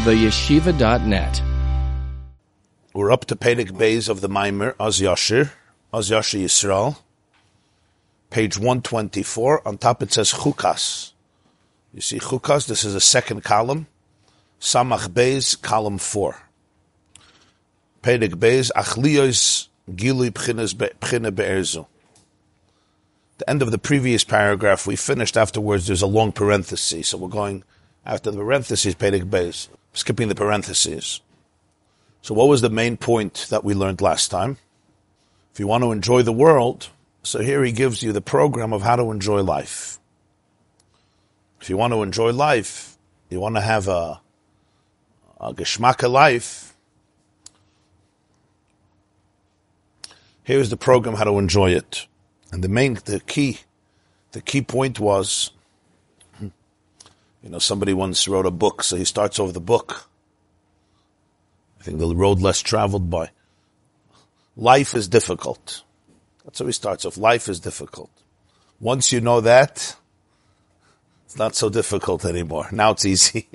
theyeshiva.net. 0.00 1.42
We're 2.94 3.12
up 3.12 3.26
to 3.26 3.36
Pedig 3.36 3.76
Bays 3.76 4.08
of 4.08 4.22
the 4.22 4.28
Maimer, 4.28 4.74
Az 4.80 4.98
Yashir, 4.98 5.50
Az 5.92 6.08
Yashir 6.08 6.40
Yisrael. 6.40 6.96
Page 8.30 8.58
124. 8.58 9.66
On 9.68 9.76
top 9.76 10.02
it 10.02 10.12
says 10.12 10.32
Chukas. 10.32 11.12
You 11.92 12.00
see 12.00 12.18
Chukas, 12.18 12.66
this 12.66 12.82
is 12.82 12.94
a 12.94 13.00
second 13.00 13.44
column. 13.44 13.88
Samach 14.58 15.12
Bays, 15.12 15.54
column 15.54 15.98
4. 15.98 16.34
Pedig 18.02 18.40
Bays, 18.40 18.72
Achliyos 18.74 19.68
Gili 19.94 20.30
Pchine 20.30 21.34
Be'erzu. 21.34 21.86
The 23.36 23.50
end 23.50 23.60
of 23.60 23.70
the 23.70 23.78
previous 23.78 24.24
paragraph 24.24 24.86
we 24.86 24.96
finished 24.96 25.36
afterwards, 25.36 25.86
there's 25.86 26.00
a 26.00 26.06
long 26.06 26.32
parenthesis, 26.32 27.08
so 27.08 27.18
we're 27.18 27.28
going 27.28 27.64
after 28.06 28.30
the 28.30 28.38
parentheses, 28.38 28.94
Pedig 28.94 29.30
Bays, 29.30 29.68
skipping 29.92 30.28
the 30.28 30.34
parentheses. 30.34 31.20
So 32.22 32.34
what 32.34 32.48
was 32.48 32.60
the 32.60 32.70
main 32.70 32.96
point 32.96 33.46
that 33.50 33.64
we 33.64 33.74
learned 33.74 34.00
last 34.00 34.30
time? 34.30 34.58
If 35.52 35.58
you 35.58 35.66
want 35.66 35.82
to 35.84 35.92
enjoy 35.92 36.22
the 36.22 36.32
world, 36.32 36.88
so 37.22 37.40
here 37.40 37.64
he 37.64 37.72
gives 37.72 38.02
you 38.02 38.12
the 38.12 38.20
program 38.20 38.72
of 38.72 38.82
how 38.82 38.96
to 38.96 39.10
enjoy 39.10 39.42
life. 39.42 39.98
If 41.60 41.68
you 41.68 41.76
want 41.76 41.92
to 41.92 42.02
enjoy 42.02 42.32
life, 42.32 42.96
you 43.28 43.40
want 43.40 43.56
to 43.56 43.60
have 43.60 43.88
a, 43.88 44.20
a 45.40 45.52
geschmacke 45.54 46.10
life, 46.10 46.74
here's 50.42 50.70
the 50.70 50.76
program 50.76 51.16
how 51.16 51.24
to 51.24 51.38
enjoy 51.38 51.70
it. 51.70 52.06
And 52.52 52.64
the 52.64 52.68
main, 52.68 52.94
the 53.04 53.20
key, 53.20 53.60
the 54.32 54.40
key 54.40 54.62
point 54.62 54.98
was, 54.98 55.50
know, 57.48 57.58
somebody 57.58 57.94
once 57.94 58.28
wrote 58.28 58.44
a 58.44 58.50
book, 58.50 58.82
so 58.82 58.96
he 58.96 59.04
starts 59.04 59.40
over 59.40 59.52
the 59.52 59.60
book 59.60 60.10
I 61.80 61.84
think 61.84 61.98
the 61.98 62.14
road 62.14 62.40
less 62.40 62.60
traveled 62.60 63.08
by. 63.08 63.30
Life 64.56 64.94
is 64.94 65.08
difficult. 65.08 65.82
That's 66.44 66.58
how 66.58 66.66
he 66.66 66.72
starts 66.72 67.06
off. 67.06 67.16
Life 67.16 67.48
is 67.48 67.58
difficult. 67.58 68.10
Once 68.80 69.12
you 69.12 69.20
know 69.20 69.40
that, 69.40 69.96
it's 71.24 71.38
not 71.38 71.54
so 71.54 71.70
difficult 71.70 72.24
anymore. 72.24 72.68
Now 72.70 72.90
it's 72.90 73.06
easy. 73.06 73.48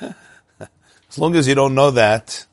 as 1.10 1.18
long 1.18 1.34
as 1.34 1.48
you 1.48 1.56
don't 1.56 1.74
know 1.74 1.90
that, 1.90 2.46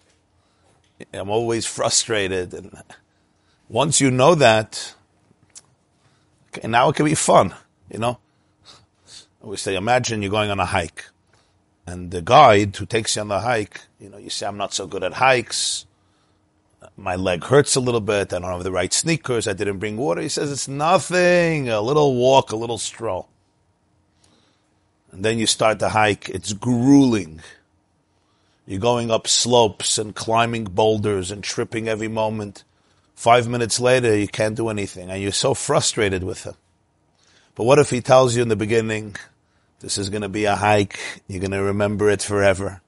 I'm 1.13 1.29
always 1.29 1.67
frustrated. 1.67 2.55
And 2.55 2.75
once 3.67 4.01
you 4.01 4.09
know 4.09 4.33
that, 4.35 4.95
okay, 6.47 6.67
now 6.67 6.89
it 6.89 6.95
can 6.95 7.05
be 7.05 7.15
fun, 7.15 7.53
you 7.91 7.99
know? 7.99 8.17
Always 9.49 9.61
say, 9.61 9.75
imagine 9.75 10.21
you're 10.21 10.29
going 10.29 10.51
on 10.51 10.59
a 10.59 10.65
hike 10.65 11.05
and 11.87 12.11
the 12.11 12.21
guide 12.21 12.75
who 12.75 12.85
takes 12.85 13.15
you 13.15 13.23
on 13.23 13.29
the 13.29 13.39
hike, 13.39 13.81
you 13.99 14.07
know, 14.07 14.19
you 14.19 14.29
say, 14.29 14.45
I'm 14.45 14.57
not 14.57 14.75
so 14.75 14.85
good 14.85 15.03
at 15.03 15.13
hikes. 15.13 15.87
My 16.95 17.15
leg 17.15 17.43
hurts 17.43 17.75
a 17.75 17.79
little 17.79 17.99
bit. 17.99 18.31
I 18.31 18.37
don't 18.37 18.51
have 18.51 18.63
the 18.63 18.71
right 18.71 18.93
sneakers. 18.93 19.47
I 19.47 19.53
didn't 19.53 19.79
bring 19.79 19.97
water. 19.97 20.21
He 20.21 20.29
says, 20.29 20.51
it's 20.51 20.67
nothing. 20.67 21.67
A 21.67 21.81
little 21.81 22.13
walk, 22.13 22.51
a 22.51 22.55
little 22.55 22.77
stroll. 22.77 23.27
And 25.11 25.25
then 25.25 25.39
you 25.39 25.47
start 25.47 25.79
the 25.79 25.89
hike. 25.89 26.29
It's 26.29 26.53
grueling. 26.53 27.41
You're 28.67 28.79
going 28.79 29.09
up 29.09 29.27
slopes 29.27 29.97
and 29.97 30.13
climbing 30.13 30.65
boulders 30.65 31.31
and 31.31 31.43
tripping 31.43 31.87
every 31.87 32.07
moment. 32.07 32.63
Five 33.15 33.47
minutes 33.47 33.79
later, 33.79 34.15
you 34.15 34.27
can't 34.27 34.55
do 34.55 34.69
anything 34.69 35.09
and 35.09 35.19
you're 35.19 35.31
so 35.31 35.55
frustrated 35.55 36.23
with 36.23 36.43
him. 36.43 36.53
But 37.55 37.65
what 37.65 37.79
if 37.79 37.89
he 37.89 37.99
tells 37.99 38.37
you 38.37 38.41
in 38.41 38.47
the 38.47 38.55
beginning, 38.55 39.17
this 39.79 39.97
is 39.97 40.09
going 40.09 40.21
to 40.23 40.29
be 40.29 40.45
a 40.45 40.55
hike. 40.55 40.99
You're 41.27 41.39
going 41.39 41.51
to 41.51 41.63
remember 41.63 42.09
it 42.09 42.21
forever. 42.21 42.81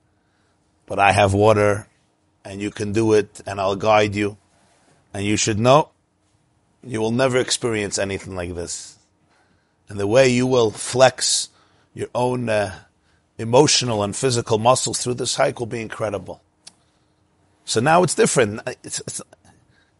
But 0.85 0.99
I 0.99 1.11
have 1.11 1.33
water 1.33 1.87
and 2.43 2.61
you 2.61 2.71
can 2.71 2.91
do 2.91 3.13
it 3.13 3.41
and 3.45 3.61
I'll 3.61 3.75
guide 3.75 4.15
you. 4.15 4.37
And 5.13 5.25
you 5.25 5.37
should 5.37 5.59
know 5.59 5.89
you 6.83 6.99
will 6.99 7.11
never 7.11 7.37
experience 7.37 7.97
anything 7.97 8.35
like 8.35 8.55
this. 8.55 8.97
And 9.87 9.99
the 9.99 10.07
way 10.07 10.29
you 10.29 10.47
will 10.47 10.71
flex 10.71 11.49
your 11.93 12.07
own 12.15 12.49
uh, 12.49 12.79
emotional 13.37 14.03
and 14.03 14.15
physical 14.15 14.57
muscles 14.57 14.99
through 15.01 15.15
this 15.15 15.35
hike 15.35 15.59
will 15.59 15.67
be 15.67 15.81
incredible. 15.81 16.41
So 17.65 17.79
now 17.79 18.03
it's 18.03 18.15
different. 18.15 18.61
It's, 18.83 18.99
it's, 19.01 19.21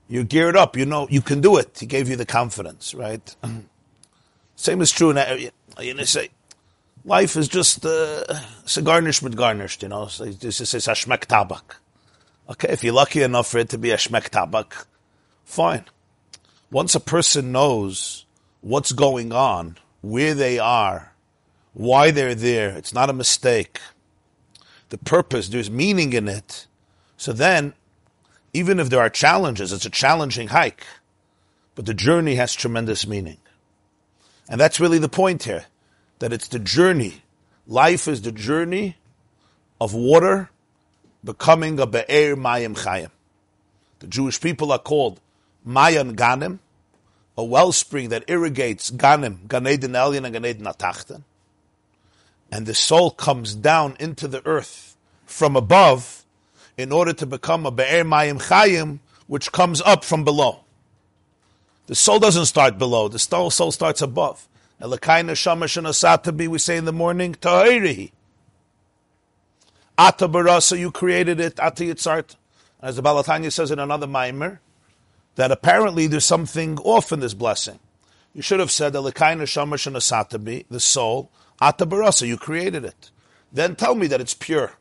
you're 0.08 0.24
geared 0.24 0.58
up. 0.58 0.76
You 0.76 0.86
know 0.86 1.08
you 1.10 1.22
can 1.22 1.42
do 1.42 1.58
it. 1.58 1.78
He 1.80 1.86
gave 1.86 2.10
you 2.10 2.16
the 2.16 2.26
confidence, 2.26 2.94
right? 2.94 3.36
Same 4.56 4.82
is 4.82 4.92
true 4.92 5.12
in 5.12 5.52
you 5.80 5.94
know, 5.94 6.04
say 6.04 6.30
life 7.06 7.36
is 7.36 7.48
just 7.48 7.86
uh, 7.86 8.24
it's 8.64 8.78
a 8.78 8.82
garnishment 8.82 9.36
garnished, 9.36 9.84
you 9.84 9.90
know. 9.90 10.08
So 10.08 10.26
this 10.26 10.62
is 10.62 10.74
a 10.74 10.92
shmek 10.92 11.26
tabak. 11.26 11.76
Okay, 12.50 12.70
if 12.70 12.84
you're 12.84 12.94
lucky 12.94 13.22
enough 13.22 13.48
for 13.48 13.60
it 13.60 13.70
to 13.70 13.78
be 13.78 13.92
a 13.92 13.98
shmek 13.98 14.30
tabak, 14.30 14.86
fine. 15.46 15.86
Once 16.72 16.96
a 16.96 17.00
person 17.00 17.52
knows 17.52 18.26
what's 18.62 18.92
going 18.92 19.32
on, 19.34 19.78
where 20.02 20.34
they 20.34 20.60
are, 20.60 21.14
why 21.74 22.12
they're 22.12 22.36
there, 22.36 22.70
it's 22.78 22.94
not 22.94 23.10
a 23.10 23.14
mistake. 23.14 23.80
The 24.90 24.98
purpose, 24.98 25.50
there's 25.50 25.72
meaning 25.72 26.14
in 26.14 26.28
it. 26.28 26.68
So 27.18 27.34
then, 27.34 27.74
even 28.54 28.80
if 28.80 28.90
there 28.90 29.00
are 29.00 29.10
challenges, 29.10 29.72
it's 29.72 29.86
a 29.86 29.90
challenging 29.90 30.50
hike, 30.50 30.86
but 31.76 31.86
the 31.86 31.94
journey 31.94 32.36
has 32.36 32.54
tremendous 32.54 33.08
meaning. 33.08 33.38
And 34.50 34.60
that's 34.60 34.80
really 34.80 34.98
the 34.98 35.10
point 35.10 35.44
here 35.44 35.66
that 36.22 36.32
it's 36.32 36.48
the 36.48 36.60
journey. 36.60 37.24
Life 37.66 38.08
is 38.08 38.22
the 38.22 38.32
journey 38.32 38.96
of 39.82 39.96
water 39.96 40.52
becoming 41.24 41.80
a 41.80 41.88
Be'er 41.88 42.36
Mayim 42.36 42.78
Chayim. 42.78 43.10
The 44.00 44.08
Jewish 44.08 44.40
people 44.40 44.72
are 44.72 44.80
called 44.80 45.20
Mayan 45.66 46.16
Ganim, 46.16 46.60
a 47.36 47.44
wellspring 47.44 48.10
that 48.10 48.26
irrigates 48.28 48.92
Ganim, 48.92 49.48
Ganeden 49.48 49.96
Elyon 49.96 50.26
and 50.26 50.36
Ganeden 50.36 50.72
Atachten. 50.72 51.24
And 52.52 52.68
the 52.68 52.76
soul 52.76 53.10
comes 53.10 53.56
down 53.56 53.96
into 54.00 54.28
the 54.28 54.46
earth 54.46 54.96
from 55.26 55.56
above 55.56 56.24
in 56.78 56.92
order 56.92 57.14
to 57.14 57.26
become 57.26 57.66
a 57.66 57.72
Be'er 57.72 58.06
Mayim 58.06 58.40
Chayim, 58.44 59.00
which 59.26 59.52
comes 59.52 59.82
up 59.82 60.04
from 60.04 60.24
below. 60.24 60.60
The 61.88 61.96
soul 61.96 62.20
doesn't 62.20 62.46
start 62.46 62.78
below, 62.78 63.08
the 63.08 63.18
soul 63.18 63.50
starts 63.50 64.04
above. 64.04 64.48
Elakaina 64.82 65.36
shamash 65.36 65.78
asatabi, 65.78 66.48
we 66.48 66.58
say 66.58 66.76
in 66.76 66.86
the 66.86 66.94
morning, 66.94 67.36
tahirihi. 67.36 68.12
Ata 69.98 70.28
barasa, 70.28 70.78
you 70.78 70.92
created 70.92 71.40
it, 71.40 71.60
ata 71.60 71.84
yitzart. 71.84 72.36
As 72.82 72.96
the 72.96 73.04
Balatanya 73.04 73.52
says 73.52 73.70
in 73.70 73.78
another 73.78 74.08
mimer, 74.08 74.60
that 75.36 75.52
apparently 75.52 76.08
there's 76.08 76.26
something 76.26 76.80
off 76.80 77.12
in 77.12 77.20
this 77.20 77.36
blessing. 77.36 77.80
You 78.34 78.42
should 78.42 78.60
have 78.60 78.72
said, 78.72 78.94
Elakaina 78.94 79.48
shamash 79.48 79.86
asatabi, 79.86 80.66
the 80.70 80.80
soul, 80.80 81.32
ata 81.62 81.86
barasa, 81.86 82.28
you 82.28 82.38
created 82.38 82.84
it. 82.84 83.12
Then 83.54 83.76
tell 83.76 83.94
me 83.94 84.08
that 84.08 84.22
it's 84.22 84.34
pure. 84.34 84.74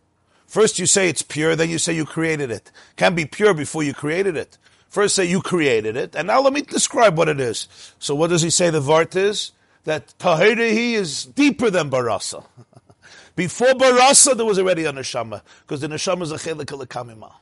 First 0.46 0.78
you 0.78 0.86
say 0.86 1.10
it's 1.10 1.22
pure, 1.22 1.54
then 1.54 1.68
you 1.68 1.78
say 1.78 1.92
you 1.92 2.06
created 2.06 2.50
it. 2.50 2.72
Can't 2.96 3.14
be 3.14 3.26
pure 3.26 3.52
before 3.52 3.82
you 3.82 3.92
created 3.92 4.36
it. 4.36 4.56
First 4.88 5.14
say 5.14 5.26
you 5.26 5.42
created 5.42 5.96
it, 5.96 6.16
and 6.16 6.26
now 6.26 6.40
let 6.40 6.52
me 6.54 6.62
describe 6.62 7.18
what 7.18 7.28
it 7.28 7.38
is. 7.38 7.68
So 7.98 8.14
what 8.14 8.30
does 8.30 8.42
he 8.42 8.50
say 8.50 8.70
the 8.70 8.80
Vart 8.80 9.14
is? 9.14 9.52
That 9.84 10.14
Tahirihi 10.18 10.92
is 10.92 11.24
deeper 11.26 11.70
than 11.70 11.90
Barasa. 11.90 12.44
Before 13.36 13.68
Barasa, 13.68 14.36
there 14.36 14.46
was 14.46 14.58
already 14.58 14.84
a 14.84 14.92
Neshama, 14.92 15.42
because 15.62 15.80
the 15.80 15.88
Neshama 15.88 16.22
is 16.22 16.32
a 16.32 16.36
Chelik 16.36 16.66
Kamima. 16.66 17.32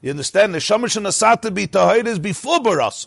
You 0.00 0.10
understand? 0.10 0.54
Neshama 0.54 0.84
Shanasata 0.84 1.52
be 1.52 1.66
Tahir 1.66 2.06
is 2.06 2.18
before 2.18 2.58
Barasa. 2.58 3.06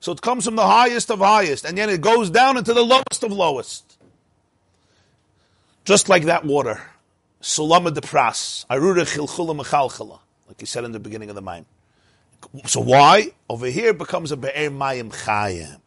So 0.00 0.12
it 0.12 0.22
comes 0.22 0.46
from 0.46 0.56
the 0.56 0.66
highest 0.66 1.10
of 1.10 1.18
highest, 1.18 1.66
and 1.66 1.76
then 1.76 1.90
it 1.90 2.00
goes 2.00 2.30
down 2.30 2.56
into 2.56 2.72
the 2.72 2.82
lowest 2.82 3.22
of 3.22 3.32
lowest. 3.32 3.98
Just 5.84 6.08
like 6.08 6.24
that 6.24 6.44
water. 6.44 6.80
Sulama 7.42 7.92
de 7.92 8.00
Pras. 8.00 8.64
Arura 8.66 9.02
Chilchula 9.02 9.58
Mechalchala. 9.60 10.20
Like 10.48 10.60
he 10.60 10.66
said 10.66 10.84
in 10.84 10.92
the 10.92 11.00
beginning 11.00 11.28
of 11.28 11.34
the 11.34 11.42
mind. 11.42 11.66
So 12.66 12.80
why? 12.80 13.32
Over 13.48 13.66
here 13.66 13.92
becomes 13.92 14.32
a 14.32 14.36
Be'er 14.36 14.70
Mayim 14.70 15.10
Chayim. 15.10 15.79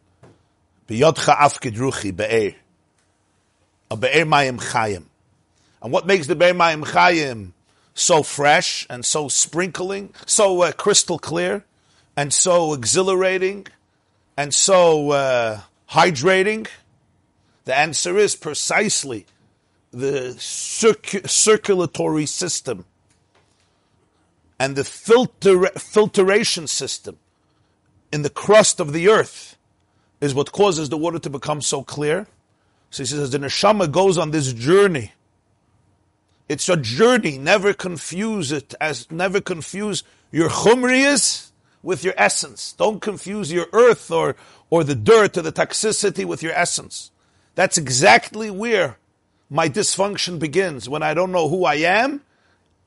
B'yodcha 0.88 1.36
afkid 1.38 1.76
ruchi 1.76 2.16
be'er. 2.16 2.56
A 3.92 3.98
be'er 3.98 4.26
mayim 4.26 4.60
chayim. 4.60 5.06
And 5.82 5.92
what 5.92 6.06
makes 6.06 6.28
the 6.28 6.36
be'er 6.36 6.54
mayim 6.54 6.84
chayim 6.84 7.52
so 7.94 8.24
fresh 8.24 8.88
and 8.90 9.06
so 9.06 9.28
sprinkling, 9.28 10.14
so 10.26 10.62
uh, 10.62 10.72
crystal 10.72 11.20
clear, 11.20 11.64
and 12.18 12.34
so 12.34 12.74
exhilarating, 12.74 13.68
and 14.36 14.54
so 14.54 15.12
uh, 15.12 15.62
hydrating? 15.90 16.68
The 17.66 17.78
answer 17.78 18.18
is 18.18 18.36
precisely 18.36 19.26
the 19.92 20.36
circ- 20.40 21.28
circulatory 21.28 22.26
system 22.26 22.86
and 24.60 24.76
the 24.76 24.84
filter- 24.84 25.68
filtration 25.78 26.68
system 26.68 27.20
in 28.12 28.24
the 28.24 28.30
crust 28.30 28.80
of 28.80 28.92
the 28.92 29.08
earth 29.08 29.53
is 30.24 30.34
what 30.34 30.54
causes 30.54 30.88
the 30.88 30.98
water 30.98 31.20
to 31.20 31.30
become 31.30 31.62
so 31.62 31.84
clear. 31.84 32.26
So 32.92 33.04
he 33.04 33.08
says, 33.08 33.32
the 33.32 33.40
neshama 33.40 33.92
goes 33.92 34.18
on 34.18 34.32
this 34.32 34.54
journey. 34.54 35.12
It's 36.48 36.70
a 36.70 36.78
journey. 36.78 37.38
Never 37.38 37.74
confuse 37.74 38.52
it 38.54 38.74
as, 38.80 39.12
never 39.12 39.42
confuse 39.42 40.04
your 40.32 40.48
chumriyas 40.48 41.52
with 41.82 42.06
your 42.06 42.14
essence. 42.16 42.72
Don't 42.72 43.02
confuse 43.02 43.52
your 43.52 43.68
earth 43.74 44.10
or, 44.12 44.38
or 44.70 44.86
the 44.86 44.96
dirt 44.96 45.38
or 45.38 45.42
the 45.42 45.52
toxicity 45.52 46.24
with 46.24 46.42
your 46.42 46.54
essence. 46.54 47.12
That's 47.56 47.78
exactly 47.78 48.50
where 48.50 48.98
my 49.50 49.68
dysfunction 49.68 50.40
begins, 50.40 50.88
when 50.88 51.04
I 51.04 51.14
don't 51.14 51.34
know 51.34 51.50
who 51.50 51.66
I 51.66 51.76
am 51.76 52.22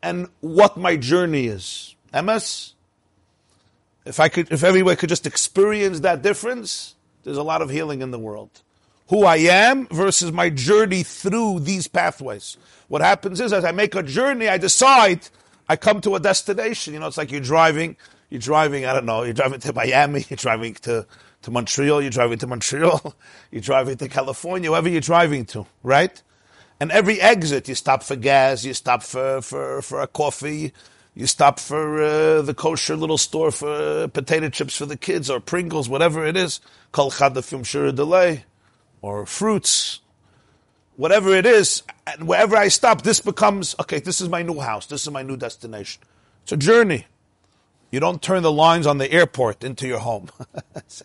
and 0.02 0.28
what 0.40 0.78
my 0.78 0.96
journey 0.96 1.48
is. 1.48 1.94
MS? 2.14 2.72
If 4.06 4.20
I 4.20 4.28
could, 4.28 4.50
if 4.50 4.64
everyone 4.64 4.96
could 4.96 5.10
just 5.10 5.26
experience 5.26 6.00
that 6.00 6.22
difference, 6.22 6.95
there's 7.26 7.36
a 7.36 7.42
lot 7.42 7.60
of 7.60 7.70
healing 7.70 8.02
in 8.02 8.12
the 8.12 8.20
world. 8.20 8.62
Who 9.08 9.24
I 9.24 9.36
am 9.36 9.88
versus 9.88 10.30
my 10.30 10.48
journey 10.48 11.02
through 11.02 11.60
these 11.60 11.88
pathways. 11.88 12.56
What 12.86 13.02
happens 13.02 13.40
is, 13.40 13.52
as 13.52 13.64
I 13.64 13.72
make 13.72 13.96
a 13.96 14.02
journey, 14.02 14.48
I 14.48 14.58
decide 14.58 15.28
I 15.68 15.74
come 15.74 16.00
to 16.02 16.14
a 16.14 16.20
destination. 16.20 16.94
You 16.94 17.00
know, 17.00 17.08
it's 17.08 17.18
like 17.18 17.32
you're 17.32 17.40
driving, 17.40 17.96
you're 18.30 18.40
driving, 18.40 18.86
I 18.86 18.92
don't 18.94 19.06
know, 19.06 19.24
you're 19.24 19.34
driving 19.34 19.58
to 19.58 19.72
Miami, 19.72 20.24
you're 20.30 20.36
driving 20.36 20.74
to, 20.74 21.04
to 21.42 21.50
Montreal, 21.50 22.00
you're 22.00 22.10
driving 22.10 22.38
to 22.38 22.46
Montreal, 22.46 23.16
you're 23.50 23.60
driving 23.60 23.96
to 23.96 24.08
California, 24.08 24.70
wherever 24.70 24.88
you're 24.88 25.00
driving 25.00 25.46
to, 25.46 25.66
right? 25.82 26.22
And 26.78 26.92
every 26.92 27.20
exit, 27.20 27.68
you 27.68 27.74
stop 27.74 28.04
for 28.04 28.14
gas, 28.14 28.64
you 28.64 28.72
stop 28.72 29.02
for, 29.02 29.42
for, 29.42 29.82
for 29.82 30.00
a 30.00 30.06
coffee, 30.06 30.72
you 31.16 31.26
stop 31.26 31.58
for 31.58 32.02
uh, 32.02 32.42
the 32.42 32.52
kosher 32.52 32.94
little 32.94 33.16
store 33.16 33.50
for 33.50 33.70
uh, 33.70 34.06
potato 34.08 34.50
chips 34.50 34.76
for 34.76 34.84
the 34.84 34.98
kids 34.98 35.30
or 35.30 35.40
Pringles, 35.40 35.88
whatever 35.88 36.26
it 36.26 36.36
is, 36.36 36.60
kol 36.92 37.10
chadafim 37.10 37.62
shura 37.62 37.94
delay, 37.94 38.44
or 39.00 39.24
fruits, 39.24 40.00
whatever 40.96 41.34
it 41.34 41.46
is. 41.46 41.82
And 42.06 42.28
wherever 42.28 42.54
I 42.54 42.68
stop, 42.68 43.00
this 43.00 43.20
becomes 43.20 43.74
okay. 43.80 43.98
This 43.98 44.20
is 44.20 44.28
my 44.28 44.42
new 44.42 44.60
house. 44.60 44.84
This 44.84 45.02
is 45.06 45.10
my 45.10 45.22
new 45.22 45.38
destination. 45.38 46.02
It's 46.42 46.52
a 46.52 46.56
journey. 46.56 47.06
You 47.90 47.98
don't 47.98 48.20
turn 48.20 48.42
the 48.42 48.52
lines 48.52 48.86
on 48.86 48.98
the 48.98 49.10
airport 49.10 49.64
into 49.64 49.88
your 49.88 50.00
home. 50.00 50.28
this 50.74 51.02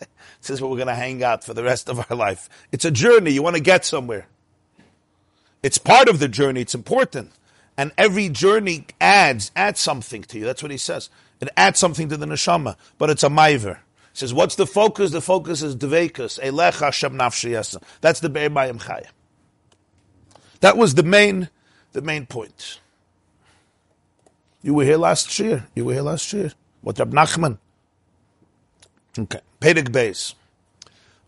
is 0.50 0.60
where 0.60 0.70
we're 0.70 0.76
going 0.76 0.88
to 0.88 0.94
hang 0.94 1.24
out 1.24 1.42
for 1.42 1.54
the 1.54 1.62
rest 1.62 1.88
of 1.88 2.04
our 2.10 2.16
life. 2.16 2.50
It's 2.70 2.84
a 2.84 2.90
journey. 2.90 3.30
You 3.30 3.42
want 3.42 3.56
to 3.56 3.62
get 3.62 3.86
somewhere. 3.86 4.26
It's 5.62 5.78
part 5.78 6.08
of 6.08 6.18
the 6.18 6.28
journey. 6.28 6.60
It's 6.60 6.74
important. 6.74 7.32
And 7.76 7.92
every 7.96 8.28
journey 8.28 8.86
adds, 9.00 9.50
adds 9.56 9.80
something 9.80 10.22
to 10.24 10.38
you. 10.38 10.44
That's 10.44 10.62
what 10.62 10.70
he 10.70 10.78
says. 10.78 11.08
It 11.40 11.48
adds 11.56 11.78
something 11.78 12.08
to 12.10 12.16
the 12.16 12.26
neshama, 12.26 12.76
but 12.98 13.10
it's 13.10 13.22
a 13.22 13.28
maiver. 13.28 13.76
He 14.12 14.18
says, 14.18 14.34
what's 14.34 14.56
the 14.56 14.66
focus? 14.66 15.10
The 15.10 15.20
focus 15.20 15.62
is 15.62 15.74
devekus. 15.74 16.38
Elecha 16.40 16.92
shem 16.92 17.16
That's 18.00 18.20
the 18.20 18.28
Be'er 18.28 18.50
Mayim 18.50 18.80
Chayim. 18.82 19.08
That 20.60 20.76
was 20.76 20.94
the 20.94 21.02
main, 21.02 21.48
the 21.92 22.02
main 22.02 22.26
point. 22.26 22.78
You 24.62 24.74
were 24.74 24.84
here 24.84 24.98
last 24.98 25.38
year. 25.38 25.66
You 25.74 25.86
were 25.86 25.94
here 25.94 26.02
last 26.02 26.32
year. 26.32 26.52
What 26.82 26.98
Rab 26.98 27.12
Nachman? 27.12 27.58
Okay. 29.18 29.40
Pedig 29.60 29.90
Beis. 29.90 30.34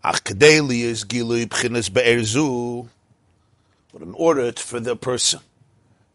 Ach 0.04 0.22
kedeli 0.22 0.82
is 0.82 1.04
gilui 1.04 1.46
b'chinas 1.46 1.92
be'erzu. 1.92 2.88
But 3.92 4.02
in 4.02 4.14
order 4.14 4.52
for 4.52 4.78
the 4.78 4.94
person 4.94 5.40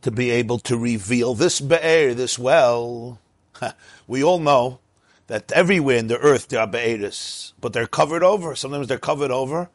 to 0.01 0.11
be 0.11 0.31
able 0.31 0.59
to 0.59 0.77
reveal 0.77 1.33
this 1.33 1.59
be'er, 1.59 2.13
this 2.13 2.39
well. 2.39 3.19
we 4.07 4.23
all 4.23 4.39
know 4.39 4.79
that 5.27 5.51
everywhere 5.51 5.97
in 5.97 6.07
the 6.07 6.17
earth 6.17 6.47
there 6.47 6.61
are 6.61 6.67
be'eris, 6.67 7.53
but 7.59 7.73
they're 7.73 7.87
covered 7.87 8.23
over. 8.23 8.55
Sometimes 8.55 8.87
they're 8.87 8.97
covered 8.97 9.31
over 9.31 9.69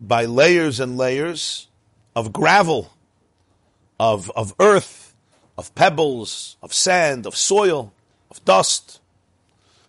by 0.00 0.24
layers 0.24 0.80
and 0.80 0.96
layers 0.96 1.68
of 2.16 2.32
gravel, 2.32 2.92
of, 4.00 4.30
of 4.34 4.54
earth, 4.58 5.14
of 5.56 5.74
pebbles, 5.74 6.56
of 6.62 6.72
sand, 6.72 7.26
of 7.26 7.36
soil, 7.36 7.92
of 8.30 8.44
dust. 8.44 9.00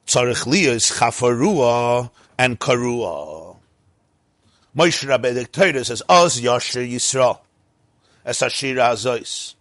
Tzarech 0.06 0.46
liyas 0.46 0.92
chafarua 0.98 2.10
and 2.38 2.60
karua. 2.60 3.58
Moshe 4.76 5.08
Rabbeinu 5.08 5.86
says, 5.86 6.02
"Oz 6.08 6.40
Yasher 6.40 6.88
Yisrael." 6.88 7.40
Es 8.26 8.42
Ashira 8.42 8.92
Azois. 8.92 9.56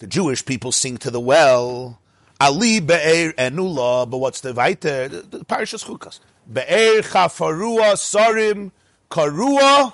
The 0.00 0.06
Jewish 0.06 0.46
people 0.46 0.72
sing 0.72 0.96
to 0.98 1.10
the 1.10 1.20
well. 1.20 2.00
Ali 2.40 2.80
be'er 2.80 3.32
enula, 3.34 4.08
but 4.08 4.16
what's 4.16 4.40
the 4.40 4.54
weiter? 4.54 5.08
The, 5.08 5.44
parashas 5.44 5.84
chukas. 5.84 6.20
Be'er 6.50 7.02
chafarua 7.02 7.92
sarim 7.96 8.72
karua 9.10 9.92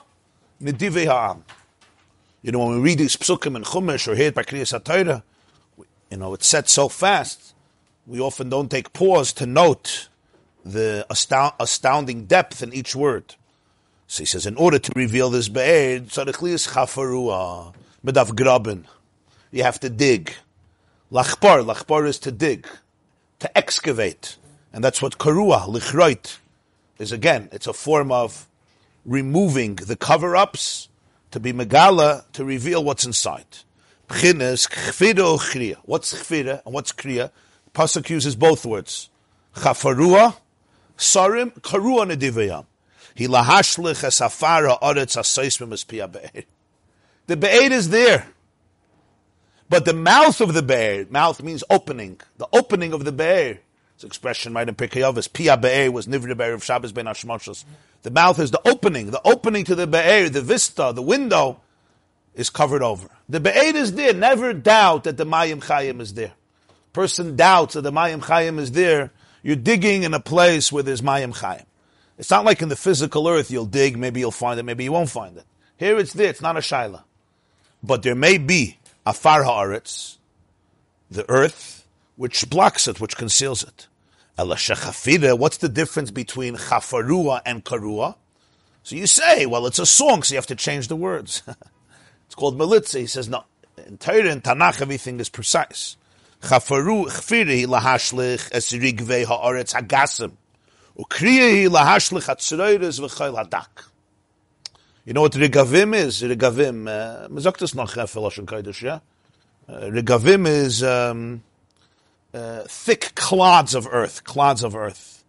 nedive 0.62 1.06
ha'am. 1.06 1.44
You 2.40 2.52
know, 2.52 2.60
when 2.60 2.76
we 2.76 2.82
read 2.82 2.98
these 2.98 3.16
psukim 3.16 3.56
and 3.56 3.64
chumash 3.64 4.06
or 4.06 4.14
hear 4.14 4.28
it 4.28 4.36
by 4.36 4.44
Kriyas 4.44 4.80
HaTorah, 4.80 5.24
you 6.12 6.16
know, 6.16 6.34
it's 6.34 6.46
said 6.46 6.68
so 6.68 6.88
fast, 6.88 7.54
we 8.06 8.20
often 8.20 8.48
don't 8.48 8.70
take 8.70 8.92
pause 8.92 9.32
to 9.32 9.44
note 9.44 10.08
the 10.64 11.04
astound, 11.10 11.54
astounding 11.58 12.26
depth 12.26 12.62
in 12.62 12.72
each 12.72 12.94
word. 12.94 13.34
So 14.06 14.22
he 14.22 14.26
says, 14.26 14.46
in 14.46 14.54
order 14.54 14.78
to 14.78 14.92
reveal 14.94 15.30
this 15.30 15.48
be'er, 15.48 15.98
tzarech 15.98 16.36
liyas 16.36 16.68
chafarua, 16.68 17.74
medav 18.04 18.36
grabin 18.36 18.84
you 19.50 19.62
have 19.62 19.80
to 19.80 19.90
dig. 19.90 20.34
Lachbar, 21.12 21.64
lachbar 21.64 22.06
is 22.06 22.18
to 22.20 22.32
dig, 22.32 22.66
to 23.38 23.56
excavate. 23.56 24.36
And 24.72 24.82
that's 24.82 25.00
what 25.00 25.18
karua, 25.18 25.66
lichroit, 25.66 26.38
is 26.98 27.12
again. 27.12 27.48
It's 27.52 27.66
a 27.66 27.72
form 27.72 28.10
of 28.10 28.48
removing 29.04 29.76
the 29.76 29.96
cover-ups 29.96 30.88
to 31.30 31.40
be 31.40 31.52
megala, 31.52 32.24
to 32.32 32.44
reveal 32.44 32.82
what's 32.82 33.04
inside. 33.04 33.46
Pchines, 34.08 34.68
chfira 34.68 35.38
chriya. 35.38 35.76
What's 35.84 36.14
chfira 36.14 36.62
and 36.64 36.74
what's 36.74 36.92
kriya? 36.92 37.30
Pasuk 37.74 38.08
uses 38.08 38.36
both 38.36 38.64
words. 38.64 39.10
Chafarua, 39.54 40.36
sarim, 40.96 41.52
karua 41.60 42.10
nedivayam. 42.10 42.66
He 43.14 43.26
lahashlich 43.26 44.04
esafara 44.04 44.80
oretz 44.80 45.16
asoismim 45.16 45.70
piyah 45.86 46.44
The 47.26 47.36
be'er 47.36 47.72
is 47.72 47.88
there. 47.90 48.28
But 49.68 49.84
the 49.84 49.94
mouth 49.94 50.40
of 50.40 50.54
the 50.54 50.62
be'er, 50.62 51.06
mouth 51.10 51.42
means 51.42 51.64
opening. 51.68 52.20
The 52.38 52.48
opening 52.52 52.92
of 52.92 53.04
the 53.04 53.12
be'er. 53.12 53.58
This 53.96 54.04
expression 54.04 54.54
right 54.54 54.68
in 54.68 54.74
Pirkei 54.74 55.32
Pia 55.32 55.56
be'er 55.56 55.90
was 55.90 56.06
nivri 56.06 56.36
be'er 56.36 56.52
of 56.52 56.62
Shabbos 56.62 56.92
ben 56.92 57.06
Hashmoshos. 57.06 57.64
The 58.02 58.10
mouth 58.10 58.38
is 58.38 58.50
the 58.50 58.60
opening. 58.68 59.10
The 59.10 59.20
opening 59.24 59.64
to 59.64 59.74
the 59.74 59.86
be'er, 59.86 60.28
the 60.28 60.42
vista, 60.42 60.92
the 60.94 61.02
window, 61.02 61.60
is 62.34 62.50
covered 62.50 62.82
over. 62.82 63.08
The 63.28 63.40
be'er 63.40 63.74
is 63.74 63.94
there. 63.94 64.14
Never 64.14 64.52
doubt 64.52 65.04
that 65.04 65.16
the 65.16 65.26
Mayim 65.26 65.64
Chayim 65.64 66.00
is 66.00 66.14
there. 66.14 66.32
Person 66.92 67.34
doubts 67.34 67.74
that 67.74 67.82
the 67.82 67.92
Mayim 67.92 68.20
Chayim 68.20 68.58
is 68.58 68.72
there. 68.72 69.10
You're 69.42 69.56
digging 69.56 70.04
in 70.04 70.14
a 70.14 70.20
place 70.20 70.70
where 70.70 70.82
there's 70.82 71.02
Mayim 71.02 71.36
Chayim. 71.36 71.64
It's 72.18 72.30
not 72.30 72.44
like 72.44 72.62
in 72.62 72.68
the 72.68 72.76
physical 72.76 73.28
earth 73.28 73.50
you'll 73.50 73.66
dig, 73.66 73.98
maybe 73.98 74.20
you'll 74.20 74.30
find 74.30 74.58
it, 74.58 74.62
maybe 74.62 74.84
you 74.84 74.92
won't 74.92 75.10
find 75.10 75.36
it. 75.36 75.44
Here 75.76 75.98
it's 75.98 76.12
there, 76.12 76.30
it's 76.30 76.40
not 76.40 76.56
a 76.56 76.60
shaila. 76.60 77.02
But 77.82 78.02
there 78.02 78.14
may 78.14 78.38
be 78.38 78.78
afar 79.06 79.44
haaretz, 79.44 80.18
the 81.10 81.28
earth, 81.30 81.86
which 82.16 82.50
blocks 82.50 82.88
it, 82.88 83.00
which 83.00 83.16
conceals 83.16 83.62
it. 83.62 83.86
What's 84.36 85.56
the 85.58 85.70
difference 85.72 86.10
between 86.10 86.56
chafarua 86.56 87.40
and 87.46 87.64
karua? 87.64 88.16
So 88.82 88.96
you 88.96 89.06
say, 89.06 89.46
well, 89.46 89.66
it's 89.66 89.78
a 89.78 89.86
song, 89.86 90.22
so 90.22 90.34
you 90.34 90.36
have 90.36 90.46
to 90.48 90.56
change 90.56 90.88
the 90.88 90.96
words. 90.96 91.42
it's 92.26 92.34
called 92.34 92.58
melitza. 92.58 93.00
He 93.00 93.06
says, 93.06 93.28
no. 93.28 93.44
In 93.86 93.98
Torah 93.98 94.30
and 94.30 94.42
Tanakh, 94.42 94.82
everything 94.82 95.20
is 95.20 95.28
precise. 95.28 95.96
Chafaru 96.42 97.06
chfiri 97.06 97.66
lahashlich 97.66 98.48
es 98.52 98.72
rigvei 98.72 99.24
haaretz 99.24 99.74
hagasim. 99.74 100.32
Ukriyehi 100.98 101.68
lahashlich 101.68 102.26
hatzroiris 102.26 103.00
v'chayl 103.00 103.42
hadak. 103.42 103.86
You 105.06 105.12
know 105.12 105.20
what 105.20 105.32
Rigavim 105.32 105.94
is? 105.94 106.20
Rigavim, 106.20 106.88
uh, 106.88 107.40
sagt 107.40 107.62
es 107.62 107.74
noch 107.76 107.94
Lashon 107.94 108.44
Kodesh? 108.44 109.00
Uh, 109.68 109.72
Rigavim 109.72 110.48
is 110.48 110.82
um, 110.82 111.44
uh, 112.34 112.62
thick 112.66 113.12
clods 113.14 113.76
of 113.76 113.86
earth, 113.88 114.24
clods 114.24 114.64
of 114.64 114.74
earth. 114.74 115.22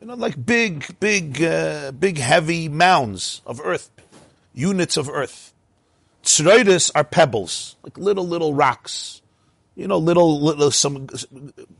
You 0.00 0.06
know, 0.06 0.14
like 0.14 0.46
big, 0.46 1.00
big, 1.00 1.42
uh, 1.42 1.90
big 1.90 2.18
heavy 2.18 2.68
mounds 2.68 3.42
of 3.44 3.60
earth, 3.64 3.90
units 4.54 4.96
of 4.96 5.10
earth. 5.10 5.54
Tzroidis 6.22 6.92
are 6.94 7.02
pebbles, 7.02 7.74
like 7.82 7.98
little, 7.98 8.28
little 8.28 8.54
rocks. 8.54 9.22
You 9.74 9.88
know, 9.88 9.98
little, 9.98 10.40
little, 10.40 10.70
some, 10.70 11.08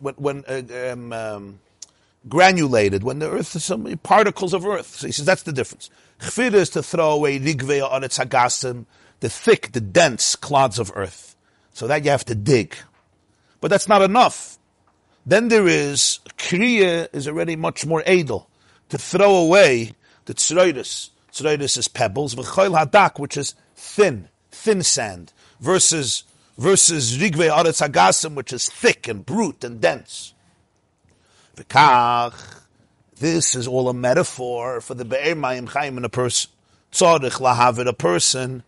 when, 0.01 0.15
when 0.15 0.45
uh, 0.49 0.93
um, 0.93 1.13
um, 1.13 1.61
granulated, 2.29 3.03
when 3.03 3.19
the 3.19 3.31
earth 3.31 3.55
is 3.57 3.65
some 3.65 3.85
particles 3.99 4.53
of 4.53 4.67
earth. 4.67 4.97
So 4.97 5.07
he 5.07 5.13
says 5.13 5.27
that's 5.27 5.43
the 5.43 5.53
difference. 5.53 5.91
Chfir 6.21 6.53
is 6.53 6.71
to 6.71 6.83
throw 6.83 7.13
away 7.13 7.37
its 7.37 8.19
hagasim, 8.19 8.87
the 9.21 9.31
thick, 9.31 9.73
the 9.73 9.81
dense 9.81 10.37
clods 10.37 10.79
of 10.79 10.93
earth. 10.95 11.37
So 11.73 11.87
that 11.87 12.05
you 12.05 12.11
have 12.11 12.25
to 12.27 12.35
dig. 12.35 12.77
But 13.61 13.69
that's 13.69 13.89
not 13.89 14.03
enough. 14.03 14.59
Then 15.25 15.49
there 15.49 15.67
is, 15.67 16.21
kriya 16.39 17.09
is 17.13 17.29
already 17.29 17.57
much 17.57 17.87
more 17.87 18.03
edel, 18.07 18.49
to 18.89 18.99
throw 18.99 19.37
away 19.37 19.95
the 20.25 20.35
tzroidus, 20.35 21.11
Tzroidus 21.33 21.79
is 21.79 21.89
pebbles, 21.89 22.35
v'choil 22.35 22.79
hadak, 22.79 23.19
which 23.19 23.37
is 23.37 23.55
thin, 23.75 24.29
thin 24.51 24.83
sand, 24.83 25.33
versus 25.61 26.25
versus 26.59 27.19
rigve 27.19 27.51
aretz 27.51 27.87
hagasim, 27.87 28.35
which 28.35 28.53
is 28.53 28.69
thick 28.69 29.09
and 29.09 29.25
brute 29.25 29.65
and 29.65 29.81
dense. 29.81 30.35
V'kach, 31.57 32.35
this 33.17 33.55
is 33.55 33.67
all 33.67 33.89
a 33.89 33.95
metaphor 33.95 34.81
for 34.81 34.95
the 34.95 35.05
be'er 35.05 35.35
mayim 35.35 35.69
chayim 35.69 35.97
in 35.97 36.05
a 36.05 36.09
person. 36.09 36.51
Tzorich 36.93 37.41
lahavit, 37.41 37.87
a 37.87 37.93
person 37.93 38.63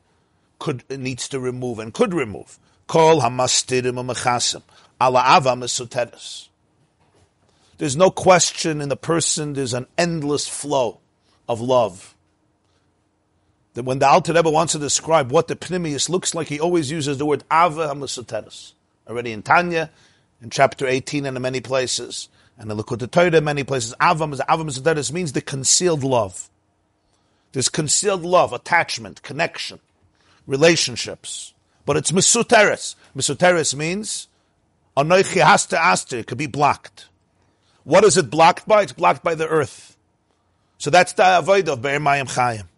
could 0.58 0.84
needs 0.90 1.28
to 1.28 1.40
remove 1.40 1.78
and 1.78 1.92
could 1.92 2.14
remove. 2.14 2.58
Kol 2.86 3.20
hamastirim 3.20 3.94
u'mechasim, 3.94 4.62
ala 5.00 5.24
ava 5.36 5.50
mesuteres. 5.50 6.48
There's 7.78 7.96
no 7.96 8.10
question 8.10 8.80
in 8.80 8.88
the 8.88 8.96
person, 8.96 9.54
there's 9.54 9.74
an 9.74 9.86
endless 9.98 10.46
flow 10.46 11.00
of 11.48 11.60
love. 11.60 12.14
That 13.74 13.84
when 13.84 13.98
the 13.98 14.06
Alter 14.06 14.34
Rebbe 14.34 14.50
wants 14.50 14.74
to 14.74 14.78
describe 14.78 15.32
what 15.32 15.48
the 15.48 15.56
Pnimius 15.56 16.08
looks 16.08 16.34
like, 16.34 16.48
he 16.48 16.60
always 16.60 16.90
uses 16.90 17.18
the 17.18 17.26
word 17.26 17.42
Ava 17.50 17.88
HaMesuteres. 17.88 18.74
Already 19.08 19.32
in 19.32 19.42
Tanya, 19.42 19.90
in 20.42 20.50
chapter 20.50 20.86
18 20.86 21.26
and 21.26 21.36
in 21.36 21.42
many 21.42 21.60
places, 21.60 22.28
and 22.58 22.70
in 22.70 22.76
Likkutei 22.76 23.10
Torah 23.10 23.40
many 23.40 23.64
places, 23.64 23.94
Ava 24.00 24.26
Mesuteres 24.26 25.12
means 25.12 25.32
the 25.32 25.40
concealed 25.40 26.04
love. 26.04 26.48
There's 27.52 27.68
concealed 27.68 28.22
love, 28.22 28.52
attachment, 28.52 29.22
connection, 29.22 29.80
relationships. 30.46 31.54
But 31.84 31.96
it's 31.96 32.12
Mesuteres. 32.12 32.94
Mesuteres 33.16 33.74
means 33.74 34.28
Anoichi 34.96 35.40
Hasta 35.42 35.78
Aster, 35.78 36.18
it 36.18 36.26
could 36.26 36.38
be 36.38 36.46
blocked. 36.46 37.08
What 37.84 38.04
is 38.04 38.16
it 38.16 38.30
blocked 38.30 38.68
by? 38.68 38.82
It's 38.82 38.92
blocked 38.92 39.24
by 39.24 39.34
the 39.34 39.48
earth. 39.48 39.96
So 40.78 40.90
that's 40.90 41.14
the 41.14 41.38
avoid 41.38 41.68
of 41.68 41.82
Be'er 41.82 41.98
Mayim 41.98 42.28
Chayim. 42.28 42.68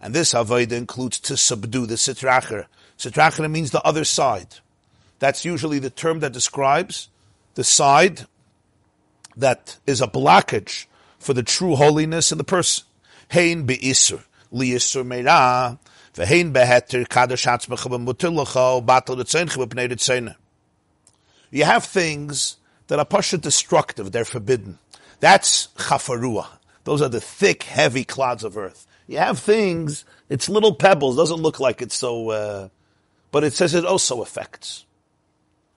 And 0.00 0.14
this 0.14 0.34
avoid 0.34 0.70
includes 0.72 1.18
to 1.20 1.36
subdue 1.36 1.86
the 1.86 1.94
sitrachera. 1.94 2.66
Sitrachera 2.98 3.50
means 3.50 3.70
the 3.70 3.82
other 3.82 4.04
side. 4.04 4.56
That's 5.24 5.42
usually 5.42 5.78
the 5.78 5.88
term 5.88 6.20
that 6.20 6.34
describes 6.34 7.08
the 7.54 7.64
side 7.64 8.26
that 9.34 9.78
is 9.86 10.02
a 10.02 10.06
blockage 10.06 10.84
for 11.18 11.32
the 11.32 11.42
true 11.42 11.76
holiness 11.76 12.30
in 12.30 12.36
the 12.36 12.44
person. 12.44 12.84
Hein 13.30 13.66
meira, 13.66 15.78
v'hein 16.12 16.52
beheter 16.52 17.08
kadosh 17.08 17.46
b'mutilacha, 17.46 18.84
batal 18.84 19.66
b'pnei. 19.66 20.36
You 21.50 21.64
have 21.64 21.86
things 21.86 22.58
that 22.88 22.98
are 22.98 23.06
pasha 23.06 23.38
destructive, 23.38 24.12
they're 24.12 24.26
forbidden. 24.26 24.78
That's 25.20 25.68
chafarua. 25.68 26.48
Those 26.84 27.00
are 27.00 27.08
the 27.08 27.22
thick, 27.22 27.62
heavy 27.62 28.04
clods 28.04 28.44
of 28.44 28.58
earth. 28.58 28.86
You 29.06 29.16
have 29.16 29.38
things, 29.38 30.04
it's 30.28 30.50
little 30.50 30.74
pebbles, 30.74 31.16
doesn't 31.16 31.40
look 31.40 31.60
like 31.60 31.80
it's 31.80 31.96
so, 31.96 32.28
uh, 32.28 32.68
but 33.30 33.42
it 33.42 33.54
says 33.54 33.72
it 33.72 33.86
also 33.86 34.20
affects. 34.20 34.84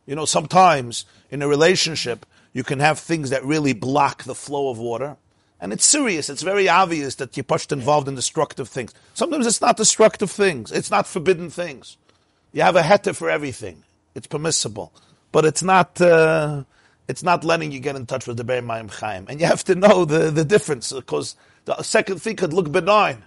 You 0.07 0.15
know, 0.15 0.25
sometimes 0.25 1.05
in 1.29 1.43
a 1.43 1.47
relationship, 1.47 2.25
you 2.53 2.63
can 2.63 2.79
have 2.79 2.97
things 2.97 3.29
that 3.29 3.45
really 3.45 3.73
block 3.73 4.23
the 4.23 4.33
flow 4.33 4.69
of 4.69 4.79
water. 4.79 5.17
And 5.61 5.71
it's 5.71 5.85
serious. 5.85 6.29
It's 6.29 6.41
very 6.41 6.67
obvious 6.67 7.15
that 7.15 7.37
you're 7.37 7.43
pushed 7.43 7.71
involved 7.71 8.07
in 8.07 8.15
destructive 8.15 8.67
things. 8.67 8.93
Sometimes 9.13 9.45
it's 9.45 9.61
not 9.61 9.77
destructive 9.77 10.31
things. 10.31 10.71
It's 10.71 10.89
not 10.89 11.05
forbidden 11.05 11.51
things. 11.51 11.97
You 12.51 12.63
have 12.63 12.75
a 12.75 12.81
heter 12.81 13.15
for 13.15 13.29
everything. 13.29 13.83
It's 14.15 14.27
permissible 14.27 14.91
but 15.31 15.45
it's 15.45 15.63
not 15.63 15.99
uh, 16.01 16.63
it's 17.07 17.23
not 17.23 17.43
letting 17.43 17.71
you 17.71 17.79
get 17.79 17.95
in 17.95 18.05
touch 18.05 18.27
with 18.27 18.37
the 18.37 18.43
Be'er 18.43 18.61
Mayim 18.61 18.89
Chaim. 18.91 19.25
And 19.29 19.39
you 19.39 19.45
have 19.45 19.63
to 19.65 19.75
know 19.75 20.03
the, 20.03 20.31
the 20.31 20.43
difference, 20.43 20.91
because 20.91 21.35
the 21.65 21.81
second 21.83 22.21
thing 22.21 22.35
could 22.35 22.53
look 22.53 22.71
benign. 22.71 23.23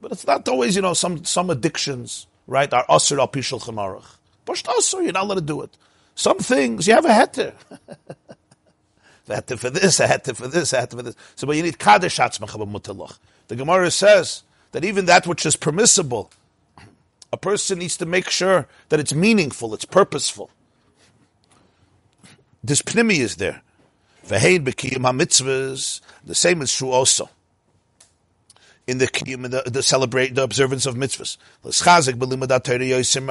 But 0.00 0.12
it's 0.12 0.26
not 0.26 0.46
always, 0.48 0.76
you 0.76 0.82
know, 0.82 0.94
some, 0.94 1.24
some 1.24 1.50
addictions, 1.50 2.26
right, 2.46 2.72
are 2.72 2.84
asr 2.88 3.18
al 3.18 3.28
pishul 3.28 3.60
chamarach. 3.60 4.04
Pushed 4.44 4.66
asr, 4.66 5.02
you're 5.02 5.12
not 5.12 5.24
allowed 5.24 5.34
to 5.36 5.40
do 5.40 5.62
it. 5.62 5.76
Some 6.20 6.36
things, 6.36 6.86
you 6.86 6.92
have 6.92 7.06
a 7.06 7.08
heter. 7.08 7.54
a 9.26 9.32
heter 9.32 9.58
for 9.58 9.70
this, 9.70 10.00
a 10.00 10.06
heter 10.06 10.36
for 10.36 10.48
this, 10.48 10.74
a 10.74 10.82
heter 10.82 10.90
for 10.90 11.02
this. 11.02 11.16
So, 11.34 11.46
but 11.46 11.56
you 11.56 11.62
need 11.62 11.78
kadesh 11.78 12.18
atzmach 12.18 13.18
The 13.48 13.56
Gemara 13.56 13.90
says 13.90 14.42
that 14.72 14.84
even 14.84 15.06
that 15.06 15.26
which 15.26 15.46
is 15.46 15.56
permissible, 15.56 16.30
a 17.32 17.38
person 17.38 17.78
needs 17.78 17.96
to 17.96 18.04
make 18.04 18.28
sure 18.28 18.68
that 18.90 19.00
it's 19.00 19.14
meaningful, 19.14 19.72
it's 19.72 19.86
purposeful. 19.86 20.50
This 22.62 22.82
pnimi 22.82 23.20
is 23.20 23.36
there. 23.36 23.62
V'hein 24.26 24.62
b'kiyim 24.66 25.00
ha-mitzvahs, 25.00 26.02
the 26.22 26.34
same 26.34 26.60
is 26.60 26.76
true 26.76 26.90
also. 26.90 27.30
In 28.90 28.98
the 28.98 29.06
kiyim, 29.06 29.48
the, 29.48 29.70
the 29.70 29.84
celebrate, 29.84 30.34
the 30.34 30.42
observance 30.42 30.84
of 30.84 30.96
mitzvahs. 30.96 31.36
B'limadat 31.62 32.64
Torah 32.64 32.80
yosim 32.80 33.28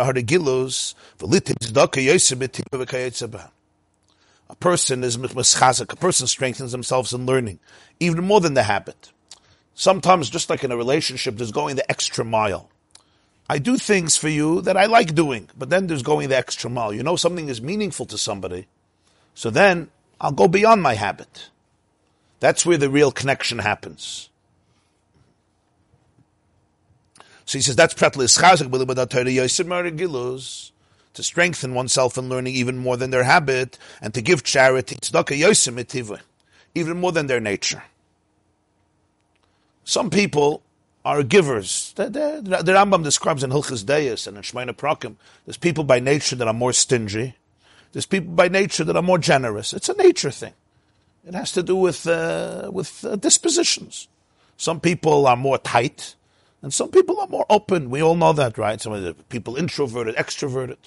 v'litim 1.17 1.55
yosim 1.59 2.37
b'tipa 2.39 2.85
v'kayetzabah. 2.85 3.49
A 4.49 4.55
person 4.55 5.03
is 5.03 5.17
mischazik, 5.17 5.91
a 5.91 5.97
person 5.97 6.27
strengthens 6.27 6.71
themselves 6.71 7.11
in 7.11 7.25
learning, 7.25 7.59
even 7.99 8.23
more 8.23 8.39
than 8.39 8.53
the 8.53 8.63
habit. 8.63 9.11
Sometimes, 9.75 10.29
just 10.29 10.49
like 10.49 10.63
in 10.63 10.71
a 10.71 10.77
relationship, 10.77 11.35
there's 11.35 11.51
going 11.51 11.75
the 11.75 11.91
extra 11.91 12.23
mile. 12.23 12.69
I 13.49 13.57
do 13.57 13.75
things 13.75 14.15
for 14.15 14.29
you 14.29 14.61
that 14.61 14.77
I 14.77 14.85
like 14.85 15.13
doing, 15.13 15.49
but 15.57 15.69
then 15.69 15.87
there's 15.87 16.03
going 16.03 16.29
the 16.29 16.37
extra 16.37 16.69
mile. 16.69 16.93
You 16.93 17.03
know 17.03 17.17
something 17.17 17.49
is 17.49 17.61
meaningful 17.61 18.05
to 18.05 18.17
somebody, 18.17 18.67
so 19.35 19.49
then 19.49 19.89
I'll 20.21 20.31
go 20.31 20.47
beyond 20.47 20.81
my 20.81 20.93
habit. 20.93 21.49
That's 22.39 22.65
where 22.65 22.77
the 22.77 22.89
real 22.89 23.11
connection 23.11 23.59
happens. 23.59 24.29
So 27.49 27.57
he 27.57 27.63
says 27.63 27.75
that's 27.75 27.95
to 27.95 28.27
strengthen 31.23 31.73
oneself 31.73 32.17
in 32.19 32.29
learning 32.29 32.53
even 32.53 32.77
more 32.77 32.95
than 32.95 33.09
their 33.09 33.23
habit 33.23 33.79
and 34.03 34.13
to 34.13 34.21
give 34.21 34.43
charity 34.43 34.95
even 36.75 36.99
more 36.99 37.11
than 37.11 37.25
their 37.25 37.39
nature. 37.39 37.81
Some 39.83 40.11
people 40.11 40.61
are 41.03 41.23
givers. 41.23 41.93
The, 41.93 42.03
the, 42.03 42.61
the 42.61 42.73
Rambam 42.73 43.03
describes 43.03 43.43
in 43.43 43.49
Hilchas 43.49 43.83
Deis 43.83 44.27
and 44.27 44.37
in 44.37 44.43
Shemaina 44.43 44.75
Prakim, 44.75 45.15
there's 45.47 45.57
people 45.57 45.83
by 45.83 45.99
nature 45.99 46.35
that 46.35 46.47
are 46.47 46.53
more 46.53 46.71
stingy, 46.71 47.33
there's 47.93 48.05
people 48.05 48.35
by 48.35 48.47
nature 48.47 48.83
that 48.83 48.95
are 48.95 49.01
more 49.01 49.17
generous. 49.17 49.73
It's 49.73 49.89
a 49.89 49.95
nature 49.95 50.29
thing. 50.29 50.53
It 51.27 51.33
has 51.33 51.51
to 51.53 51.63
do 51.63 51.75
with 51.75 52.05
uh, 52.05 52.69
with 52.71 53.03
uh, 53.03 53.15
dispositions. 53.15 54.07
Some 54.55 54.79
people 54.79 55.25
are 55.25 55.35
more 55.35 55.57
tight, 55.57 56.13
and 56.61 56.73
some 56.73 56.91
people 56.91 57.19
are 57.19 57.27
more 57.27 57.45
open. 57.49 57.89
We 57.89 58.01
all 58.01 58.15
know 58.15 58.33
that, 58.33 58.57
right? 58.57 58.81
Some 58.81 59.15
people 59.29 59.55
introverted, 59.55 60.15
extroverted. 60.15 60.77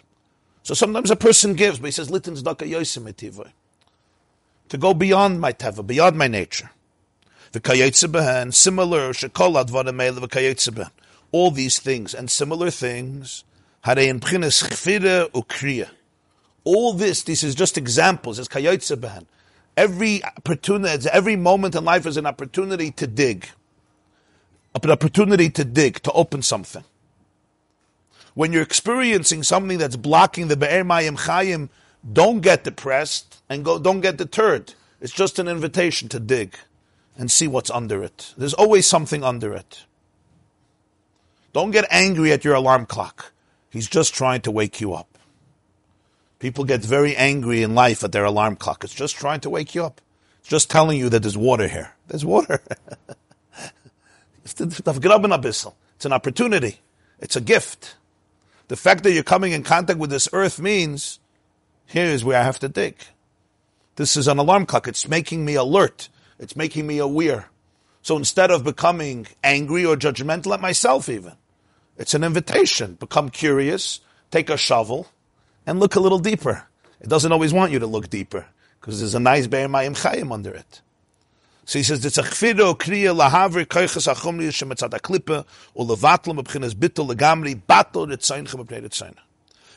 So 0.63 0.75
sometimes 0.75 1.11
a 1.11 1.17
person 1.17 1.55
gives, 1.55 1.79
but 1.79 1.87
he 1.87 1.93
says, 1.93 2.11
"Litins 2.11 2.43
daka 2.43 2.67
to 4.69 4.79
go 4.79 4.95
beyond 4.95 5.41
my 5.41 5.53
teva, 5.53 5.87
beyond 5.87 6.17
my 6.17 6.29
nature. 6.29 6.71
The 7.53 7.61
kayetze 7.61 8.55
similar 8.55 9.13
shekol 9.13 9.63
advarim 9.63 10.91
All 11.33 11.51
these 11.51 11.79
things 11.79 12.15
and 12.15 12.31
similar 12.31 12.71
things, 12.71 13.45
ukriya 13.85 15.91
all 16.65 16.93
this, 16.93 17.23
this 17.23 17.43
is 17.43 17.55
just 17.55 17.77
examples. 17.77 18.39
It's 18.39 18.49
kayotze 18.49 19.27
Every 19.77 20.25
opportunity, 20.25 21.09
every 21.11 21.37
moment 21.37 21.75
in 21.75 21.85
life 21.85 22.07
is 22.07 22.17
an 22.17 22.27
opportunity 22.27 22.91
to 22.93 23.07
dig. 23.07 23.49
An 24.75 24.91
opportunity 24.91 25.51
to 25.51 25.65
dig, 25.65 26.03
to 26.03 26.13
open 26.13 26.43
something. 26.43 26.85
When 28.35 28.53
you're 28.53 28.63
experiencing 28.63 29.43
something 29.43 29.79
that's 29.79 29.97
blocking 29.97 30.49
the 30.49 30.57
Be'er 30.57 30.85
Mayim 30.85 31.19
Chayim, 31.19 31.69
don't 32.11 32.41
get 32.41 32.65
depressed 32.65 33.43
and 33.49 33.65
go, 33.65 33.79
don't 33.79 34.01
get 34.01 34.17
deterred. 34.17 34.75
It's 35.01 35.13
just 35.13 35.39
an 35.39 35.49
invitation 35.49 36.09
to 36.09 36.21
dig 36.21 36.57
and 37.17 37.31
see 37.31 37.47
what's 37.47 37.71
under 37.71 38.03
it. 38.03 38.33
There's 38.37 38.55
always 38.55 38.87
something 38.87 39.23
under 39.23 39.53
it. 39.53 39.85
Don't 41.53 41.71
get 41.71 41.87
angry 41.91 42.33
at 42.33 42.45
your 42.45 42.55
alarm 42.55 42.87
clock. 42.87 43.33
He's 43.69 43.89
just 43.89 44.15
trying 44.15 44.41
to 44.43 44.51
wake 44.51 44.81
you 44.81 44.95
up. 44.95 45.19
People 46.39 46.65
get 46.65 46.81
very 46.81 47.15
angry 47.15 47.63
in 47.63 47.75
life 47.75 48.03
at 48.03 48.13
their 48.13 48.25
alarm 48.25 48.57
clock. 48.57 48.83
It's 48.85 48.95
just 48.95 49.17
trying 49.17 49.41
to 49.41 49.51
wake 49.51 49.75
you 49.75 49.85
up. 49.85 50.01
It's 50.41 50.49
just 50.49 50.71
telling 50.71 50.99
you 50.99 51.09
that 51.11 51.23
there's 51.23 51.37
water 51.37 51.69
here. 51.69 51.93
There's 52.09 52.25
water. 52.25 52.61
it's 54.63 56.05
an 56.07 56.13
opportunity. 56.13 56.81
It's 57.19 57.37
a 57.37 57.41
gift. 57.41 57.97
The 58.69 58.77
fact 58.77 59.03
that 59.05 59.13
you're 59.13 59.23
coming 59.23 59.53
in 59.53 59.63
contact 59.63 59.99
with 59.99 60.11
this 60.11 60.29
earth 60.33 60.61
means 60.61 61.21
here 61.87 62.07
is 62.07 62.25
where 62.25 62.41
I 62.41 62.43
have 62.43 62.59
to 62.61 62.69
dig. 62.69 62.97
This 63.97 64.17
is 64.17 64.29
an 64.29 64.39
alarm 64.39 64.67
clock. 64.67 64.89
It's 64.89 65.07
making 65.07 65.45
me 65.45 65.55
alert. 65.55 66.09
It's 66.39 66.57
making 66.57 66.87
me 66.87 66.99
aware. 66.99 67.51
So 68.03 68.17
instead 68.17 68.51
of 68.51 68.65
becoming 68.65 69.27
angry 69.45 69.85
or 69.85 69.97
judgmental 69.97 70.55
at 70.55 70.61
myself 70.61 71.09
even, 71.09 71.35
it's 71.99 72.15
an 72.15 72.25
invitation. 72.25 72.95
Become 72.95 73.29
curious, 73.29 74.01
take 74.31 74.51
a 74.51 74.57
shovel, 74.57 75.09
and 75.67 75.79
look 75.79 75.95
a 75.95 76.01
little 76.01 76.19
deeper. 76.19 76.67
It 77.01 77.09
doesn't 77.09 77.33
always 77.33 77.53
want 77.53 77.73
you 77.73 77.79
to 77.79 77.87
look 77.87 78.11
deeper 78.11 78.47
because 78.81 78.99
there's 78.99 79.15
a 79.15 79.21
nice 79.21 79.47
Be'er 79.47 79.69
Mayim 79.69 79.97
Chayim 79.97 80.33
under 80.33 80.53
it. 80.53 80.81
So 81.65 81.79
he 81.79 81.83
says, 81.85 82.05
"It's 82.05 82.19
a 82.19 82.23
chfido 82.23 82.77
kriya 82.77 83.17
lahavri 83.17 83.67
koiches 83.67 84.13
achumri 84.13 84.49
shemitzad 84.49 84.91
aklipa 84.91 85.45
ulevatlam 85.77 86.43
b'chinas 86.43 86.75
bitul 86.75 87.15
legamri 87.15 87.61
bato 87.69 88.07
ritzayinchem 88.07 88.65
b'pnei 88.65 88.83
ritzayin." 88.83 89.15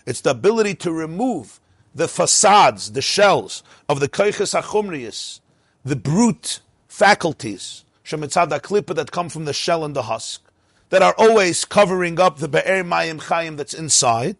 It's 0.05 0.21
the 0.21 0.31
ability 0.31 0.75
to 0.75 0.91
remove 0.91 1.59
the 1.93 2.07
facades, 2.07 2.93
the 2.93 3.01
shells 3.01 3.63
of 3.87 3.99
the 3.99 4.09
koiches 4.09 4.59
achumrius, 4.59 5.41
the 5.83 5.95
brute 5.95 6.59
faculties 6.87 7.83
shemitzad 8.03 8.49
aklipa 8.49 8.95
that 8.95 9.11
come 9.11 9.29
from 9.29 9.45
the 9.45 9.53
shell 9.53 9.83
and 9.83 9.95
the 9.95 10.03
husk, 10.03 10.41
that 10.89 11.01
are 11.01 11.15
always 11.17 11.65
covering 11.65 12.19
up 12.19 12.37
the 12.37 12.47
be'er 12.47 12.83
mayim 12.83 13.21
chayim 13.21 13.57
that's 13.57 13.73
inside 13.73 14.37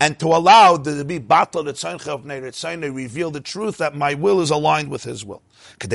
and 0.00 0.18
to 0.18 0.28
allow 0.28 0.78
there 0.78 0.96
to 0.96 1.04
be 1.04 1.18
battle 1.18 1.62
tzayne 1.64 2.94
reveal 2.94 3.30
the 3.30 3.40
truth 3.40 3.76
that 3.76 3.94
my 3.94 4.14
will 4.14 4.40
is 4.40 4.48
aligned 4.48 4.90
with 4.90 5.04
his 5.04 5.26
will. 5.26 5.42
In 5.82 5.88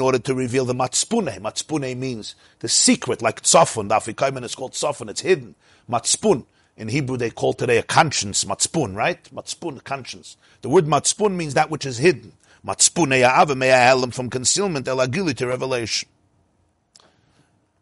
order 0.00 0.18
to 0.18 0.34
reveal 0.34 0.64
the 0.64 0.74
matspune. 0.74 1.38
Matspune 1.38 1.96
means 1.98 2.34
the 2.60 2.68
secret, 2.68 3.20
like 3.20 3.42
tzafun. 3.42 3.88
The 3.90 3.94
Afikoman 3.96 4.42
is 4.42 4.54
called 4.54 4.72
tzafun, 4.72 5.10
it's 5.10 5.20
hidden. 5.20 5.54
Matspun. 5.88 6.46
In 6.78 6.88
Hebrew 6.88 7.18
they 7.18 7.30
call 7.30 7.52
today 7.52 7.76
a 7.76 7.82
conscience, 7.82 8.44
matspun, 8.44 8.94
right? 8.94 9.22
Matspun, 9.34 9.84
conscience. 9.84 10.38
The 10.62 10.70
word 10.70 10.86
matspun 10.86 11.36
means 11.36 11.52
that 11.54 11.70
which 11.70 11.84
is 11.84 11.98
hidden. 11.98 12.32
Matspune 12.66 14.14
from 14.14 14.30
concealment, 14.30 14.86
elagili 14.86 15.36
to 15.36 15.46
revelation 15.46 16.08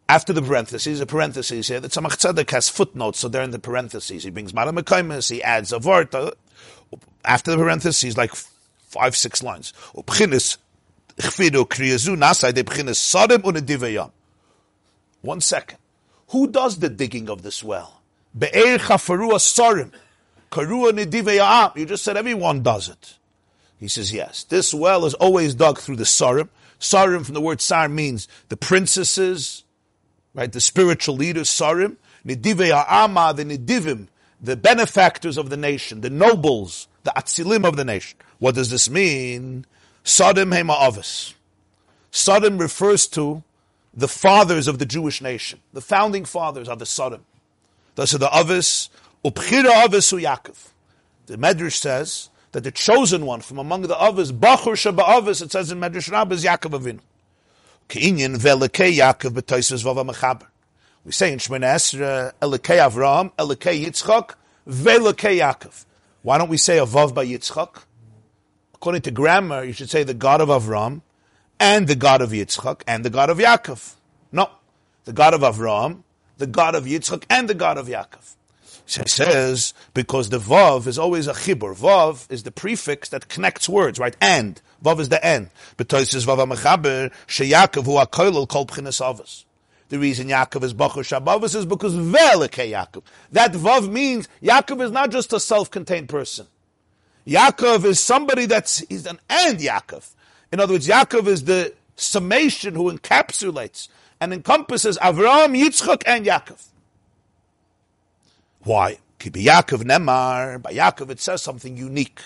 after 0.08 0.32
the 0.32 0.42
parentheses, 0.42 1.00
a 1.00 1.06
parentheses 1.06 1.68
here, 1.68 1.80
the 1.80 1.88
Tzemach 1.88 2.18
Tzedek 2.18 2.50
has 2.50 2.68
footnotes, 2.68 3.20
so 3.20 3.28
they're 3.28 3.42
in 3.42 3.52
the 3.52 3.58
parentheses. 3.58 4.24
He 4.24 4.30
brings 4.30 4.52
Mara 4.52 4.72
Mekaimis, 4.72 5.30
he 5.30 5.42
adds 5.42 5.72
a 5.72 5.78
word. 5.78 6.14
Uh, 6.14 6.32
after 7.24 7.52
the 7.52 7.56
parentheses, 7.56 8.16
like 8.16 8.34
five, 8.34 9.16
six 9.16 9.42
lines. 9.42 9.72
One 15.22 15.40
second. 15.40 15.78
Who 16.28 16.48
does 16.48 16.78
the 16.78 16.88
digging 16.88 17.30
of 17.30 17.42
this 17.42 17.64
well? 17.64 18.02
You 18.38 18.78
just 21.86 22.04
said 22.04 22.16
everyone 22.16 22.62
does 22.62 22.88
it. 22.88 23.18
He 23.78 23.88
says, 23.88 24.12
yes. 24.12 24.44
This 24.44 24.72
well 24.72 25.04
is 25.04 25.14
always 25.14 25.54
dug 25.54 25.78
through 25.78 25.96
the 25.96 26.04
sarim. 26.04 26.48
Sarim 26.80 27.24
from 27.24 27.34
the 27.34 27.40
word 27.40 27.60
sar 27.60 27.88
means 27.88 28.28
the 28.48 28.56
princesses, 28.56 29.63
right? 30.34 30.52
The 30.52 30.60
spiritual 30.60 31.16
leaders, 31.16 31.48
Sarim, 31.48 31.96
Nidivei 32.26 32.70
Ha'ama, 32.72 33.32
the 33.34 33.44
Nidivim, 33.44 34.08
the 34.40 34.56
benefactors 34.56 35.38
of 35.38 35.50
the 35.50 35.56
nation, 35.56 36.00
the 36.00 36.10
nobles, 36.10 36.88
the 37.04 37.12
Atzilim 37.16 37.64
of 37.66 37.76
the 37.76 37.84
nation. 37.84 38.18
What 38.38 38.54
does 38.54 38.70
this 38.70 38.90
mean? 38.90 39.64
Sadim 40.04 40.52
Hema 40.54 40.88
Avis. 40.88 41.34
Sadim 42.12 42.60
refers 42.60 43.06
to 43.08 43.42
the 43.94 44.08
fathers 44.08 44.68
of 44.68 44.78
the 44.78 44.86
Jewish 44.86 45.22
nation. 45.22 45.60
The 45.72 45.80
founding 45.80 46.24
fathers 46.24 46.68
are 46.68 46.76
the 46.76 46.84
Sadim. 46.84 47.20
Thus 47.94 48.14
are 48.14 48.18
the 48.18 48.36
Avis, 48.36 48.90
Upchira 49.24 49.84
Avis 49.84 50.12
Yaakov. 50.12 50.70
The 51.26 51.36
Medrash 51.36 51.76
says 51.76 52.28
that 52.52 52.64
the 52.64 52.70
chosen 52.70 53.24
one 53.24 53.40
from 53.40 53.58
among 53.58 53.82
the 53.82 53.96
Avis, 54.02 54.32
Bachur 54.32 54.74
Shaba 54.74 55.18
Avis, 55.18 55.40
it 55.40 55.52
says 55.52 55.70
in 55.70 55.80
Medrash 55.80 56.10
Rabbah, 56.10 56.34
is 56.34 56.44
Yaakov 56.44 56.78
Avinu. 56.78 57.00
Velekei 57.88 58.96
Yaakov 58.96 59.82
vava 59.82 60.04
mechaber. 60.04 60.46
We 61.04 61.12
say 61.12 61.32
in 61.32 61.38
Shemona 61.38 61.74
Esra, 61.74 62.32
Elekei 62.40 62.78
Avram, 62.78 63.30
Elekei 63.32 63.84
Yitzchak, 63.84 64.34
velekei 64.66 65.38
Yaakov. 65.40 65.84
Why 66.22 66.38
don't 66.38 66.48
we 66.48 66.56
say 66.56 66.78
a 66.78 66.86
vav 66.86 67.14
by 67.14 67.26
Yitzchak? 67.26 67.82
According 68.74 69.02
to 69.02 69.10
grammar, 69.10 69.64
you 69.64 69.72
should 69.72 69.90
say 69.90 70.02
the 70.02 70.14
God 70.14 70.40
of 70.40 70.48
Avram, 70.48 71.02
and 71.60 71.86
the 71.86 71.94
God 71.94 72.22
of 72.22 72.30
Yitzchak, 72.30 72.82
and 72.86 73.04
the 73.04 73.10
God 73.10 73.28
of 73.28 73.38
Yaakov. 73.38 73.94
No, 74.32 74.48
the 75.04 75.12
God 75.12 75.34
of 75.34 75.42
Avram, 75.42 76.02
the 76.38 76.46
God 76.46 76.74
of 76.74 76.84
Yitzchak, 76.84 77.24
and 77.28 77.48
the 77.48 77.54
God 77.54 77.76
of 77.76 77.86
Yaakov. 77.86 78.36
So 78.86 79.02
he 79.02 79.08
says, 79.08 79.72
because 79.94 80.28
the 80.28 80.38
Vav 80.38 80.86
is 80.86 80.98
always 80.98 81.26
a 81.26 81.32
chibur. 81.32 81.74
Vav 81.74 82.30
is 82.30 82.42
the 82.42 82.50
prefix 82.50 83.08
that 83.10 83.28
connects 83.28 83.68
words, 83.68 83.98
right? 83.98 84.16
And. 84.20 84.60
Vav 84.84 85.00
is 85.00 85.08
the 85.08 85.24
end. 85.24 85.50
But 85.76 85.90
says 85.90 86.26
Vav 86.26 86.46
HaMechaber, 86.46 87.10
Sheyakov 87.26 87.84
hu 87.84 87.92
HaKoilel 87.92 88.48
kol 88.48 88.66
p'chinas 88.66 89.00
avos. 89.00 89.44
The 89.88 89.98
reason 89.98 90.28
Yaakov 90.28 90.62
is 90.62 90.74
Bachur 90.74 91.02
Shabavos 91.02 91.54
is 91.54 91.66
because 91.66 91.94
Velike 91.94 92.70
Yaakov. 92.70 93.02
That 93.32 93.52
Vav 93.52 93.90
means 93.90 94.28
Yaakov 94.42 94.82
is 94.82 94.90
not 94.90 95.10
just 95.10 95.32
a 95.32 95.40
self-contained 95.40 96.08
person. 96.08 96.46
Yaakov 97.26 97.84
is 97.84 98.00
somebody 98.00 98.46
that's, 98.46 98.78
he's 98.88 99.06
an 99.06 99.20
and 99.28 99.58
Yaakov. 99.58 100.10
In 100.52 100.60
other 100.60 100.74
words, 100.74 100.88
Yaakov 100.88 101.26
is 101.26 101.44
the 101.44 101.74
summation 101.96 102.74
who 102.74 102.90
encapsulates 102.90 103.88
and 104.20 104.32
encompasses 104.32 104.98
Avram, 104.98 105.58
Yitzchak, 105.58 106.02
and 106.06 106.26
Yaakov. 106.26 106.64
Why? 108.60 108.98
By 109.18 109.30
Nemar, 109.30 110.60
by 110.60 110.72
Yaakov 110.72 111.10
it 111.10 111.20
says 111.20 111.42
something 111.42 111.76
unique. 111.76 112.20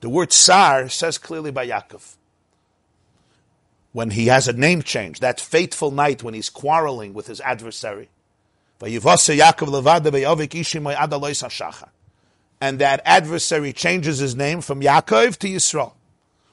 The 0.00 0.08
word 0.08 0.32
Sar 0.32 0.88
says 0.88 1.18
clearly 1.18 1.50
by 1.50 1.66
Yaakov. 1.66 2.14
When 3.92 4.10
he 4.10 4.26
has 4.26 4.46
a 4.46 4.52
name 4.52 4.82
change, 4.82 5.20
that 5.20 5.40
fateful 5.40 5.90
night 5.90 6.22
when 6.22 6.34
he's 6.34 6.50
quarreling 6.50 7.14
with 7.14 7.26
his 7.26 7.40
adversary. 7.40 8.10
And 8.80 8.94
that 12.78 13.00
adversary 13.04 13.72
changes 13.72 14.18
his 14.18 14.36
name 14.36 14.60
from 14.60 14.80
Yaakov 14.80 15.36
to 15.38 15.48
Yisrael. 15.48 15.94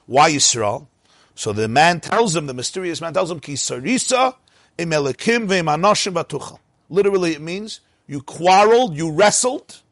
Why 0.06 0.32
Yisrael? 0.32 0.88
So 1.36 1.52
the 1.52 1.68
man 1.68 2.00
tells 2.00 2.34
him, 2.34 2.46
the 2.46 2.54
mysterious 2.54 3.00
man 3.00 3.12
tells 3.12 3.30
him, 3.30 3.40
Ki 3.40 3.56
Literally 6.88 7.32
it 7.32 7.40
means, 7.40 7.80
you 8.06 8.22
quarreled, 8.22 8.96
you 8.96 9.10
wrestled 9.10 9.82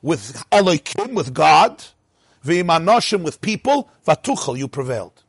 with 0.00 0.44
Elohim, 0.52 1.14
with 1.14 1.34
God, 1.34 1.84
v'imanoshim 2.48 3.22
with 3.22 3.40
people, 3.40 3.90
vatuchel, 4.06 4.56
you 4.58 4.68
prevailed. 4.68 5.22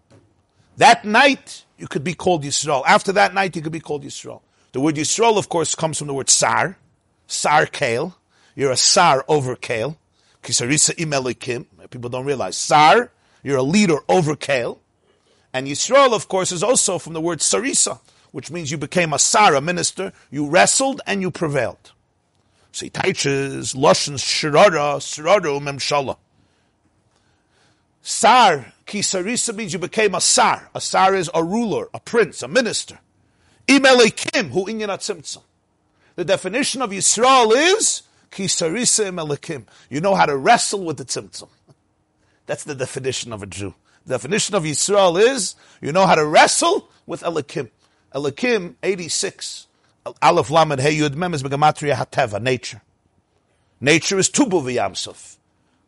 That 0.77 1.03
night, 1.03 1.65
you 1.77 1.87
could 1.87 2.03
be 2.03 2.13
called 2.13 2.43
Yisrael. 2.43 2.83
After 2.85 3.11
that 3.11 3.33
night, 3.33 3.55
you 3.55 3.61
could 3.61 3.71
be 3.71 3.79
called 3.79 4.03
Yisrael. 4.03 4.41
The 4.71 4.79
word 4.79 4.95
Yisrael, 4.95 5.37
of 5.37 5.49
course, 5.49 5.75
comes 5.75 5.97
from 5.97 6.07
the 6.07 6.13
word 6.13 6.29
sar, 6.29 6.77
sar 7.27 7.65
kale. 7.65 8.17
You're 8.55 8.71
a 8.71 8.77
sar 8.77 9.25
over 9.27 9.55
kale. 9.55 9.97
Kisarisa 10.43 10.95
imelikim. 10.95 11.65
People 11.89 12.09
don't 12.09 12.25
realize. 12.25 12.55
Sar, 12.55 13.11
you're 13.43 13.57
a 13.57 13.63
leader 13.63 13.97
over 14.07 14.35
kale. 14.35 14.79
And 15.53 15.67
Yisrael, 15.67 16.13
of 16.13 16.27
course, 16.27 16.51
is 16.51 16.63
also 16.63 16.99
from 16.99 17.13
the 17.13 17.21
word 17.21 17.39
sarisa, 17.39 17.99
which 18.31 18.51
means 18.51 18.71
you 18.71 18.77
became 18.77 19.13
a 19.13 19.19
sar, 19.19 19.55
a 19.55 19.61
minister. 19.61 20.13
You 20.29 20.47
wrestled 20.47 21.01
and 21.07 21.21
you 21.21 21.31
prevailed. 21.31 21.91
So 22.71 22.85
he 22.85 22.89
teaches 22.91 23.73
Lashon 23.73 24.15
Shirara, 24.15 24.99
Shirara 24.99 25.59
Memshala. 25.59 26.17
Sar, 28.01 28.73
Kisarisa 28.87 29.55
means 29.55 29.73
you 29.73 29.79
became 29.79 30.15
a 30.15 30.21
Sar. 30.21 30.69
A 30.73 30.81
Sar 30.81 31.15
is 31.15 31.29
a 31.33 31.43
ruler, 31.43 31.87
a 31.93 31.99
prince, 31.99 32.41
a 32.41 32.47
minister. 32.47 32.99
Imelikim, 33.67 34.49
who 34.49 34.65
inyan 34.65 35.41
The 36.15 36.25
definition 36.25 36.81
of 36.81 36.91
Yisrael 36.91 37.51
is 37.55 38.03
Kisarisa 38.31 39.11
imelikim. 39.11 39.65
You 39.89 40.01
know 40.01 40.15
how 40.15 40.25
to 40.25 40.35
wrestle 40.35 40.83
with 40.83 40.97
the 40.97 41.05
tzimtzum. 41.05 41.49
That's 42.45 42.63
the 42.63 42.75
definition 42.75 43.33
of 43.33 43.43
a 43.43 43.45
Jew. 43.45 43.75
The 44.05 44.15
definition 44.15 44.55
of 44.55 44.63
Yisrael 44.63 45.21
is 45.21 45.55
you 45.81 45.91
know 45.91 46.07
how 46.07 46.15
to 46.15 46.25
wrestle 46.25 46.89
with 47.05 47.21
Elikim. 47.21 47.69
Elikim, 48.13 48.75
86. 48.81 49.67
Aleph 50.21 50.49
Lamed 50.49 50.79
Hey 50.79 50.95
Yud 50.97 51.15
Mem 51.15 51.33
is 51.33 51.43
Begamatria 51.43 51.93
Hateva, 51.93 52.41
nature. 52.41 52.81
Nature 53.79 54.17
is 54.17 54.29
Tubu 54.29 54.63
v'Yamsuf. 54.63 55.37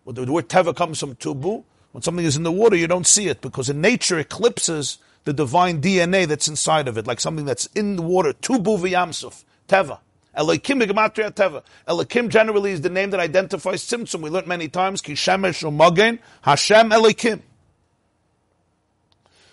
Well, 0.06 0.14
the 0.14 0.32
word 0.32 0.50
Teva 0.50 0.76
comes 0.76 1.00
from 1.00 1.16
Tubu. 1.16 1.64
When 1.92 2.02
something 2.02 2.26
is 2.26 2.38
in 2.38 2.44
the 2.44 2.52
water, 2.52 2.76
you 2.76 2.88
don't 2.88 3.08
see 3.08 3.28
it 3.28 3.42
because 3.42 3.70
in 3.70 3.82
nature 3.82 4.18
eclipses 4.18 4.98
the 5.26 5.34
divine 5.34 5.82
DNA 5.82 6.26
that's 6.28 6.48
inside 6.48 6.88
of 6.88 6.98
it, 6.98 7.06
like 7.06 7.20
something 7.20 7.46
that's 7.46 7.66
in 7.68 7.98
the 7.98 8.02
water. 8.02 8.34
Tubu 8.34 8.80
v'Yamsuf, 8.80 9.44
Teva. 9.68 10.00
Elokim 10.38 10.82
Begamatria 10.82 11.32
Teva. 11.32 11.64
Elokim 11.88 12.30
generally 12.30 12.72
is 12.72 12.82
the 12.82 12.90
name 12.90 13.10
that 13.10 13.20
identifies 13.20 13.84
Tzimtzum. 13.84 14.22
We 14.22 14.30
learned 14.30 14.48
many 14.48 14.70
times, 14.70 15.02
Ki 15.02 15.14
Shemesh 15.14 15.64
U'Magen, 15.64 16.20
Hashem 16.44 16.90
Elokim. 16.90 17.42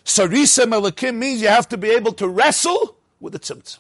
Sarisem 0.05 0.72
Elokim 0.72 1.16
means 1.16 1.42
you 1.42 1.48
have 1.48 1.68
to 1.68 1.77
be 1.77 1.90
able 1.90 2.12
to 2.12 2.29
wrestle 2.29 2.96
with 3.20 3.33
the 3.33 3.40
Tzimtzum. 3.40 3.79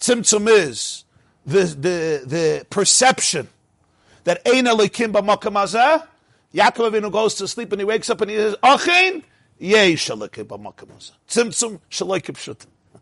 Tzimtzum 0.00 0.48
is 0.48 1.04
the, 1.46 1.62
the, 1.62 2.22
the 2.26 2.66
perception 2.68 3.48
that 4.24 4.42
Ein 4.46 4.64
Elikim 4.64 5.12
b'makam 5.12 5.54
hazeh, 5.54 6.06
Yaakov 6.54 6.92
Avinu 6.92 7.12
goes 7.12 7.34
to 7.34 7.48
sleep 7.48 7.72
and 7.72 7.80
he 7.80 7.84
wakes 7.84 8.10
up 8.10 8.20
and 8.20 8.30
he 8.30 8.36
says, 8.36 8.56
Achein, 8.62 9.22
yesh 9.58 10.08
Elikim 10.08 10.44
b'makam 10.44 10.88
hazeh. 10.88 11.12
Tzimtzum 11.28 11.80
shaloikim 11.90 12.34
pshutim. 12.34 12.66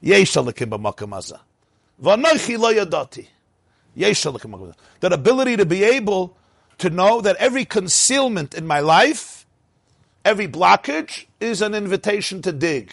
Yesh 0.00 0.34
Elikim 0.34 0.70
b'makam 0.70 1.10
hazeh. 1.10 1.38
V'anoichi 2.02 2.58
lo 2.58 2.72
yadati. 2.72 3.26
Yesh 3.94 4.24
Elikim 4.24 4.50
b'makam 4.52 4.74
That 5.00 5.12
ability 5.12 5.56
to 5.56 5.66
be 5.66 5.84
able 5.84 6.36
To 6.78 6.90
know 6.90 7.20
that 7.20 7.36
every 7.36 7.64
concealment 7.64 8.54
in 8.54 8.66
my 8.66 8.78
life, 8.80 9.46
every 10.24 10.46
blockage, 10.46 11.26
is 11.40 11.60
an 11.60 11.74
invitation 11.74 12.40
to 12.42 12.52
dig. 12.52 12.92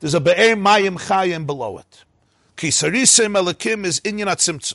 There's 0.00 0.14
a 0.14 0.20
be'er 0.20 0.56
mayim 0.56 0.98
chayim 0.98 1.46
below 1.46 1.78
it. 1.78 2.04
Ki 2.56 2.68
sarisim 2.68 3.36
elikim 3.40 3.84
is 3.84 4.00
inyan 4.00 4.26
atzimtzum. 4.26 4.74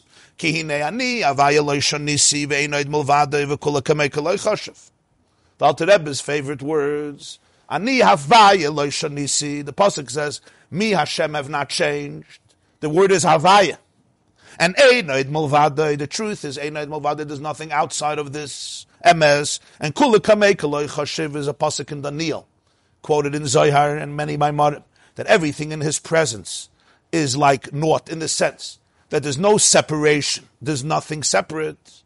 The 5.61 5.65
Alter 5.67 5.85
Rebbe's 5.85 6.21
favorite 6.21 6.61
words. 6.61 7.39
Ani 7.69 7.99
havaya 7.99 8.73
loy 8.73 8.87
shonisi. 8.87 9.63
The 9.63 9.73
Pasuk 9.73 10.09
says, 10.09 10.41
me 10.71 10.91
Hashem 10.91 11.33
have 11.33 11.49
not 11.49 11.69
changed. 11.69 12.39
The 12.79 12.89
word 12.89 13.11
is 13.11 13.23
havaya. 13.23 13.77
And 14.59 14.75
Einoid 14.75 15.25
Mulvada, 15.25 15.97
the 15.97 16.07
truth 16.07 16.43
is 16.43 16.57
Einoid 16.57 16.87
Mulvada, 16.87 17.27
there's 17.27 17.39
nothing 17.39 17.71
outside 17.71 18.19
of 18.19 18.33
this 18.33 18.85
MS. 19.03 19.59
And 19.79 19.95
Kula 19.95 20.17
Kameikaloi 20.17 20.89
Chashiv 20.89 21.35
is 21.35 21.47
a 21.47 21.53
pasuk 21.53 21.91
in 21.91 22.01
Daniel, 22.01 22.47
quoted 23.01 23.35
in 23.35 23.47
Zohar 23.47 23.95
and 23.95 24.15
many 24.15 24.37
Maimarim, 24.37 24.83
that 25.15 25.27
everything 25.27 25.71
in 25.71 25.81
his 25.81 25.99
presence 25.99 26.69
is 27.11 27.37
like 27.37 27.73
naught 27.73 28.09
in 28.09 28.19
the 28.19 28.27
sense 28.27 28.79
that 29.11 29.23
there's 29.23 29.37
no 29.37 29.57
separation, 29.57 30.47
there's 30.61 30.83
nothing 30.83 31.21
separate. 31.21 32.01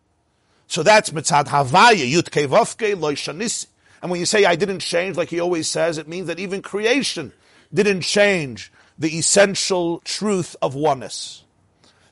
So 0.67 0.83
that's 0.83 1.11
Mitzad 1.11 1.45
Havaya, 1.45 2.11
Yut 2.11 2.29
Kevavke, 2.31 2.95
Shanisi. 2.95 3.67
And 4.01 4.11
when 4.11 4.19
you 4.19 4.25
say 4.25 4.45
I 4.45 4.55
didn't 4.55 4.79
change, 4.79 5.15
like 5.15 5.29
he 5.29 5.39
always 5.39 5.67
says, 5.67 5.97
it 5.97 6.07
means 6.07 6.27
that 6.27 6.39
even 6.39 6.61
creation 6.61 7.31
didn't 7.73 8.01
change 8.01 8.71
the 8.97 9.17
essential 9.17 9.99
truth 9.99 10.55
of 10.61 10.75
oneness. 10.75 11.43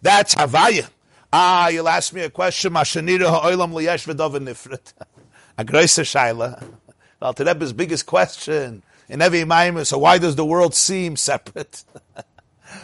That's 0.01 0.35
Havaya. 0.35 0.89
Ah, 1.31 1.69
you'll 1.69 1.89
ask 1.89 2.13
me 2.13 2.21
a 2.21 2.29
question. 2.29 2.73
Mashanira 2.73 3.29
ha'olam 3.29 3.73
liyesh 3.73 4.13
v'dov 4.13 4.37
nifrit. 4.39 4.93
A 5.57 5.63
große 5.63 6.03
shaila. 6.03 6.63
Alter 7.21 7.45
Rebbe's 7.45 7.73
biggest 7.73 8.05
question 8.05 8.83
in 9.07 9.21
every 9.21 9.43
Maimon. 9.43 9.85
So 9.85 9.97
why 9.99 10.17
does 10.17 10.35
the 10.35 10.45
world 10.45 10.75
seem 10.75 11.15
separate? 11.15 11.83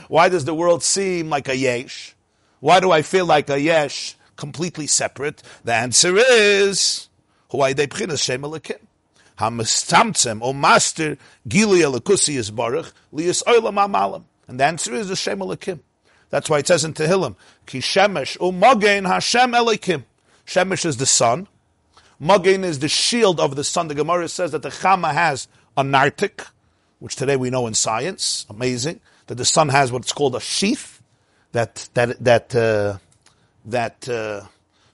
why 0.07 0.29
does 0.29 0.45
the 0.45 0.53
world 0.53 0.83
seem 0.83 1.29
like 1.29 1.47
a 1.47 1.55
yesh? 1.55 2.15
Why 2.59 2.79
do 2.79 2.91
I 2.91 3.01
feel 3.01 3.25
like 3.25 3.49
a 3.49 3.59
yesh 3.59 4.15
completely 4.35 4.87
separate? 4.87 5.41
The 5.63 5.73
answer 5.73 6.15
is 6.17 7.09
why 7.49 7.73
they 7.73 7.87
b'chinas 7.87 8.23
shem 8.23 8.41
elikim. 8.41 8.79
Hamastamtzem 9.37 10.39
o 10.41 10.53
master 10.53 11.17
gili 11.47 11.81
is 11.81 12.51
baruch 12.51 12.91
liyas 13.13 13.43
oilam 13.43 13.75
amalim. 13.87 14.23
And 14.47 14.59
the 14.59 14.65
answer 14.65 14.93
is 14.93 15.07
the 15.07 15.15
shem 15.15 15.39
elikim. 15.39 15.79
That's 16.29 16.49
why 16.49 16.59
it 16.59 16.67
says 16.67 16.85
in 16.85 16.93
Tehillim, 16.93 17.35
Ki 17.65 17.79
Shemesh 17.79 18.37
u'magein 18.37 19.07
Hashem 19.07 19.51
Elikim. 19.51 20.03
Shemesh 20.45 20.85
is 20.85 20.97
the 20.97 21.05
sun. 21.05 21.47
Magein 22.21 22.63
is 22.63 22.79
the 22.79 22.89
shield 22.89 23.39
of 23.39 23.55
the 23.55 23.63
sun. 23.63 23.87
The 23.87 23.95
Gemara 23.95 24.27
says 24.27 24.51
that 24.51 24.61
the 24.61 24.69
Chama 24.69 25.13
has 25.13 25.47
a 25.77 25.83
nartik, 25.83 26.47
which 26.99 27.15
today 27.15 27.35
we 27.35 27.49
know 27.49 27.65
in 27.65 27.73
science, 27.73 28.45
amazing, 28.49 28.99
that 29.29 29.35
the 29.35 29.45
sun 29.45 29.69
has 29.69 29.91
what's 29.91 30.11
called 30.11 30.35
a 30.35 30.39
sheath 30.39 31.03
that, 31.51 31.87
that, 31.93 32.17
that, 32.23 32.55
uh, 32.55 32.97
that 33.63 34.09
uh, 34.09 34.41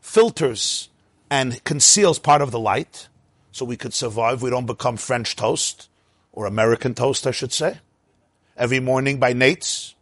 filters 0.02 0.89
and 1.30 1.63
conceals 1.63 2.19
part 2.19 2.41
of 2.41 2.52
the 2.52 2.60
light 2.60 3.08
so 3.54 3.63
we 3.63 3.78
could 3.78 3.93
survive. 3.93 4.41
We 4.41 4.50
don't 4.50 4.65
become 4.65 4.98
French 4.98 5.38
toast 5.38 5.88
or 6.34 6.48
American 6.48 6.93
toast, 6.93 7.26
I 7.26 7.32
should 7.32 7.54
say. 7.54 7.80
Every 8.58 8.82
morning 8.82 9.19
by 9.19 9.34
Nates, 9.34 9.93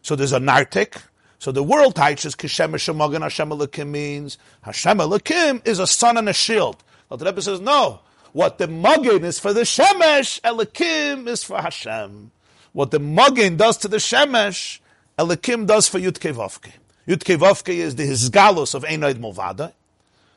so 0.00 0.16
there's 0.16 0.32
a 0.32 0.40
nartik. 0.40 1.02
So 1.38 1.52
the 1.52 1.62
world 1.62 1.96
teaches 1.96 2.34
Kishem 2.34 2.70
Shemagan 2.76 3.20
Hashem 3.20 3.50
Elokim 3.50 3.88
means 3.88 4.38
Hashem 4.62 4.96
Elokim 4.96 5.66
is 5.68 5.80
a 5.80 5.86
sun 5.86 6.16
and 6.16 6.30
a 6.30 6.32
shield. 6.32 6.82
But 7.10 7.18
the 7.18 7.26
Rebbe 7.26 7.42
says 7.42 7.60
no. 7.60 8.00
What 8.32 8.56
the 8.56 8.68
Magen 8.68 9.22
is 9.22 9.38
for 9.38 9.52
the 9.52 9.62
Shemesh, 9.62 10.40
Elokim 10.40 11.28
is 11.28 11.44
for 11.44 11.60
Hashem. 11.60 12.30
What 12.76 12.90
the 12.90 12.98
Magen 12.98 13.56
does 13.56 13.78
to 13.78 13.88
the 13.88 13.96
Shemesh, 13.96 14.80
Elokim 15.18 15.66
does 15.66 15.88
for 15.88 15.98
Yud 15.98 16.18
Kevavke. 16.18 16.72
Yud 17.08 17.24
Kevavke 17.24 17.72
is 17.72 17.96
the 17.96 18.02
Hizgalos 18.02 18.74
of 18.74 18.84
Einoid 18.84 19.14
Movada, 19.14 19.72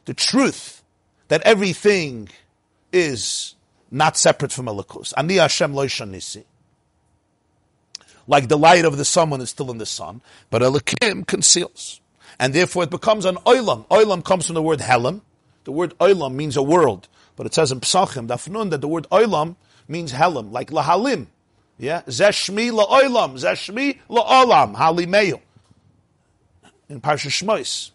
the 0.06 0.14
truth 0.14 0.82
that 1.28 1.42
everything 1.42 2.30
is 2.94 3.56
not 3.92 4.16
separate 4.16 4.54
from 4.54 4.68
Elokus. 4.68 5.14
Ani 5.18 5.36
Hashem 5.36 5.74
Loishanisi 5.74 6.46
like 8.26 8.48
the 8.48 8.58
light 8.58 8.86
of 8.86 8.96
the 8.96 9.04
sun 9.04 9.32
when 9.32 9.42
it's 9.42 9.52
still 9.52 9.70
in 9.70 9.78
the 9.78 9.86
sun, 9.86 10.22
but 10.50 10.62
Elikim 10.62 11.28
conceals. 11.28 12.00
And 12.40 12.54
therefore 12.54 12.84
it 12.84 12.90
becomes 12.90 13.26
an 13.26 13.36
oilam. 13.38 13.86
Oilam 13.88 14.24
comes 14.24 14.46
from 14.46 14.54
the 14.54 14.62
word 14.62 14.80
helam. 14.80 15.20
The 15.66 15.74
word 15.74 15.94
oilam 15.98 16.36
means 16.36 16.56
a 16.56 16.64
world, 16.64 17.10
but 17.36 17.46
it 17.46 17.54
says 17.54 17.70
in 17.70 17.82
Psachim, 17.82 18.28
Dafnun, 18.30 18.70
that 18.70 18.80
the 18.80 18.88
word 18.88 19.08
oilam 19.12 19.58
means 19.90 20.14
helam, 20.14 20.54
like 20.54 20.70
lahalim. 20.70 21.28
Yeah? 21.80 22.02
Zeshmi 22.04 22.72
la'oilam, 22.72 23.40
zeshmi 23.40 23.98
la'olam, 24.10 24.76
halimeyu. 24.76 25.42
In 26.90 27.02
Parsha 27.02 27.30
Shmois. 27.30 27.92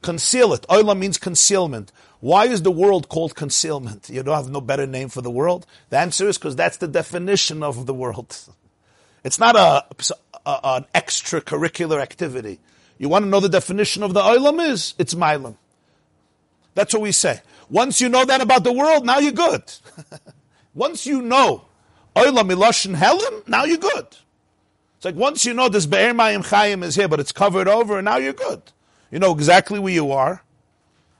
Conceal 0.00 0.52
it. 0.54 0.66
Oilam 0.68 0.98
means 0.98 1.18
concealment. 1.18 1.92
Why 2.20 2.46
is 2.46 2.62
the 2.62 2.70
world 2.70 3.08
called 3.08 3.34
concealment? 3.34 4.08
You 4.08 4.22
don't 4.22 4.34
have 4.34 4.50
no 4.50 4.60
better 4.60 4.86
name 4.86 5.10
for 5.10 5.20
the 5.20 5.30
world? 5.30 5.66
The 5.90 5.98
answer 5.98 6.26
is 6.28 6.38
because 6.38 6.56
that's 6.56 6.78
the 6.78 6.88
definition 6.88 7.62
of 7.62 7.86
the 7.86 7.94
world. 7.94 8.36
It's 9.24 9.38
not 9.38 9.56
a, 9.56 9.84
a, 10.46 10.60
an 10.64 10.86
extracurricular 10.94 12.00
activity. 12.00 12.60
You 12.98 13.08
want 13.08 13.24
to 13.24 13.28
know 13.28 13.40
the 13.40 13.48
definition 13.48 14.02
of 14.02 14.14
the 14.14 14.20
oilam 14.20 14.66
is? 14.66 14.94
It's 14.98 15.14
milam. 15.14 15.56
That's 16.74 16.94
what 16.94 17.02
we 17.02 17.12
say. 17.12 17.40
Once 17.68 18.00
you 18.00 18.08
know 18.08 18.24
that 18.24 18.40
about 18.40 18.64
the 18.64 18.72
world, 18.72 19.04
now 19.04 19.18
you're 19.18 19.32
good. 19.32 19.64
once 20.74 21.06
you 21.06 21.22
know 21.22 21.64
oilam 22.14 22.50
iloshin 22.50 22.96
helim, 22.96 23.46
now 23.48 23.64
you're 23.64 23.76
good. 23.76 24.06
It's 24.96 25.04
like 25.04 25.16
once 25.16 25.44
you 25.44 25.54
know 25.54 25.68
this 25.68 25.86
be'er 25.86 26.14
mayim 26.14 26.44
chayim 26.46 26.82
is 26.82 26.94
here, 26.94 27.08
but 27.08 27.20
it's 27.20 27.32
covered 27.32 27.68
over, 27.68 27.98
and 27.98 28.04
now 28.04 28.16
you're 28.16 28.32
good. 28.32 28.62
You 29.10 29.18
know 29.18 29.32
exactly 29.32 29.78
where 29.78 29.92
you 29.92 30.12
are, 30.12 30.42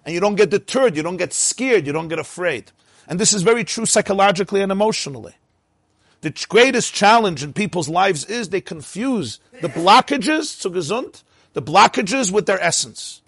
and 0.04 0.14
you 0.14 0.20
don't 0.20 0.37
get 0.37 0.50
deterred, 0.50 0.96
you 0.96 1.02
don't 1.02 1.16
get 1.16 1.33
scared, 1.33 1.87
you 1.87 1.92
don't 1.92 2.09
get 2.09 2.18
afraid. 2.18 2.72
And 3.07 3.20
this 3.20 3.33
is 3.33 3.42
very 3.42 3.64
true 3.64 3.87
psychologically 3.87 4.62
and 4.62 4.72
emotionally. 4.72 5.35
The 6.22 6.46
greatest 6.48 6.94
challenge 6.94 7.42
in 7.42 7.52
people's 7.52 7.88
lives 7.88 8.24
is 8.24 8.48
they 8.48 8.62
confuse 8.62 9.40
the 9.61 9.68
blockages, 9.68 10.59
zu 10.59 10.70
gesund, 10.70 11.22
the 11.52 11.61
blockages 11.61 12.33
with 12.33 12.46
their 12.46 12.61
essence. 12.62 13.20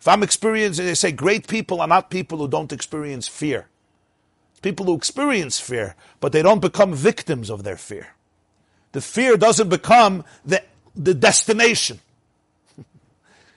If 0.00 0.06
I'm 0.06 0.22
experiencing, 0.22 0.86
they 0.86 0.94
say 0.94 1.10
great 1.10 1.48
people 1.48 1.80
are 1.80 1.88
not 1.88 2.08
people 2.08 2.38
who 2.38 2.46
don't 2.46 2.72
experience 2.72 3.26
fear. 3.26 3.66
People 4.62 4.86
who 4.86 4.94
experience 4.94 5.58
fear, 5.58 5.94
but 6.20 6.32
they 6.32 6.42
don't 6.42 6.60
become 6.60 6.94
victims 6.94 7.50
of 7.50 7.64
their 7.64 7.76
fear. 7.76 8.08
The 8.92 9.00
fear 9.00 9.36
doesn't 9.36 9.68
become 9.68 10.24
the, 10.44 10.62
the 10.94 11.14
destination. 11.14 12.00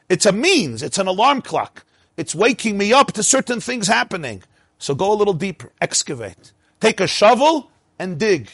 it's 0.09 0.25
a 0.25 0.31
means, 0.31 0.81
it's 0.83 0.97
an 0.97 1.07
alarm 1.07 1.41
clock. 1.41 1.85
It's 2.15 2.35
waking 2.35 2.77
me 2.77 2.93
up 2.93 3.11
to 3.13 3.23
certain 3.23 3.59
things 3.59 3.87
happening. 3.87 4.43
So 4.77 4.95
go 4.95 5.11
a 5.11 5.15
little 5.15 5.33
deeper, 5.33 5.71
excavate. 5.81 6.51
Take 6.79 6.99
a 6.99 7.07
shovel 7.07 7.71
and 7.97 8.19
dig. 8.19 8.49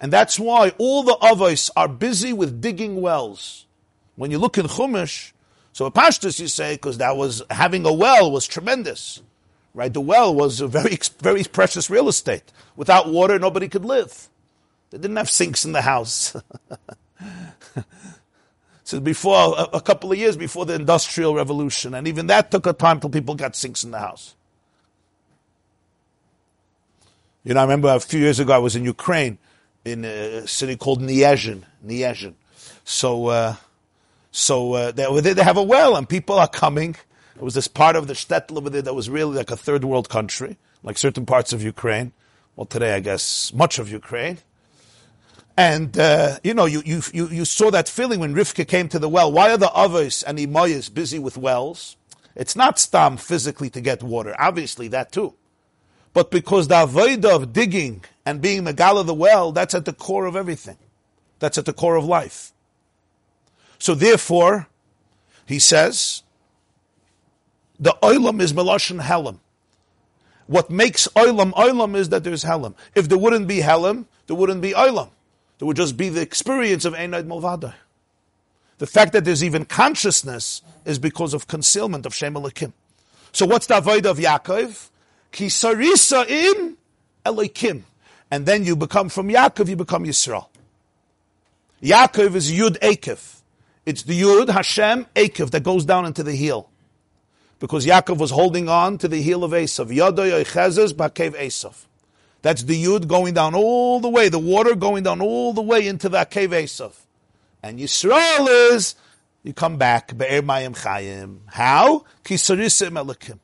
And 0.00 0.12
that's 0.12 0.38
why 0.38 0.70
all 0.78 1.02
the 1.04 1.16
avos 1.22 1.70
are 1.76 1.88
busy 1.88 2.32
with 2.32 2.60
digging 2.60 3.00
wells. 3.00 3.66
When 4.16 4.30
you 4.30 4.38
look 4.38 4.58
in 4.58 4.66
Chumash, 4.66 5.32
so 5.72 5.86
a 5.86 5.90
pashtus 5.90 6.38
you 6.38 6.48
say, 6.48 6.74
because 6.74 6.98
that 6.98 7.16
was, 7.16 7.42
having 7.50 7.86
a 7.86 7.92
well 7.92 8.30
was 8.30 8.46
tremendous. 8.46 9.22
Right? 9.74 9.92
The 9.92 10.00
well 10.00 10.34
was 10.34 10.60
a 10.60 10.66
very, 10.66 10.98
very 11.20 11.44
precious 11.44 11.88
real 11.88 12.08
estate. 12.08 12.52
Without 12.76 13.08
water, 13.08 13.38
nobody 13.38 13.68
could 13.68 13.84
live. 13.84 14.28
They 14.90 14.98
didn't 14.98 15.16
have 15.16 15.30
sinks 15.30 15.64
in 15.64 15.72
the 15.72 15.80
house. 15.82 16.36
so 18.84 19.00
before, 19.00 19.54
a, 19.56 19.76
a, 19.76 19.80
couple 19.80 20.12
of 20.12 20.18
years 20.18 20.36
before 20.36 20.66
the 20.66 20.74
industrial 20.74 21.34
revolution, 21.34 21.94
and 21.94 22.06
even 22.06 22.26
that 22.26 22.50
took 22.50 22.66
a 22.66 22.74
time 22.74 23.00
till 23.00 23.08
people 23.08 23.34
got 23.34 23.56
sinks 23.56 23.84
in 23.84 23.90
the 23.90 23.98
house. 23.98 24.34
You 27.44 27.54
know, 27.54 27.60
I 27.60 27.62
remember 27.64 27.88
a 27.88 28.00
few 28.00 28.20
years 28.20 28.38
ago 28.38 28.52
I 28.52 28.58
was 28.58 28.76
in 28.76 28.84
Ukraine, 28.84 29.38
in 29.84 30.04
a 30.04 30.46
city 30.46 30.76
called 30.76 31.00
Niezhin. 31.00 31.62
Niezhin. 31.84 32.34
So, 32.84 33.28
uh, 33.28 33.56
so 34.30 34.74
uh, 34.74 34.92
they, 34.92 35.32
they 35.32 35.42
have 35.42 35.56
a 35.56 35.62
well, 35.62 35.96
and 35.96 36.08
people 36.08 36.38
are 36.38 36.48
coming. 36.48 36.96
It 37.36 37.42
was 37.42 37.54
this 37.54 37.68
part 37.68 37.96
of 37.96 38.06
the 38.06 38.14
shtetl 38.14 38.56
over 38.56 38.70
there 38.70 38.82
that 38.82 38.94
was 38.94 39.08
really 39.08 39.36
like 39.36 39.50
a 39.50 39.56
third 39.56 39.84
world 39.84 40.08
country, 40.08 40.58
like 40.82 40.98
certain 40.98 41.26
parts 41.26 41.52
of 41.52 41.62
Ukraine. 41.62 42.12
Well, 42.56 42.66
today 42.66 42.94
I 42.94 43.00
guess 43.00 43.52
much 43.54 43.78
of 43.78 43.90
Ukraine. 43.90 44.38
And 45.56 45.98
uh, 45.98 46.38
you 46.42 46.54
know, 46.54 46.66
you, 46.66 46.82
you 46.84 47.02
you 47.12 47.28
you 47.28 47.44
saw 47.44 47.70
that 47.70 47.88
feeling 47.88 48.20
when 48.20 48.34
Rivka 48.34 48.66
came 48.66 48.88
to 48.88 48.98
the 48.98 49.08
well. 49.08 49.30
Why 49.30 49.50
are 49.50 49.58
the 49.58 49.72
others 49.72 50.22
and 50.22 50.38
Imayas 50.38 50.92
busy 50.92 51.18
with 51.18 51.36
wells? 51.36 51.96
It's 52.34 52.56
not 52.56 52.78
stam 52.78 53.18
physically 53.18 53.68
to 53.70 53.80
get 53.80 54.02
water. 54.02 54.34
Obviously, 54.38 54.88
that 54.88 55.12
too 55.12 55.34
but 56.12 56.30
because 56.30 56.68
the 56.68 56.74
avodah 56.74 57.36
of 57.36 57.52
digging 57.52 58.04
and 58.26 58.40
being 58.40 58.64
megal 58.64 59.00
of 59.00 59.06
the 59.06 59.14
well, 59.14 59.52
that's 59.52 59.74
at 59.74 59.84
the 59.84 59.92
core 59.92 60.26
of 60.26 60.36
everything. 60.36 60.76
That's 61.38 61.58
at 61.58 61.64
the 61.64 61.72
core 61.72 61.96
of 61.96 62.04
life. 62.04 62.52
So 63.78 63.94
therefore, 63.94 64.68
he 65.46 65.58
says, 65.58 66.22
the 67.82 67.96
oilam 68.00 68.40
is 68.40 68.52
meloshin 68.52 69.02
helam. 69.02 69.38
What 70.46 70.70
makes 70.70 71.08
oilam 71.08 71.52
oilam 71.54 71.96
is 71.96 72.10
that 72.10 72.22
there's 72.22 72.44
helam. 72.44 72.74
If 72.94 73.08
there 73.08 73.18
wouldn't 73.18 73.48
be 73.48 73.58
helam, 73.58 74.06
there 74.28 74.36
wouldn't 74.36 74.62
be 74.62 74.70
oilam. 74.70 75.10
There 75.58 75.66
would 75.66 75.76
just 75.76 75.96
be 75.96 76.08
the 76.08 76.20
experience 76.20 76.84
of 76.84 76.94
Einaid 76.94 77.26
Mulvada. 77.26 77.74
The 78.78 78.86
fact 78.86 79.12
that 79.12 79.24
there's 79.24 79.42
even 79.42 79.64
consciousness 79.64 80.62
is 80.84 81.00
because 81.00 81.34
of 81.34 81.48
concealment 81.48 82.06
of 82.06 82.14
Shem 82.14 82.34
Elokim. 82.34 82.72
So 83.32 83.46
what's 83.46 83.66
the 83.66 83.78
avoid 83.78 84.06
of 84.06 84.18
Yaakov? 84.18 84.88
Kisarisa 85.32 86.28
im 86.28 86.76
Elokim. 87.26 87.82
And 88.30 88.46
then 88.46 88.64
you 88.64 88.76
become 88.76 89.08
from 89.08 89.28
Yaakov, 89.28 89.68
you 89.68 89.76
become 89.76 90.04
Yisrael. 90.04 90.46
Yaakov 91.82 92.36
is 92.36 92.52
Yud 92.52 92.78
Akev. 92.78 93.40
It's 93.84 94.04
the 94.04 94.20
Yud 94.20 94.48
Hashem 94.50 95.06
Akev 95.16 95.50
that 95.50 95.64
goes 95.64 95.84
down 95.84 96.06
into 96.06 96.22
the 96.22 96.32
heel. 96.32 96.68
Because 97.62 97.86
Yaakov 97.86 98.18
was 98.18 98.32
holding 98.32 98.68
on 98.68 98.98
to 98.98 99.06
the 99.06 99.22
heel 99.22 99.44
of 99.44 99.52
Esav. 99.52 99.86
Yadoy 99.86 100.44
Chezes 100.44 100.92
Bakev 100.92 101.36
Esav. 101.36 101.84
That's 102.42 102.64
the 102.64 102.84
Yud 102.84 103.06
going 103.06 103.34
down 103.34 103.54
all 103.54 104.00
the 104.00 104.08
way, 104.08 104.28
the 104.28 104.40
water 104.40 104.74
going 104.74 105.04
down 105.04 105.20
all 105.20 105.52
the 105.52 105.62
way 105.62 105.86
into 105.86 106.08
the 106.08 106.24
cave 106.24 106.50
Esav. 106.50 106.92
And 107.62 107.78
Yisrael 107.78 108.72
is, 108.72 108.96
you 109.44 109.52
come 109.54 109.76
back, 109.76 110.18
Be'er 110.18 110.42
Mayim 110.42 110.76
Chayim. 110.76 111.38
How? 111.46 112.04
Kisarisim 112.24 113.00
Elikim. 113.00 113.38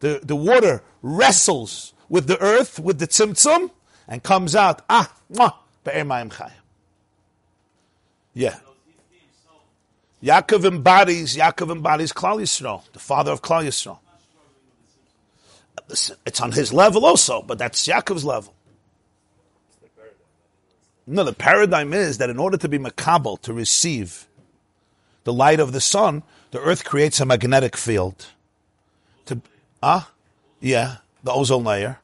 The, 0.00 0.18
the 0.24 0.34
water 0.34 0.82
wrestles 1.00 1.94
with 2.08 2.26
the 2.26 2.36
earth, 2.42 2.80
with 2.80 2.98
the 2.98 3.06
tzimtzum, 3.06 3.70
and 4.08 4.24
comes 4.24 4.56
out, 4.56 4.82
ah, 4.90 5.14
Be'er 5.84 6.04
Mayim 6.04 6.30
Chayim. 6.32 6.50
Yeah. 8.34 8.56
Yaakov 10.22 10.64
embodies, 10.64 11.36
Yaakov 11.36 11.72
embodies 11.72 12.12
Klal 12.12 12.40
Yisrael, 12.40 12.82
the 12.92 12.98
father 12.98 13.32
of 13.32 13.40
Klal 13.40 13.64
Yisrael. 13.64 13.98
It's 16.26 16.40
on 16.40 16.52
his 16.52 16.72
level 16.72 17.06
also, 17.06 17.42
but 17.42 17.58
that's 17.58 17.86
Yaakov's 17.86 18.24
level. 18.24 18.54
No, 21.06 21.24
the 21.24 21.32
paradigm 21.32 21.92
is 21.92 22.18
that 22.18 22.30
in 22.30 22.38
order 22.38 22.56
to 22.56 22.68
be 22.68 22.78
makabel, 22.78 23.40
to 23.42 23.52
receive 23.52 24.28
the 25.24 25.32
light 25.32 25.58
of 25.58 25.72
the 25.72 25.80
sun, 25.80 26.22
the 26.50 26.60
earth 26.60 26.84
creates 26.84 27.20
a 27.20 27.26
magnetic 27.26 27.76
field. 27.76 28.26
To, 29.26 29.40
ah, 29.82 30.06
uh, 30.06 30.10
yeah, 30.60 30.96
the 31.24 31.32
ozone 31.32 31.64
layer, 31.64 31.98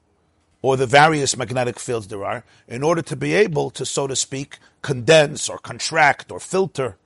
or 0.62 0.76
the 0.76 0.86
various 0.86 1.36
magnetic 1.36 1.78
fields 1.78 2.08
there 2.08 2.24
are, 2.24 2.44
in 2.66 2.82
order 2.82 3.02
to 3.02 3.14
be 3.14 3.34
able 3.34 3.70
to, 3.70 3.86
so 3.86 4.06
to 4.06 4.16
speak, 4.16 4.58
condense 4.82 5.48
or 5.48 5.58
contract 5.58 6.32
or 6.32 6.40
filter, 6.40 6.96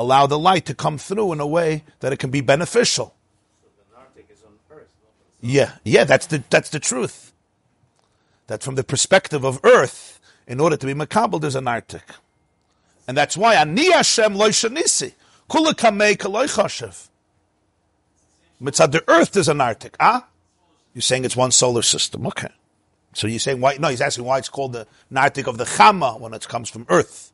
allow 0.00 0.26
the 0.26 0.38
light 0.38 0.64
to 0.66 0.74
come 0.74 0.96
through 0.96 1.32
in 1.32 1.40
a 1.40 1.46
way 1.46 1.84
that 2.00 2.12
it 2.12 2.18
can 2.18 2.30
be 2.30 2.40
beneficial. 2.40 3.14
Yeah, 5.42 5.72
yeah, 5.84 6.04
that's 6.04 6.26
the 6.26 6.42
that's 6.50 6.70
the 6.70 6.80
truth. 6.80 7.32
That 8.46 8.62
from 8.62 8.74
the 8.74 8.84
perspective 8.84 9.44
of 9.44 9.60
Earth, 9.64 10.20
in 10.46 10.60
order 10.60 10.76
to 10.76 10.86
be 10.86 10.94
makabel, 10.94 11.40
there's 11.40 11.54
a 11.54 11.60
nartik, 11.60 12.02
and 13.06 13.16
that's 13.16 13.36
why 13.36 13.54
ani 13.54 13.90
Hashem 13.92 14.34
loy 14.34 14.50
shanisi 14.50 15.14
kula 15.48 15.72
kamei 15.72 16.16
kaloi 16.16 16.46
chashev. 16.46 17.08
Mitzad 18.60 18.92
the 18.92 19.02
Earth 19.08 19.36
is 19.36 19.48
a 19.48 19.54
nartik. 19.54 19.94
Ah, 19.98 20.26
you're 20.92 21.02
saying 21.02 21.24
it's 21.24 21.36
one 21.36 21.52
solar 21.52 21.82
system. 21.82 22.26
Okay, 22.26 22.52
so 23.14 23.26
you're 23.26 23.38
saying 23.38 23.60
why? 23.60 23.78
No, 23.78 23.88
he's 23.88 24.02
asking 24.02 24.24
why 24.24 24.38
it's 24.38 24.50
called 24.50 24.74
the 24.74 24.86
Nartik 25.10 25.46
of 25.46 25.56
the 25.56 25.64
Chama 25.64 26.20
when 26.20 26.34
it 26.34 26.46
comes 26.48 26.68
from 26.68 26.84
Earth. 26.90 27.32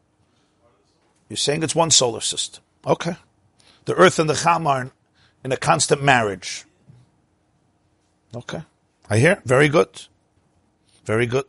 You're 1.29 1.37
saying 1.37 1.62
it's 1.62 1.75
one 1.75 1.91
solar 1.91 2.21
system. 2.21 2.62
Okay, 2.87 3.17
the 3.85 3.95
Earth 3.95 4.19
and 4.19 4.29
the 4.31 4.35
Chama 4.35 4.67
are 4.67 4.91
in 5.45 5.53
a 5.53 5.57
constant 5.57 6.03
marriage. 6.03 6.65
Okay. 8.35 8.62
I 9.09 9.19
hear. 9.19 9.41
Very 9.45 9.69
good. 9.69 10.03
Very 11.05 11.27
good. 11.27 11.47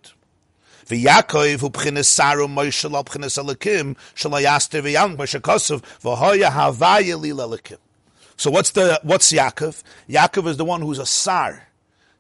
V'Yakov 0.86 1.60
hu 1.60 1.70
b'chines 1.70 2.06
saru 2.06 2.48
Moshe. 2.48 2.84
So 8.38 8.52
what's 8.52 8.70
the 8.72 9.00
what's 9.04 9.34
Yaakov? 9.34 9.84
Yaakov 10.08 10.48
is 10.48 10.58
the 10.58 10.66
one 10.66 10.82
who's 10.82 11.00
a 11.00 11.06
sar. 11.06 11.68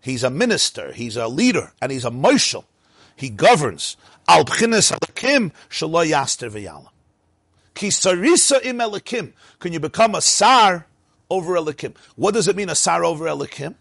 He's 0.01 0.23
a 0.23 0.29
minister. 0.29 0.91
He's 0.91 1.15
a 1.15 1.27
leader, 1.27 1.71
and 1.81 1.91
he's 1.91 2.05
a 2.05 2.09
Moshe. 2.11 2.63
He 3.15 3.29
governs. 3.29 3.95
Al 4.27 4.43
b'chines 4.43 4.91
elikim 4.91 5.51
shelo 5.69 6.05
yaster 6.05 6.49
v'yalam. 6.49 6.89
Im 7.83 8.79
elikim. 8.79 9.33
Can 9.59 9.73
you 9.73 9.79
become 9.79 10.15
a 10.15 10.21
sar 10.21 10.87
over 11.29 11.53
elikim? 11.55 11.95
What 12.15 12.33
does 12.33 12.47
it 12.47 12.55
mean, 12.55 12.69
a 12.69 12.75
sar 12.75 13.03
over 13.03 13.25
elikim? 13.25 13.75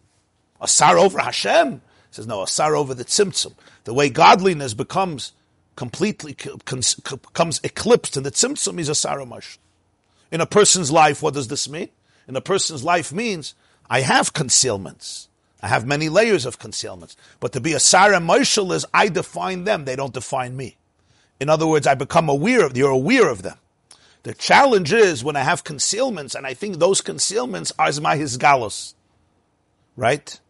A 0.61 0.69
sar 0.69 0.99
over 0.99 1.19
Hashem? 1.19 1.73
He 1.75 1.81
says, 2.11 2.27
no, 2.27 2.43
a 2.43 2.49
sar 2.49 2.77
over 2.77 2.95
the 2.95 3.05
tzimtzum. 3.05 3.55
The 3.85 3.95
way 3.95 4.09
godliness 4.09 4.75
becomes 4.75 5.33
completely, 5.77 6.35
comes 6.35 7.61
eclipsed 7.63 8.17
in 8.17 8.23
the 8.23 8.31
tzimtzum 8.31 8.79
is 8.79 8.89
a 8.89 8.93
saramash. 8.93 9.59
In 10.31 10.41
a 10.41 10.47
person's 10.47 10.91
life, 10.91 11.23
what 11.23 11.35
does 11.35 11.49
this 11.49 11.69
mean? 11.69 11.91
In 12.27 12.35
a 12.37 12.41
person's 12.41 12.83
life 12.83 13.13
means, 13.13 13.55
I 13.89 14.01
have 14.01 14.33
concealments. 14.33 15.29
I 15.63 15.69
have 15.69 15.87
many 15.87 16.09
layers 16.09 16.45
of 16.47 16.59
concealments. 16.59 17.17
But 17.41 17.53
to 17.53 17.61
be 17.61 17.73
a 17.73 17.81
Sarah 17.81 18.21
is 18.21 18.87
I 18.93 19.09
define 19.09 19.65
them, 19.65 19.85
they 19.85 19.97
don't 19.97 20.13
define 20.13 20.57
me. 20.57 20.77
In 21.39 21.49
other 21.49 21.67
words, 21.67 21.87
I 21.87 21.95
become 21.95 22.29
aware 22.29 22.65
of 22.65 22.77
you're 22.77 22.91
aware 22.91 23.29
of 23.29 23.43
them. 23.43 23.59
The 24.27 24.35
challenge 24.35 24.93
is 24.93 25.23
when 25.23 25.37
I 25.37 25.43
have 25.45 25.62
concealments, 25.62 26.35
and 26.35 26.45
I 26.45 26.53
think 26.53 26.79
those 26.81 27.01
concealments 27.01 27.73
are 27.79 27.93
my 28.01 28.19
hisgalos. 28.19 28.95
Right? 29.95 30.41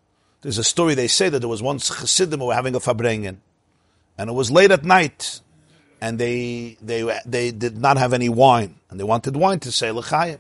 There's 0.41 0.57
a 0.57 0.65
story 0.65 0.95
they 0.95 1.09
say 1.09 1.29
that 1.29 1.41
there 1.41 1.49
was 1.49 1.63
once 1.63 1.89
Chassidim 1.89 2.41
who 2.41 2.47
were 2.47 2.55
having 2.55 2.75
a 2.75 2.81
farbrengen, 2.81 3.37
and 4.17 4.31
it 4.31 4.33
was 4.33 4.51
late 4.51 4.71
at 4.71 4.83
night, 4.83 5.43
and 6.01 6.19
they 6.19 6.79
they 6.81 7.21
they 7.27 7.51
did 7.51 7.77
not 7.77 7.99
have 7.99 8.15
any 8.15 8.31
wine, 8.31 8.77
and 8.89 8.99
they 8.99 9.05
wanted 9.05 9.37
wine 9.37 9.61
to 9.61 9.71
say 9.71 9.91
l'chayim. 9.91 10.39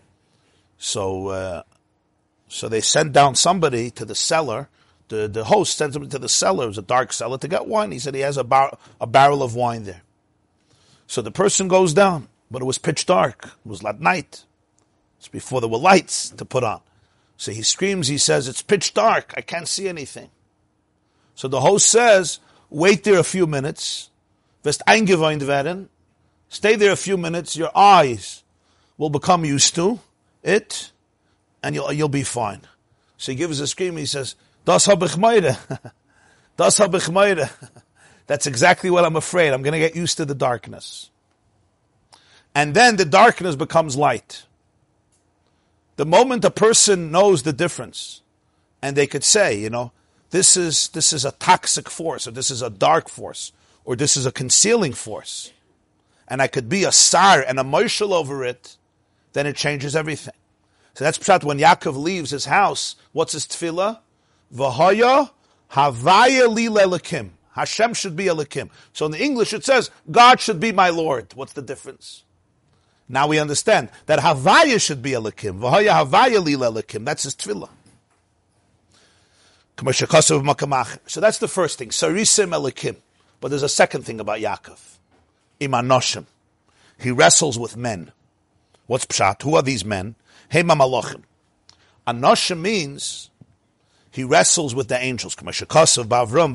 So 0.79 1.29
uh, 1.29 1.63
so 2.49 2.71
they 2.71 2.81
sent 2.81 3.13
down 3.13 3.35
somebody 3.35 3.91
to 3.91 4.07
the 4.07 4.15
cellar. 4.15 4.71
The 5.09 5.29
the 5.29 5.45
host 5.45 5.77
sent 5.77 5.95
him 5.95 6.09
to 6.09 6.19
the 6.19 6.31
cellar. 6.31 6.65
It 6.65 6.69
was 6.69 6.79
a 6.79 6.83
dark 6.97 7.13
cellar 7.13 7.37
to 7.37 7.49
get 7.49 7.67
wine. 7.67 7.93
He 7.93 7.99
said 7.99 8.15
he 8.15 8.23
has 8.23 8.39
a 8.39 8.45
bar, 8.45 8.79
a 8.99 9.07
barrel 9.07 9.43
of 9.43 9.55
wine 9.55 9.85
there. 9.85 10.01
So 11.07 11.21
the 11.21 11.31
person 11.31 11.69
goes 11.69 11.93
down, 11.93 12.29
but 12.51 12.63
it 12.63 12.65
was 12.65 12.79
pitch 12.79 13.07
dark. 13.07 13.47
It 13.47 13.69
was 13.69 13.85
at 13.85 14.01
night. 14.01 14.45
It's 15.19 15.29
before 15.29 15.61
there 15.61 15.71
were 15.71 15.79
lights 15.79 16.31
to 16.31 16.45
put 16.45 16.65
on. 16.65 16.81
So 17.37 17.53
he 17.53 17.63
screams, 17.63 18.09
he 18.09 18.19
says, 18.19 18.49
It's 18.49 18.63
pitch 18.63 18.95
dark, 18.95 19.35
I 19.37 19.41
can't 19.41 19.69
see 19.69 19.89
anything. 19.89 20.31
So 21.35 21.49
the 21.49 21.61
host 21.61 21.89
says, 21.89 22.39
Wait 22.71 23.05
there 23.05 23.19
a 23.19 23.25
few 23.25 23.47
minutes. 23.47 24.11
Werden. 24.65 25.89
Stay 26.49 26.77
there 26.77 26.93
a 26.93 26.97
few 26.97 27.17
minutes, 27.17 27.57
your 27.57 27.77
eyes 27.77 28.43
will 28.99 29.11
become 29.11 29.45
used 29.45 29.75
to 29.75 30.01
it, 30.43 30.93
and 31.63 31.75
you'll, 31.75 31.93
you'll 31.93 32.09
be 32.09 32.23
fine. 32.23 32.63
So 33.17 33.33
he 33.33 33.37
gives 33.37 33.61
a 33.61 33.67
scream, 33.67 33.97
he 33.97 34.07
says, 34.07 34.35
Das 34.65 34.87
hab 34.87 35.03
ich 35.03 35.17
meide. 35.17 35.57
Das 36.57 36.79
hab 36.79 36.95
ich 36.95 37.11
meide. 37.11 37.51
That's 38.27 38.47
exactly 38.47 38.91
what 38.91 39.05
I'm 39.05 39.17
afraid. 39.17 39.53
I'm 39.53 39.63
going 39.63 39.75
to 39.75 39.79
get 39.79 39.95
used 39.95 40.17
to 40.17 40.25
the 40.25 40.35
darkness. 40.35 41.11
And 42.57 42.73
then 42.73 42.97
the 42.97 43.05
darkness 43.05 43.55
becomes 43.55 43.97
light. 43.99 44.47
The 45.97 46.07
moment 46.07 46.43
a 46.43 46.51
person 46.51 47.11
knows 47.11 47.43
the 47.43 47.53
difference, 47.53 48.23
and 48.81 48.97
they 48.97 49.07
could 49.07 49.25
say, 49.25 49.59
you 49.61 49.69
know, 49.69 49.93
this 50.31 50.57
is 50.57 50.89
this 50.89 51.13
is 51.13 51.27
a 51.27 51.33
toxic 51.33 51.91
force, 51.91 52.27
or 52.27 52.31
this 52.31 52.51
is 52.51 52.63
a 52.63 52.71
dark 52.71 53.11
force, 53.11 53.53
or 53.85 53.95
this 53.95 54.17
is 54.17 54.25
a 54.25 54.33
concealing 54.33 54.95
force, 54.95 55.53
and 56.29 56.41
I 56.41 56.47
could 56.47 56.71
be 56.71 56.85
a 56.85 56.93
sar 56.93 57.45
and 57.47 57.61
a 57.61 57.65
marshal 57.65 58.15
over 58.15 58.43
it, 58.43 58.79
then 59.35 59.47
it 59.47 59.57
changes 59.57 59.95
everything. 59.95 60.33
So 60.95 61.05
that's 61.05 61.19
pshat 61.19 61.45
when 61.45 61.59
Yaakov 61.59 61.95
leaves 61.95 62.31
his 62.31 62.47
house. 62.47 62.97
What's 63.13 63.35
his 63.35 63.47
tefillah? 63.47 63.99
V'haya 64.55 65.29
havaya 65.73 66.51
li 66.51 66.69
lelekim. 66.69 67.33
Hashem 67.51 67.93
should 67.93 68.17
be 68.17 68.29
a 68.29 68.35
lekim. 68.35 68.71
So 68.95 69.05
in 69.05 69.13
the 69.13 69.23
English 69.23 69.53
it 69.53 69.63
says, 69.63 69.91
God 70.11 70.41
should 70.41 70.59
be 70.59 70.73
my 70.73 70.89
Lord. 70.89 71.35
What's 71.35 71.53
the 71.53 71.61
difference? 71.61 72.23
Now 73.09 73.29
we 73.29 73.39
understand 73.39 73.91
that 74.07 74.19
Havaya 74.19 74.81
should 74.81 75.01
be 75.03 75.15
a 75.15 75.21
Lakim. 75.21 75.61
Vahaya 75.61 76.05
Havaya 76.05 76.45
Lila 76.45 76.73
Lakim. 76.73 77.05
That's 77.05 77.23
his 77.23 77.35
tefillah. 77.35 77.69
So 81.07 81.21
that's 81.21 81.39
the 81.39 81.49
first 81.49 81.79
thing. 81.79 81.91
Sarisim 81.91 82.51
Elikim. 82.51 82.97
But 83.41 83.49
there's 83.49 83.63
a 83.63 83.69
second 83.69 84.03
thing 84.03 84.21
about 84.21 84.41
Yaakov. 84.41 84.79
Imanoshim. 85.61 86.25
He 86.99 87.11
wrestles 87.11 87.59
with 87.59 87.77
men. 87.77 88.13
What's 88.87 89.05
pshat? 89.05 89.43
Who 89.43 89.55
are 89.55 89.63
these 89.63 89.85
men? 89.85 90.15
Hema 90.51 90.77
Malochim. 90.77 91.23
Anoshim 92.07 92.61
means 92.61 93.31
he 94.17 94.25
wrestles 94.25 94.75
with 94.75 94.89
the 94.89 94.99
angels. 94.99 95.37
It 95.39 95.45
says 95.45 96.07
by 96.07 96.25
Avram 96.25 96.55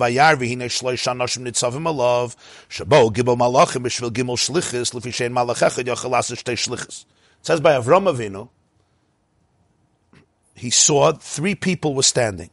Avinu 8.12 8.50
he 10.56 10.72
saw 10.72 11.12
three 11.12 11.54
people 11.54 11.94
were 11.94 12.02
standing. 12.02 12.50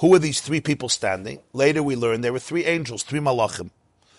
Who 0.00 0.08
were 0.10 0.18
these 0.18 0.42
three 0.42 0.60
people 0.60 0.90
standing? 0.90 1.38
Later 1.54 1.82
we 1.82 1.96
learned 1.96 2.22
there 2.22 2.34
were 2.34 2.38
three 2.38 2.66
angels, 2.66 3.02
three 3.04 3.20
malachim. 3.20 3.70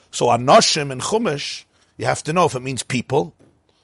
So 0.10 0.30
anoshim 0.30 0.92
and 0.92 1.02
Chumash, 1.02 1.66
you 1.98 2.06
have 2.06 2.24
to 2.24 2.34
know 2.34 2.46
if 2.46 2.56
it 2.56 2.62
means 2.62 2.82
people 2.82 3.36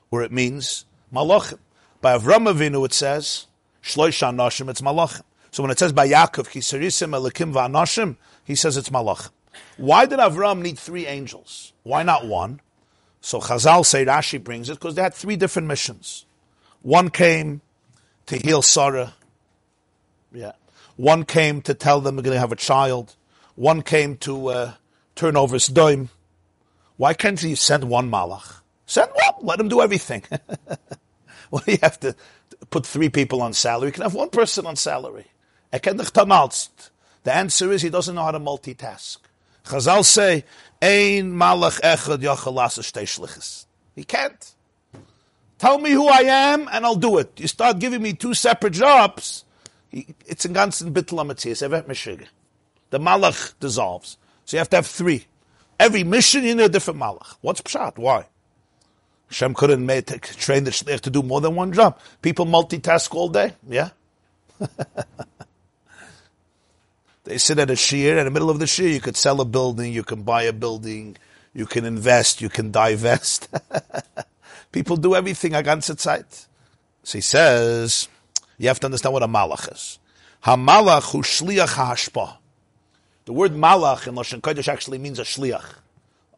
or 0.09 0.23
it 0.23 0.31
means 0.31 0.85
malachim. 1.13 1.59
By 2.01 2.17
Avram 2.17 2.51
Avinu 2.51 2.83
it 2.87 2.93
says 2.93 3.45
shloisha 3.83 4.33
anoshim, 4.33 4.67
it's 4.67 4.81
malachim. 4.81 5.21
So 5.51 5.63
when 5.63 5.71
it 5.71 5.79
says 5.79 5.93
by 5.93 6.07
Yaakov 6.07 6.49
kisarisim 6.49 7.11
elikim 7.17 7.53
va'anoshim, 7.53 8.15
he 8.43 8.55
says 8.55 8.77
it's 8.77 8.89
Malach. 8.89 9.29
Why 9.77 10.05
did 10.05 10.19
Avram 10.19 10.61
need 10.61 10.77
three 10.77 11.07
angels? 11.07 11.73
Why 11.83 12.03
not 12.03 12.25
one? 12.25 12.61
So 13.21 13.39
Chazal 13.39 13.85
say 13.85 14.05
Rashi 14.05 14.41
brings 14.43 14.69
it 14.69 14.75
because 14.75 14.95
they 14.95 15.01
had 15.01 15.13
three 15.13 15.35
different 15.35 15.67
missions. 15.67 16.25
One 16.81 17.09
came 17.09 17.61
to 18.27 18.37
heal 18.37 18.61
Sarah. 18.61 19.13
Yeah. 20.31 20.53
One 20.95 21.25
came 21.25 21.61
to 21.63 21.73
tell 21.73 22.01
them 22.01 22.15
they're 22.15 22.23
going 22.23 22.35
to 22.35 22.39
have 22.39 22.51
a 22.51 22.57
child. 22.57 23.15
One 23.55 23.81
came 23.81 24.17
to 24.17 24.47
uh, 24.47 24.73
turn 25.15 25.35
over 25.35 25.55
his 25.55 25.67
dime. 25.67 26.09
Why 26.97 27.13
can't 27.13 27.41
you 27.41 27.55
send 27.55 27.85
one 27.85 28.09
malach? 28.11 28.61
Send 28.85 29.11
one. 29.13 29.45
Let 29.45 29.59
him 29.59 29.69
do 29.69 29.81
everything. 29.81 30.23
Why 31.49 31.61
do 31.65 31.71
you 31.71 31.77
have 31.81 31.99
to 32.01 32.15
put 32.69 32.85
three 32.85 33.09
people 33.09 33.41
on 33.41 33.53
salary? 33.53 33.87
You 33.87 33.93
can 33.93 34.03
have 34.03 34.13
one 34.13 34.29
person 34.29 34.65
on 34.65 34.75
salary. 34.75 35.25
The 35.71 37.35
answer 37.35 37.71
is 37.71 37.81
he 37.81 37.89
doesn't 37.89 38.15
know 38.15 38.23
how 38.23 38.31
to 38.31 38.39
multitask. 38.39 39.17
Chazal 39.65 40.03
say, 40.03 40.45
Ein 40.81 41.33
malach 41.33 41.79
echad 41.81 42.19
yachal 42.19 43.65
He 43.95 44.03
can't. 44.03 44.55
Tell 45.59 45.77
me 45.77 45.91
who 45.91 46.07
I 46.07 46.21
am 46.21 46.69
and 46.71 46.85
I'll 46.85 46.95
do 46.95 47.17
it. 47.17 47.39
You 47.39 47.47
start 47.47 47.79
giving 47.79 48.01
me 48.01 48.13
two 48.13 48.33
separate 48.33 48.73
jobs, 48.73 49.43
it's 49.91 50.45
in 50.45 50.53
ganzen 50.53 50.93
bittel 50.93 51.19
amatzias, 51.19 51.61
evet 51.61 51.87
meshiga. 51.87 52.27
The 52.91 52.99
malach 52.99 53.53
dissolves. 53.59 54.17
So 54.45 54.55
you 54.55 54.59
have 54.59 54.69
to 54.69 54.77
have 54.77 54.87
three. 54.87 55.25
Every 55.79 56.03
mission, 56.03 56.43
you 56.43 56.55
need 56.55 56.63
a 56.63 56.69
different 56.69 56.99
malach. 56.99 57.35
What's 57.41 57.61
pshat? 57.61 57.97
Why? 57.97 58.25
Hashem 59.27 59.53
couldn't 59.53 59.85
make, 59.85 60.21
train 60.21 60.63
the 60.63 60.71
shliach 60.71 61.01
to 61.01 61.09
do 61.09 61.21
more 61.21 61.41
than 61.41 61.55
one 61.55 61.71
job. 61.71 61.99
People 62.21 62.45
multitask 62.45 63.13
all 63.13 63.29
day, 63.29 63.53
yeah? 63.67 63.89
they 67.29 67.37
sit 67.37 67.59
at 67.59 67.69
a 67.69 67.75
shear, 67.75 68.17
in 68.17 68.25
the 68.25 68.31
middle 68.31 68.49
of 68.49 68.57
the 68.57 68.65
shear, 68.65 68.89
you 68.89 68.99
could 68.99 69.15
sell 69.15 69.39
a 69.39 69.45
building, 69.45 69.93
you 69.93 70.03
can 70.03 70.23
buy 70.23 70.43
a 70.43 70.51
building, 70.51 71.15
you 71.53 71.67
can 71.67 71.85
invest, 71.85 72.41
you 72.41 72.49
can 72.49 72.71
divest. 72.71 73.47
People 74.71 74.97
do 74.97 75.13
everything 75.13 75.53
against 75.53 75.91
its 75.91 76.01
side. 76.01 76.25
So 77.03 77.19
he 77.19 77.21
says, 77.21 78.07
you 78.57 78.67
have 78.67 78.79
to 78.79 78.87
understand 78.87 79.13
what 79.13 79.21
a 79.21 79.27
malach 79.27 79.71
is. 79.71 79.99
Hamalach 80.43 81.11
hu 81.11 81.21
shliach 81.21 81.75
hashpa. 81.75 82.37
The 83.25 83.33
word 83.33 83.51
malach 83.51 84.07
in 84.07 84.15
Lashon 84.15 84.41
Kodesh 84.41 84.67
actually 84.67 84.97
means 84.97 85.19
a 85.19 85.23
shliach. 85.23 85.75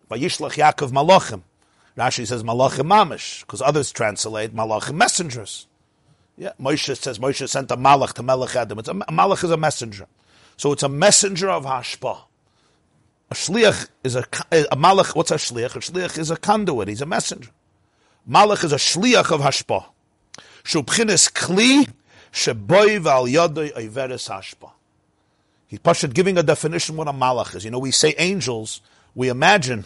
Vayishlach 0.09 0.55
Yaakov 0.55 0.91
malachim. 0.91 1.43
Rashi 1.97 2.27
says 2.27 2.43
malachim 2.43 2.85
mamish, 2.85 3.41
because 3.41 3.61
others 3.61 3.93
translate 3.93 4.53
malachim 4.53 4.95
messengers. 4.95 5.67
Yeah, 6.37 6.51
Moshe 6.59 6.97
says 6.97 7.17
Moshe 7.17 7.47
sent 7.47 7.71
a 7.71 7.77
malach 7.77 8.11
to 8.13 8.23
Melech 8.23 8.57
Edom. 8.57 8.79
It's 8.79 8.89
a, 8.89 8.91
a 8.91 9.11
malach 9.11 9.41
is 9.45 9.51
a 9.51 9.57
messenger. 9.57 10.07
So 10.61 10.71
it's 10.73 10.83
a 10.83 10.89
messenger 10.89 11.49
of 11.49 11.65
hashpa. 11.65 12.19
A 13.31 13.33
shliach 13.33 13.89
is 14.03 14.15
a, 14.15 14.19
a 14.51 14.77
malach. 14.77 15.15
What's 15.15 15.31
a 15.31 15.37
shliach? 15.37 15.75
A 15.75 15.79
shliach 15.79 16.19
is 16.19 16.29
a 16.29 16.37
conduit. 16.37 16.87
He's 16.87 17.01
a 17.01 17.07
messenger. 17.07 17.49
Malach 18.29 18.63
is 18.63 18.71
a 18.71 18.75
shliach 18.75 19.31
of 19.31 19.41
hashpa. 19.41 19.85
Shubchines 20.63 21.31
kli 21.33 21.89
sheboy 22.31 22.99
val 22.99 23.25
yodoy 23.25 23.73
oiveres 23.73 24.29
hashpa. 24.29 24.69
He's 25.65 25.79
Pashad 25.79 26.13
giving 26.13 26.37
a 26.37 26.43
definition 26.43 26.95
what 26.95 27.07
a 27.07 27.11
malach 27.11 27.55
is. 27.55 27.65
You 27.65 27.71
know, 27.71 27.79
we 27.79 27.89
say 27.89 28.13
angels, 28.19 28.81
we 29.15 29.29
imagine 29.29 29.85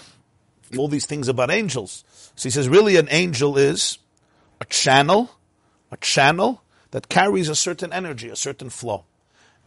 all 0.77 0.89
these 0.89 1.05
things 1.05 1.29
about 1.29 1.51
angels. 1.51 2.03
So 2.35 2.49
he 2.49 2.51
says, 2.51 2.67
really, 2.67 2.97
an 2.97 3.07
angel 3.11 3.57
is 3.57 3.97
a 4.59 4.65
channel, 4.65 5.31
a 5.89 5.95
channel 5.95 6.63
that 6.91 7.07
carries 7.07 7.47
a 7.47 7.55
certain 7.55 7.93
energy, 7.93 8.27
a 8.27 8.35
certain 8.35 8.69
flow. 8.69 9.05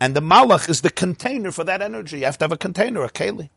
And 0.00 0.14
the 0.14 0.22
malach 0.22 0.68
is 0.68 0.82
the 0.82 0.90
container 0.90 1.50
for 1.50 1.64
that 1.64 1.82
energy. 1.82 2.20
You 2.20 2.24
have 2.26 2.38
to 2.38 2.44
have 2.44 2.52
a 2.52 2.56
container, 2.56 3.02
a 3.02 3.10
keli. 3.10 3.50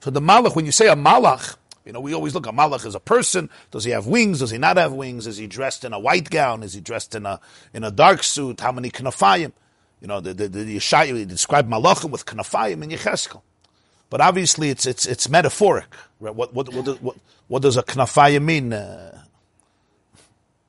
So 0.00 0.10
the 0.10 0.20
malach, 0.20 0.56
when 0.56 0.66
you 0.66 0.72
say 0.72 0.88
a 0.88 0.96
malach, 0.96 1.56
you 1.84 1.92
know, 1.92 2.00
we 2.00 2.14
always 2.14 2.34
look, 2.34 2.46
a 2.46 2.52
malach 2.52 2.84
is 2.84 2.94
a 2.94 3.00
person. 3.00 3.48
Does 3.70 3.84
he 3.84 3.92
have 3.92 4.06
wings? 4.06 4.40
Does 4.40 4.50
he 4.50 4.58
not 4.58 4.76
have 4.76 4.92
wings? 4.92 5.26
Is 5.26 5.36
he 5.36 5.46
dressed 5.46 5.84
in 5.84 5.92
a 5.92 5.98
white 5.98 6.30
gown? 6.30 6.62
Is 6.62 6.74
he 6.74 6.80
dressed 6.80 7.14
in 7.14 7.26
a, 7.26 7.40
in 7.72 7.84
a 7.84 7.90
dark 7.90 8.22
suit? 8.22 8.60
How 8.60 8.72
many 8.72 8.90
knafayim? 8.90 9.52
You 10.00 10.08
know, 10.08 10.20
the, 10.20 10.34
the, 10.34 10.48
the 10.48 11.26
described 11.26 11.70
malachim 11.70 12.10
with 12.10 12.26
knafayim 12.26 12.82
in 12.82 12.90
Yecheskel. 12.90 13.42
But 14.10 14.20
obviously 14.20 14.70
it's, 14.70 14.86
it's, 14.86 15.06
it's 15.06 15.28
metaphoric. 15.28 15.86
Right? 16.20 16.34
What, 16.34 16.54
what, 16.54 16.72
what, 16.72 17.02
what, 17.02 17.16
what 17.48 17.62
does 17.62 17.76
a 17.76 17.82
knafayim 17.82 18.42
mean? 18.42 18.72
Uh, 18.72 19.22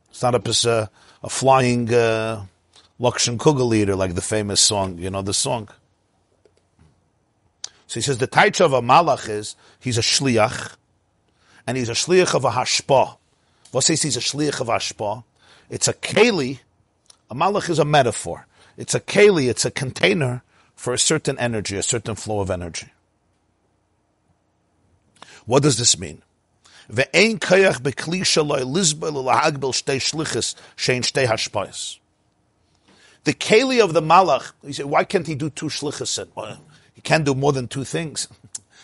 it's 0.09 0.21
not 0.21 0.35
a, 0.35 0.69
uh, 0.69 0.87
a 1.23 1.29
flying, 1.29 1.93
uh, 1.93 2.45
Lakshan 2.99 3.37
Kugel 3.37 3.67
leader, 3.67 3.95
like 3.95 4.15
the 4.15 4.21
famous 4.21 4.59
song, 4.59 4.97
you 4.97 5.09
know, 5.09 5.21
the 5.21 5.33
song. 5.33 5.69
So 7.85 7.95
he 7.95 8.01
says 8.01 8.17
the 8.17 8.27
taich 8.27 8.59
of 8.59 8.73
a 8.73 8.81
malach 8.81 9.29
is 9.29 9.55
he's 9.79 9.97
a 9.97 10.01
shliach, 10.01 10.75
and 11.65 11.77
he's 11.77 11.89
a 11.89 11.93
shliach 11.93 12.33
of 12.35 12.43
a 12.43 12.51
hashpa. 12.51 13.17
What 13.71 13.83
says 13.83 14.01
he's 14.01 14.17
a 14.17 14.21
shliach 14.21 14.59
of 14.61 14.69
a 14.69 14.73
hashpa? 14.73 15.23
It's 15.69 15.87
a 15.87 15.93
keli. 15.93 16.59
A 17.29 17.35
malach 17.35 17.69
is 17.69 17.79
a 17.79 17.85
metaphor. 17.85 18.47
It's 18.77 18.95
a 18.95 18.99
keli. 18.99 19.47
It's 19.49 19.65
a 19.65 19.71
container 19.71 20.43
for 20.75 20.93
a 20.93 20.97
certain 20.97 21.37
energy, 21.39 21.77
a 21.77 21.83
certain 21.83 22.15
flow 22.15 22.39
of 22.39 22.49
energy. 22.49 22.87
What 25.45 25.63
does 25.63 25.77
this 25.77 25.97
mean? 25.97 26.21
Kayach 26.91 27.81
shtei 29.71 29.99
shein 30.75 31.01
shtei 31.01 31.25
hashpayas. 31.25 31.99
The 33.27 33.33
keli 33.33 33.83
of 33.83 33.91
the 33.91 34.01
malach, 34.01 34.53
he 34.65 34.71
said, 34.71 34.85
why 34.85 35.03
can't 35.03 35.27
he 35.27 35.35
do 35.35 35.49
two 35.49 35.65
shlichus? 35.65 36.25
Well, 36.33 36.61
he 36.93 37.01
can't 37.01 37.25
do 37.25 37.35
more 37.35 37.51
than 37.51 37.67
two 37.67 37.83
things. 37.83 38.29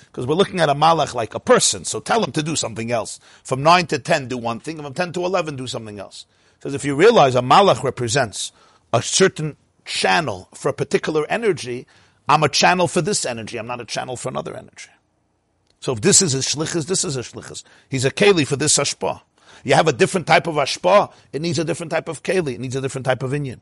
Because 0.08 0.28
we're 0.28 0.36
looking 0.36 0.60
at 0.60 0.68
a 0.68 0.76
malach 0.76 1.16
like 1.16 1.34
a 1.34 1.40
person, 1.40 1.86
so 1.86 2.02
tell 2.02 2.22
him 2.22 2.34
to 2.34 2.44
do 2.44 2.58
something 2.58 2.92
else. 2.92 3.22
From 3.44 3.64
9 3.64 3.88
to 3.88 4.00
10, 4.00 4.28
do 4.28 4.38
one 4.38 4.60
thing. 4.60 4.84
From 4.84 4.94
10 4.94 5.14
to 5.14 5.26
11, 5.26 5.56
do 5.56 5.66
something 5.66 5.98
else. 5.98 6.26
Because 6.60 6.74
if 6.74 6.84
you 6.84 6.94
realize 6.94 7.36
a 7.36 7.42
malach 7.42 7.84
represents 7.84 8.52
a 8.92 9.02
certain 9.02 9.56
channel 9.86 10.50
for 10.54 10.68
a 10.68 10.74
particular 10.74 11.26
energy, 11.30 11.88
I'm 12.28 12.44
a 12.44 12.50
channel 12.50 12.90
for 12.90 13.02
this 13.02 13.26
energy, 13.26 13.58
I'm 13.58 13.66
not 13.66 13.80
a 13.80 13.86
channel 13.86 14.18
for 14.18 14.28
another 14.28 14.56
energy. 14.58 14.90
So 15.80 15.94
if 15.94 16.02
this 16.02 16.22
is 16.22 16.36
a 16.36 16.40
shlichus, 16.40 16.86
this 16.88 17.06
is 17.06 17.16
a 17.16 17.22
shlichus. 17.22 17.64
He's 17.90 18.04
a 18.04 18.12
keli 18.12 18.46
for 18.46 18.58
this 18.58 18.78
ashpa. 18.78 19.22
You 19.64 19.76
have 19.76 19.88
a 19.88 19.94
different 19.94 20.28
type 20.28 20.48
of 20.48 20.56
ashpa, 20.56 21.14
it 21.32 21.42
needs 21.42 21.60
a 21.60 21.64
different 21.64 21.94
type 21.94 22.10
of 22.10 22.22
keli, 22.22 22.56
it 22.56 22.60
needs 22.60 22.76
a 22.76 22.82
different 22.82 23.06
type 23.06 23.24
of 23.24 23.32
inyan. 23.32 23.62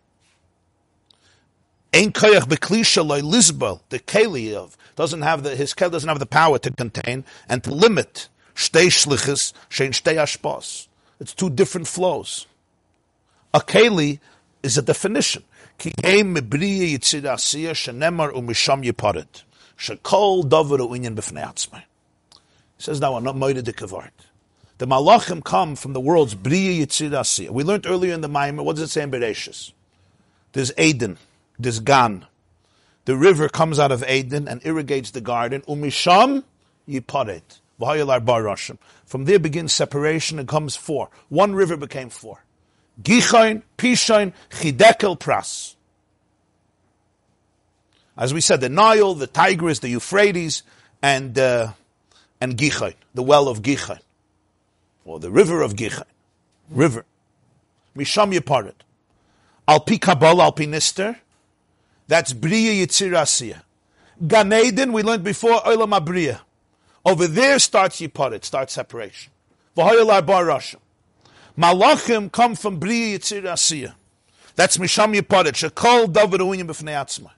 Ein 1.93 2.13
koyach 2.13 2.47
beklisha 2.47 3.06
loy 3.06 3.19
lisbel, 3.19 3.82
the 3.89 3.99
keli 3.99 4.54
of, 4.54 4.77
doesn't 4.95 5.23
have 5.23 5.43
the, 5.43 5.58
his 5.58 5.73
keli 5.73 5.91
doesn't 5.91 6.08
have 6.08 6.19
the 6.19 6.25
power 6.25 6.58
to 6.58 6.71
contain 6.71 7.25
and 7.49 7.63
to 7.65 7.73
limit 7.73 8.30
shtei 8.56 8.88
shlichus, 8.88 9.51
shein 9.69 9.89
shtei. 9.89 10.88
It's 11.19 11.34
two 11.34 11.49
different 11.49 11.88
flows. 11.88 12.47
A 13.54 13.60
keli 13.60 14.19
is 14.63 14.77
a 14.77 14.82
definition. 14.82 15.43
Ki 15.77 15.91
heim 16.01 16.34
mebriya 16.34 16.93
yitzir 16.93 17.23
asiya 17.23 17.71
shenemar 17.71 18.32
umisham 18.32 18.86
yiparit. 18.86 19.43
Shekol. 19.77 20.43
He 22.77 22.84
says 22.84 23.01
now, 23.01 23.19
not 23.19 23.38
de. 23.38 23.62
The 24.77 24.88
malachim 24.88 25.43
come 25.43 25.75
from 25.75 25.91
the 25.91 25.99
world's 25.99 26.36
briya 26.36 26.86
yitzir. 26.86 27.49
We 27.49 27.65
learned 27.65 27.86
earlier 27.86 28.13
in 28.13 28.21
the 28.21 28.30
Maimer, 28.30 28.63
what 28.63 28.77
does 28.77 28.84
it 28.86 28.91
say 28.91 29.04
in 29.04 29.12
Bereshis? 29.12 29.74
There's 30.53 30.72
Aden 30.78 31.18
this 31.64 31.80
Gan. 31.80 32.26
The 33.05 33.16
river 33.16 33.49
comes 33.49 33.80
out 33.80 33.91
of 33.91 34.03
Eden 34.07 34.47
and 34.47 34.62
irrigates 34.66 35.12
the 35.12 35.22
garden. 35.22 35.62
Umisham 35.62 36.43
yiparet. 36.88 37.59
From 39.05 39.26
there 39.26 39.39
begins 39.39 39.74
separation 39.74 40.38
and 40.38 40.47
comes 40.47 40.76
four. 40.76 41.09
One 41.30 41.55
river 41.55 41.76
became 41.78 42.09
four. 42.09 42.43
Gichain, 43.01 43.64
Pishain, 43.78 44.34
Chidekel, 44.51 45.18
Pras. 45.20 45.76
As 48.16 48.34
we 48.34 48.41
said, 48.41 48.62
the 48.62 48.70
Nile, 48.70 49.16
the 49.16 49.26
Tigris, 49.26 49.80
the 49.80 49.89
Euphrates, 49.89 50.62
and 51.01 51.38
uh, 51.39 51.72
and 52.39 52.55
Gichain, 52.55 52.93
the 53.16 53.24
well 53.24 53.47
of 53.47 53.64
Gichain, 53.64 53.99
or 55.03 55.20
the 55.20 55.32
river 55.32 55.62
of 55.64 55.76
Gichain, 55.76 56.03
river. 56.70 57.05
Misham 57.97 58.32
Yiparet. 58.38 58.74
Alpi 59.68 59.99
Kabbalah, 59.99 60.51
Alpi 60.51 60.68
Nister, 60.68 61.18
that's 62.12 62.34
Bria 62.34 62.86
Yitzir 62.86 63.12
Asiya. 63.12 63.62
Gan 64.28 64.51
Eden, 64.51 64.91
we 64.91 65.01
learned 65.01 65.24
before, 65.24 65.62
Olam 65.62 65.97
Abriya. 65.97 66.41
Over 67.05 67.26
there 67.26 67.57
starts 67.57 68.01
Yiparit, 68.01 68.43
starts 68.43 68.74
separation. 68.74 69.32
V'hoyalar 69.78 70.26
Bar 70.26 70.43
Malachim 71.57 72.30
come 72.30 72.55
from 72.55 72.80
Bria 72.80 73.18
Yitzir 73.18 73.43
Asiya. 73.43 73.93
That's 74.57 74.78
Misham 74.78 75.18
Yiparit. 75.18 75.53
Shekol 75.53 76.12
David 76.12 76.41
Uinim 76.41 76.68
B'fnei. 76.68 77.30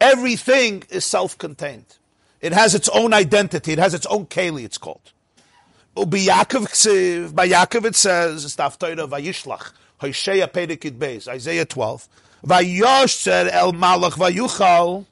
Everything 0.00 0.82
is 0.90 1.04
self-contained. 1.04 1.98
It 2.40 2.52
has 2.52 2.74
its 2.74 2.88
own 2.88 3.14
identity. 3.14 3.74
It 3.74 3.78
has 3.78 3.94
its 3.94 4.06
own 4.06 4.26
keli, 4.26 4.64
it's 4.64 4.78
called. 4.78 5.12
By 5.94 6.04
Yaakov 6.04 7.84
it 7.84 7.96
says, 7.96 8.58
Isaiah 11.28 11.64
12. 11.64 12.08
Vayosh 12.44 13.14
said 13.14 13.48
El 13.48 13.72
Malach 13.72 14.12
Vayuchal, 14.12 15.06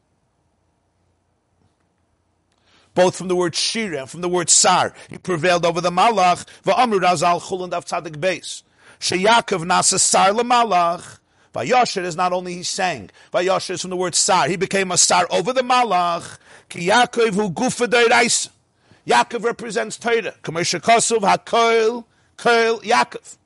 both 2.95 3.17
from 3.17 3.29
the 3.29 3.37
word 3.37 3.55
Shira 3.55 4.01
and 4.01 4.11
from 4.11 4.21
the 4.21 4.29
word 4.29 4.49
Sar. 4.49 4.95
He 5.11 5.19
prevailed 5.19 5.67
over 5.67 5.81
the 5.81 5.91
Malach, 5.91 6.47
Va'amru 6.65 7.01
Razal 7.01 7.41
Chulun 7.41 7.71
Dav 7.71 7.85
Tzadik 7.85 8.17
Beis. 8.17 8.63
Sheyakov 9.01 9.65
Nasa 9.65 9.99
Sar 9.99 10.31
Malach. 10.31 11.19
Vayosher 11.55 12.05
is 12.05 12.17
not 12.17 12.33
only 12.33 12.55
he 12.55 12.63
sang. 12.63 13.11
Vayosher 13.33 13.71
is 13.71 13.81
from 13.81 13.91
the 13.91 13.97
word 13.97 14.15
Sar. 14.15 14.49
He 14.49 14.57
became 14.57 14.91
a 14.93 14.99
Sar 14.99 15.27
over 15.31 15.53
the 15.53 15.63
Malach. 15.63 16.39
Ki 16.69 16.89
Yaakov 16.89 17.35
hu 17.35 17.51
gufa. 17.51 18.51
Yaakov 19.07 19.45
represents 19.45 19.97
Torah. 19.97 20.35
Kamesha 20.43 20.81
Kosov 20.81 21.21
HaKoil, 21.21 22.05
Koil 22.37 22.83
Yaakov. 22.83 23.37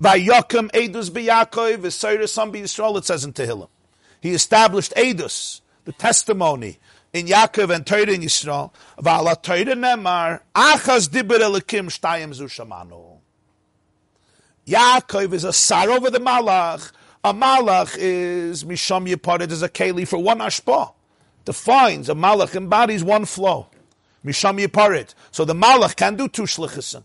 Vayokim 0.00 0.70
Edus 0.72 1.10
B'Yaakov, 1.10 1.78
V'Seira 1.78 2.28
Sam 2.28 2.52
Yisrael, 2.52 2.98
it 2.98 3.04
says 3.04 3.24
in 3.24 3.32
Tehillim. 3.32 3.68
He 4.20 4.30
established 4.30 4.92
Edus, 4.96 5.60
the 5.84 5.92
testimony, 5.92 6.78
in 7.12 7.26
Yaakov 7.26 7.74
and 7.74 7.86
Torah 7.86 8.10
in 8.10 8.22
Yisrael. 8.22 8.72
V'ala 8.98 9.40
Torah 9.42 9.76
Nemar, 9.76 10.40
Achaz 10.54 11.08
Dibber 11.08 11.38
Elikim 11.38 11.86
Shtayim 11.86 12.32
Zu 12.32 12.44
Shamanu. 12.44 13.18
Yaakov 14.66 15.32
is 15.32 15.44
a 15.44 15.52
sar 15.52 15.90
over 15.90 16.10
the 16.10 16.20
Malach. 16.20 16.92
A 17.24 17.34
Malach 17.34 17.96
is 17.98 18.64
Misham 18.64 19.12
Yiparet 19.12 19.50
is 19.50 19.62
a 19.62 19.68
Keli 19.68 20.06
for 20.06 20.18
one 20.18 20.38
Ashpa. 20.38 20.92
Defines 21.44 22.08
a 22.08 22.14
Malach 22.14 22.54
embodies 22.54 23.02
one 23.04 23.24
flow. 23.24 23.68
Misham 24.24 24.64
Yiparet. 24.64 25.14
So 25.32 25.44
the 25.44 25.54
Malach 25.54 25.96
can 25.96 26.16
do 26.16 26.28
two 26.28 26.42
Shlichisim. 26.42 27.02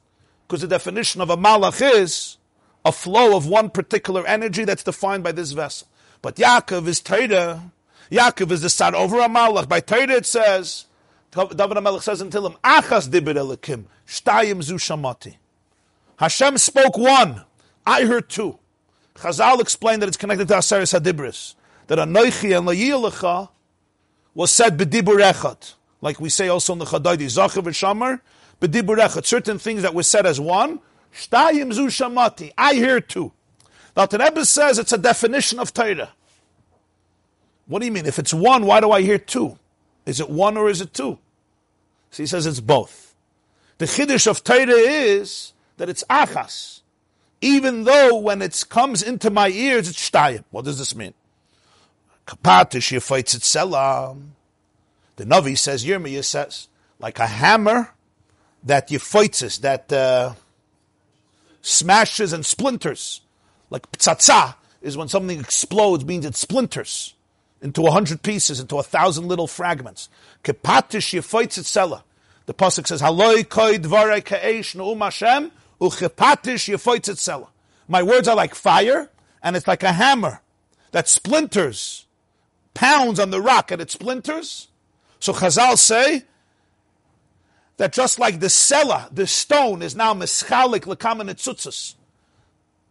Because 0.47 0.61
the 0.61 0.67
definition 0.67 1.21
of 1.21 1.29
a 1.29 1.37
Malach 1.37 1.81
is 1.81 2.37
a 2.85 2.91
flow 2.91 3.35
of 3.35 3.47
one 3.47 3.69
particular 3.69 4.25
energy 4.25 4.65
that's 4.65 4.83
defined 4.83 5.23
by 5.23 5.31
this 5.31 5.51
vessel. 5.51 5.87
But 6.21 6.35
Yaakov 6.35 6.87
is 6.87 6.99
Torah. 7.01 7.71
Yaakov 8.11 8.51
is 8.51 8.61
the 8.61 8.69
son 8.69 8.95
over 8.95 9.19
a 9.19 9.27
Malach. 9.27 9.67
By 9.67 9.79
Torah 9.79 10.11
it 10.11 10.25
says, 10.25 10.85
David 11.31 11.57
HaMelech 11.57 12.01
says 12.01 12.21
until 12.21 12.47
him, 12.47 12.57
Achas 12.63 13.09
dibir 13.09 13.35
elikim, 13.35 13.85
shtayim 14.07 14.63
zu 14.63 14.75
shamati. 14.75 15.35
Hashem 16.17 16.57
spoke 16.57 16.97
one. 16.97 17.43
I 17.85 18.05
heard 18.05 18.29
two. 18.29 18.57
Chazal 19.15 19.59
explained 19.59 20.01
that 20.01 20.07
it's 20.07 20.17
connected 20.17 20.47
to 20.47 20.55
Aseres 20.55 20.99
Hadibris. 20.99 21.55
That 21.87 21.99
Anoichi 21.99 22.57
and 22.57 22.67
Layilecha 22.67 23.49
was 24.33 24.51
said 24.51 24.77
b'dibur 24.77 25.19
echad. 25.21 25.73
Like 26.01 26.19
we 26.19 26.29
say 26.29 26.47
also 26.47 26.73
in 26.73 26.79
the 26.79 26.85
Chadaydi, 26.85 27.25
Zachav 27.25 27.63
v'shamar, 27.63 28.21
b'dibur 28.61 28.97
echad. 28.97 29.25
Certain 29.25 29.59
things 29.59 29.81
that 29.83 29.93
were 29.93 30.03
said 30.03 30.25
as 30.25 30.39
one, 30.39 30.79
shtayim 31.13 31.73
zu 31.73 31.87
shamati. 31.87 32.51
I 32.57 32.73
hear 32.75 33.01
two. 33.01 33.31
Now, 33.95 34.07
Rebbe 34.11 34.45
says 34.45 34.77
it's 34.77 34.91
a 34.91 34.97
definition 34.97 35.59
of 35.59 35.73
Torah. 35.73 36.09
What 37.65 37.79
do 37.79 37.85
you 37.85 37.91
mean? 37.91 38.05
If 38.05 38.19
it's 38.19 38.33
one, 38.33 38.65
why 38.65 38.79
do 38.79 38.91
I 38.91 39.01
hear 39.01 39.17
two? 39.17 39.57
Is 40.05 40.19
it 40.19 40.29
one 40.29 40.55
or 40.55 40.69
is 40.69 40.81
it 40.81 40.93
two? 40.93 41.17
So 42.11 42.23
he 42.23 42.27
says 42.27 42.45
it's 42.45 42.59
both. 42.59 43.15
The 43.77 43.85
chiddush 43.85 44.27
of 44.27 44.43
Torah 44.43 44.71
is 44.71 45.53
that 45.77 45.89
it's 45.89 46.03
achas. 46.09 46.81
Even 47.41 47.83
though 47.83 48.17
when 48.17 48.41
it 48.41 48.63
comes 48.69 49.03
into 49.03 49.29
my 49.29 49.49
ears, 49.49 49.89
it's 49.89 50.09
shtayim. 50.09 50.43
What 50.51 50.65
does 50.65 50.79
this 50.79 50.95
mean? 50.95 51.13
Kapatish 52.25 53.01
fights 53.01 53.35
itself. 53.35 54.17
The 55.15 55.25
Navi 55.25 55.57
says, 55.57 55.85
Yirmiyah 55.85 56.23
says, 56.23 56.67
like 56.99 57.19
a 57.19 57.27
hammer 57.27 57.93
that 58.63 58.89
yifitzes, 58.89 59.61
that 59.61 59.91
uh, 59.91 60.33
smashes 61.67 62.33
and 62.33 62.45
splinters. 62.45 63.21
Like 63.69 63.91
ptsatsa 63.91 64.55
is 64.81 64.95
when 64.95 65.07
something 65.07 65.39
explodes, 65.39 66.05
means 66.05 66.25
it 66.25 66.35
splinters 66.35 67.13
into 67.61 67.85
a 67.85 67.91
hundred 67.91 68.23
pieces, 68.23 68.59
into 68.59 68.77
a 68.77 68.83
thousand 68.83 69.27
little 69.27 69.47
fragments. 69.47 70.09
Kepatish 70.43 71.13
yifitzes 71.13 71.59
itself. 71.59 72.03
The 72.45 72.53
pasuk 72.53 72.87
says, 72.87 73.01
"Haloi 73.01 73.47
koi 73.49 73.77
dvarei 73.77 74.23
ka'esh 74.23 74.75
nu'um 74.75 74.99
Hashem 74.99 75.51
uchepatish 75.81 76.73
yifoitzitzela." 76.73 77.49
My 77.87 78.03
words 78.03 78.27
are 78.27 78.35
like 78.35 78.55
fire, 78.55 79.09
and 79.43 79.55
it's 79.55 79.67
like 79.67 79.83
a 79.83 79.91
hammer 79.91 80.41
that 80.91 81.09
splinters, 81.09 82.05
pounds 82.73 83.19
on 83.19 83.31
the 83.31 83.41
rock, 83.41 83.71
and 83.71 83.81
it 83.81 83.91
splinters. 83.91 84.67
So 85.19 85.33
Chazal 85.33 85.77
say 85.77 86.23
that 87.77 87.93
just 87.93 88.19
like 88.19 88.39
the 88.39 88.47
sela, 88.47 89.13
the 89.13 89.27
stone, 89.27 89.81
is 89.81 89.95
now 89.95 90.13
meschalik 90.13 90.81
lekamen 90.81 91.95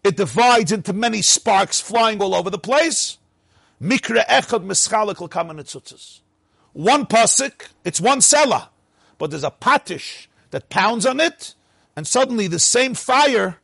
it 0.05 0.16
divides 0.16 0.70
into 0.70 0.93
many 0.93 1.20
sparks 1.20 1.80
flying 1.80 2.22
all 2.22 2.34
over 2.34 2.49
the 2.49 2.59
place. 2.59 3.18
Mikra 3.82 4.24
echad 4.26 4.64
meschalik 4.64 5.16
lekamen. 5.16 6.20
One 6.72 7.07
pasuk, 7.07 7.68
it's 7.84 8.01
one 8.01 8.20
sela 8.20 8.68
but 9.18 9.30
there's 9.30 9.45
a 9.45 9.51
patish 9.51 10.26
that 10.51 10.68
pounds 10.68 11.07
on 11.07 11.20
it, 11.20 11.55
and 11.95 12.07
suddenly 12.07 12.47
the 12.47 12.59
same 12.59 12.95
fire, 12.95 13.59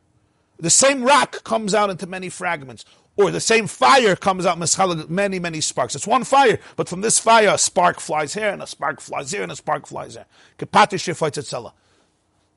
the 0.57 0.69
same 0.69 1.03
rock 1.03 1.43
comes 1.43 1.73
out 1.73 1.89
into 1.89 2.07
many 2.07 2.29
fragments. 2.29 2.85
Or 3.15 3.29
the 3.29 3.39
same 3.39 3.67
fire 3.67 4.15
comes 4.15 4.45
out 4.45 4.57
many, 5.09 5.37
many 5.37 5.61
sparks. 5.61 5.95
It's 5.95 6.07
one 6.07 6.23
fire, 6.23 6.59
but 6.75 6.89
from 6.89 7.01
this 7.01 7.19
fire, 7.19 7.49
a 7.49 7.57
spark 7.59 7.99
flies 7.99 8.33
here, 8.33 8.49
and 8.49 8.61
a 8.61 8.67
spark 8.67 8.99
flies 9.01 9.31
here, 9.31 9.43
and 9.43 9.51
a 9.51 9.55
spark 9.55 9.85
flies 9.85 10.15
there. 10.15 10.25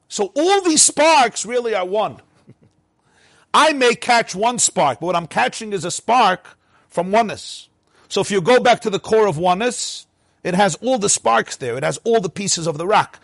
So 0.09 0.33
all 0.35 0.63
these 0.63 0.83
sparks 0.83 1.45
really 1.45 1.75
are 1.75 1.85
one. 1.85 2.23
I 3.55 3.75
may 3.75 3.95
catch 3.95 4.35
one 4.35 4.59
spark, 4.59 5.01
but 5.01 5.07
what 5.07 5.17
I'm 5.17 5.27
catching 5.27 5.75
is 5.75 5.85
a 5.85 5.91
spark 5.91 6.57
from 6.89 7.11
oneness. 7.11 7.69
So 8.09 8.23
if 8.23 8.31
you 8.31 8.41
go 8.41 8.59
back 8.59 8.81
to 8.83 8.91
the 8.91 9.01
core 9.01 9.27
of 9.27 9.37
oneness, 9.37 10.07
it 10.43 10.55
has 10.55 10.77
all 10.77 10.97
the 10.97 11.09
sparks 11.11 11.57
there. 11.57 11.77
It 11.77 11.83
has 11.83 11.99
all 12.05 12.21
the 12.21 12.31
pieces 12.31 12.67
of 12.67 12.79
the 12.79 12.87
rock. 12.87 13.19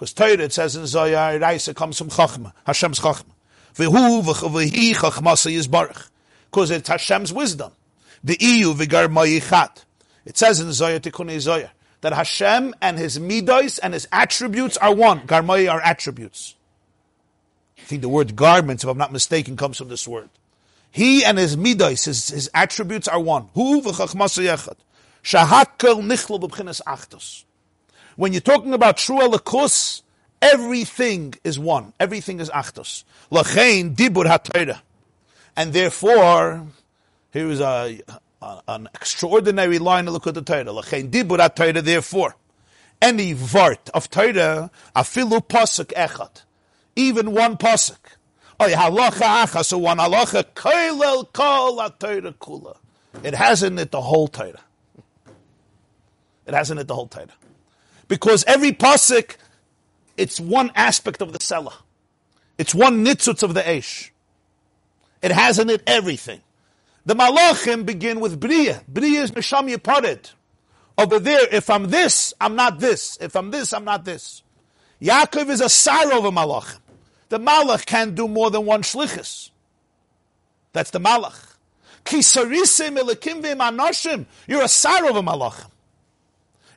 Because 0.00 0.14
Torah, 0.14 0.44
it 0.44 0.50
says 0.54 0.76
in 0.76 0.86
Zohar, 0.86 1.38
Raisa 1.38 1.74
comes 1.74 1.98
from 1.98 2.08
Chachma, 2.08 2.54
Hashem's 2.64 3.00
Chachma. 3.00 3.26
Because 6.50 6.70
it's 6.70 6.88
Hashem's 6.88 7.34
wisdom. 7.34 7.72
The 8.24 8.38
EU 8.40 8.72
vigar 8.72 9.08
mayichat. 9.08 9.84
It 10.24 10.38
says 10.38 10.58
in 10.58 10.72
Zohar 10.72 11.00
Tikkun 11.00 11.38
Zohar 11.38 11.72
that 12.00 12.14
Hashem 12.14 12.74
and 12.80 12.98
His 12.98 13.18
midos 13.18 13.78
and 13.82 13.92
His 13.92 14.08
attributes 14.10 14.78
are 14.78 14.94
one. 14.94 15.20
Garmai 15.26 15.70
are 15.70 15.82
attributes. 15.82 16.54
I 17.78 17.82
think 17.82 18.00
the 18.00 18.08
word 18.08 18.34
garments, 18.36 18.84
if 18.84 18.88
I'm 18.88 18.96
not 18.96 19.12
mistaken, 19.12 19.58
comes 19.58 19.76
from 19.76 19.88
this 19.88 20.08
word. 20.08 20.30
He 20.90 21.26
and 21.26 21.36
his 21.36 21.58
midas, 21.58 22.06
his, 22.06 22.30
his 22.30 22.50
attributes 22.54 23.06
are 23.06 23.20
one. 23.20 23.50
Hu 23.52 23.82
yechad. 23.82 24.76
Shahakel 25.22 26.00
nichlo 26.00 26.40
b'bchinas 26.40 26.80
achtos. 26.86 27.44
When 28.20 28.34
you're 28.34 28.42
talking 28.42 28.74
about 28.74 28.98
true 28.98 29.20
elikus, 29.20 30.02
everything 30.42 31.32
is 31.42 31.58
one. 31.58 31.94
Everything 31.98 32.38
is 32.38 32.50
achtos. 32.50 33.04
Lachein 33.32 33.96
dibur 33.96 34.26
hatayra. 34.26 34.82
And 35.56 35.72
therefore, 35.72 36.66
here 37.32 37.48
is 37.48 37.60
a, 37.60 37.98
a, 38.42 38.62
an 38.68 38.90
extraordinary 38.94 39.78
line 39.78 40.06
of 40.06 40.12
Likud 40.12 40.44
Torah. 40.44 40.64
Lachein 40.64 41.10
dibur 41.10 41.38
hatayra, 41.38 41.82
therefore. 41.82 42.36
Any 43.00 43.34
vart 43.34 43.88
of 43.94 44.10
Torah, 44.10 44.70
afilu 44.94 45.40
pasuk 45.40 45.86
echad. 45.94 46.42
Even 46.96 47.32
one 47.32 47.56
pasuk 47.56 47.96
Oy 48.60 48.72
halacha 48.72 49.46
acha, 49.46 49.64
so 49.64 49.78
one 49.78 49.96
halacha 49.96 50.44
koilel 50.54 51.32
kol 51.32 51.76
Torah 51.98 52.34
kula. 52.34 52.76
It 53.24 53.32
has 53.32 53.62
in 53.62 53.78
it 53.78 53.90
the 53.90 54.02
whole 54.02 54.28
Torah. 54.28 54.60
It 56.46 56.52
has 56.52 56.70
in 56.70 56.76
it 56.76 56.86
the 56.86 56.94
whole 56.94 57.06
Torah. 57.06 57.28
Because 58.10 58.42
every 58.48 58.72
pasuk, 58.72 59.36
it's 60.16 60.40
one 60.40 60.72
aspect 60.74 61.22
of 61.22 61.32
the 61.32 61.38
selah. 61.40 61.76
It's 62.58 62.74
one 62.74 63.04
nitzutz 63.04 63.44
of 63.44 63.54
the 63.54 63.60
Eish. 63.62 64.10
It 65.22 65.30
has 65.30 65.60
in 65.60 65.70
it 65.70 65.80
everything. 65.86 66.40
The 67.06 67.14
malachim 67.14 67.86
begin 67.86 68.18
with 68.18 68.40
bria. 68.40 68.82
Bria 68.88 69.22
is 69.22 69.30
misham 69.30 69.72
yipared. 69.72 70.32
Over 70.98 71.20
there, 71.20 71.46
if 71.52 71.70
I'm 71.70 71.84
this, 71.84 72.34
I'm 72.40 72.56
not 72.56 72.80
this. 72.80 73.16
If 73.20 73.36
I'm 73.36 73.52
this, 73.52 73.72
I'm 73.72 73.84
not 73.84 74.04
this. 74.04 74.42
Yaakov 75.00 75.48
is 75.48 75.60
a 75.60 75.68
sar 75.68 76.12
over 76.12 76.32
malachim. 76.32 76.80
The 77.28 77.38
malach 77.38 77.86
can't 77.86 78.16
do 78.16 78.26
more 78.26 78.50
than 78.50 78.66
one 78.66 78.82
shlichus. 78.82 79.50
That's 80.72 80.90
the 80.90 80.98
malach. 80.98 81.54
Kisarisim 82.04 82.98
ilikim 82.98 83.40
anoshim. 83.40 84.26
You're 84.48 84.64
a 84.64 84.68
sar 84.68 85.08
of 85.08 85.14
a 85.14 85.22
malach. 85.22 85.66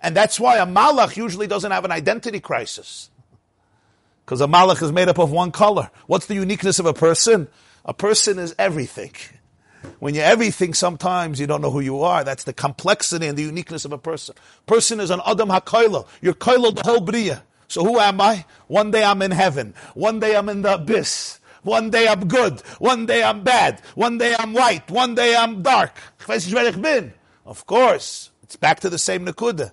And 0.04 0.16
that's 0.16 0.38
why 0.40 0.58
a 0.58 0.66
malach 0.66 1.16
usually 1.16 1.48
doesn't 1.48 1.72
have 1.72 1.86
an 1.86 1.92
identity 1.92 2.42
crisis. 2.42 3.10
Because 4.26 4.42
a 4.42 4.48
malach 4.48 4.84
is 4.84 4.92
made 4.92 5.08
up 5.08 5.18
of 5.18 5.32
one 5.32 5.52
color. 5.52 5.90
What's 6.08 6.26
the 6.26 6.36
uniqueness 6.36 6.78
of 6.78 6.86
a 6.86 6.94
person? 6.94 7.48
A 7.86 7.94
person 7.94 8.38
is 8.38 8.54
everything. 8.60 9.14
When 10.00 10.14
you're 10.14 10.26
everything, 10.26 10.74
sometimes 10.74 11.40
you 11.40 11.48
don't 11.48 11.62
know 11.62 11.72
who 11.72 11.80
you 11.80 12.02
are. 12.02 12.24
That's 12.24 12.44
the 12.44 12.54
complexity 12.54 13.28
and 13.28 13.38
the 13.38 13.44
uniqueness 13.44 13.86
of 13.86 13.94
a 13.94 13.98
person. 13.98 14.36
Person 14.66 15.00
is 15.00 15.10
an 15.10 15.22
Adam 15.26 15.50
HaKoilo. 15.50 16.08
You're 16.22 16.34
Koilo 16.34 16.76
the 16.76 16.84
whole 16.84 17.02
Bria. 17.02 17.44
So 17.68 17.84
who 17.84 18.00
am 18.00 18.22
I? 18.22 18.46
One 18.68 18.92
day 18.92 19.04
I'm 19.04 19.22
in 19.22 19.32
heaven. 19.32 19.74
One 19.94 20.20
day 20.20 20.36
I'm 20.36 20.50
in 20.50 20.62
the 20.62 20.76
abyss. 20.76 21.40
One 21.64 21.90
day 21.90 22.08
I'm 22.08 22.28
good. 22.28 22.60
One 22.80 23.06
day 23.06 23.24
I'm 23.24 23.44
bad. 23.44 23.80
One 23.96 24.18
day 24.18 24.36
I'm 24.38 24.54
white. 24.54 24.92
One 24.92 25.16
day 25.16 25.36
I'm 25.36 25.64
dark. 25.64 25.98
Of 27.46 27.66
course. 27.66 28.32
It's 28.44 28.58
back 28.58 28.82
to 28.82 28.90
the 28.90 28.98
same 28.98 29.26
Nakuda. 29.26 29.72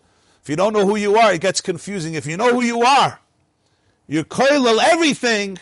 You 0.50 0.56
don't 0.56 0.72
know 0.72 0.84
who 0.84 0.96
you 0.96 1.16
are, 1.16 1.32
it 1.32 1.40
gets 1.40 1.60
confusing. 1.60 2.14
If 2.14 2.26
you 2.26 2.36
know 2.36 2.52
who 2.52 2.62
you 2.62 2.82
are, 2.82 3.20
you're 4.08 4.24
koilal 4.24 4.82
everything. 4.82 5.60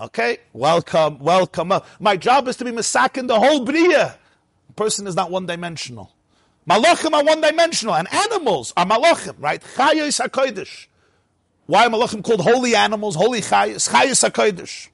Okay, 0.00 0.38
welcome, 0.52 1.18
welcome. 1.18 1.72
My 1.98 2.16
job 2.16 2.46
is 2.46 2.54
to 2.58 2.64
be 2.64 2.70
masakin 2.70 3.26
the 3.26 3.40
whole 3.40 3.64
bria. 3.64 4.16
Person 4.76 5.08
is 5.08 5.16
not 5.16 5.32
one 5.32 5.46
dimensional. 5.46 6.12
Malachim 6.64 7.12
are 7.12 7.24
one 7.24 7.40
dimensional, 7.40 7.96
and 7.96 8.06
animals 8.14 8.72
are 8.76 8.86
malachim, 8.86 9.34
right? 9.40 9.60
Chayos 9.74 10.24
hakodesh. 10.24 10.86
Why 11.66 11.86
are 11.86 11.90
malachim 11.90 12.22
called 12.22 12.42
holy 12.42 12.76
animals? 12.76 13.16
Holy 13.16 13.40
chayos, 13.40 13.90
chayos 13.90 14.30
hakodesh. 14.30 14.90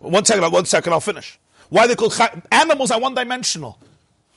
One 0.00 0.24
second, 0.24 0.50
one 0.50 0.64
second, 0.64 0.92
I'll 0.92 0.98
finish. 0.98 1.38
Why 1.68 1.86
they 1.86 1.94
called 1.94 2.18
animals 2.50 2.90
are 2.90 2.98
one 2.98 3.14
dimensional? 3.14 3.78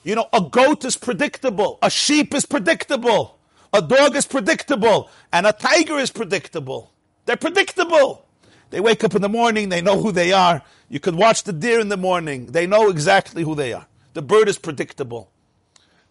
You 0.06 0.14
know, 0.14 0.28
a 0.32 0.40
goat 0.40 0.84
is 0.84 0.96
predictable, 0.96 1.80
a 1.82 1.90
sheep 1.90 2.32
is 2.32 2.46
predictable, 2.46 3.40
a 3.72 3.82
dog 3.82 4.14
is 4.14 4.24
predictable, 4.24 5.10
and 5.32 5.48
a 5.48 5.52
tiger 5.52 5.98
is 5.98 6.12
predictable. 6.12 6.92
They're 7.24 7.36
predictable. 7.36 8.24
They 8.70 8.78
wake 8.78 9.02
up 9.02 9.16
in 9.16 9.22
the 9.22 9.28
morning, 9.28 9.68
they 9.68 9.82
know 9.82 10.00
who 10.00 10.12
they 10.12 10.32
are. 10.32 10.62
You 10.88 11.00
could 11.00 11.16
watch 11.16 11.42
the 11.42 11.52
deer 11.52 11.80
in 11.80 11.88
the 11.88 11.96
morning, 11.96 12.46
they 12.46 12.68
know 12.68 12.88
exactly 12.88 13.42
who 13.42 13.56
they 13.56 13.72
are. 13.72 13.88
The 14.14 14.22
bird 14.22 14.48
is 14.48 14.58
predictable. 14.58 15.28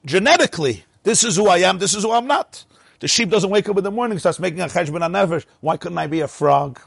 Genetically, 0.03 0.83
this 1.03 1.23
is 1.23 1.37
who 1.37 1.47
I 1.47 1.59
am, 1.59 1.79
this 1.79 1.95
is 1.95 2.03
who 2.03 2.11
I'm 2.11 2.27
not. 2.27 2.65
The 2.99 3.07
sheep 3.07 3.29
doesn't 3.29 3.49
wake 3.49 3.69
up 3.69 3.77
in 3.77 3.83
the 3.85 3.91
morning, 3.91 4.19
starts 4.19 4.39
making 4.39 4.59
a 4.59 4.65
cheshbon 4.65 5.05
on 5.05 5.13
never. 5.13 5.41
Why 5.61 5.77
couldn't 5.77 5.97
I 5.97 6.07
be 6.07 6.19
a 6.19 6.27
frog? 6.27 6.81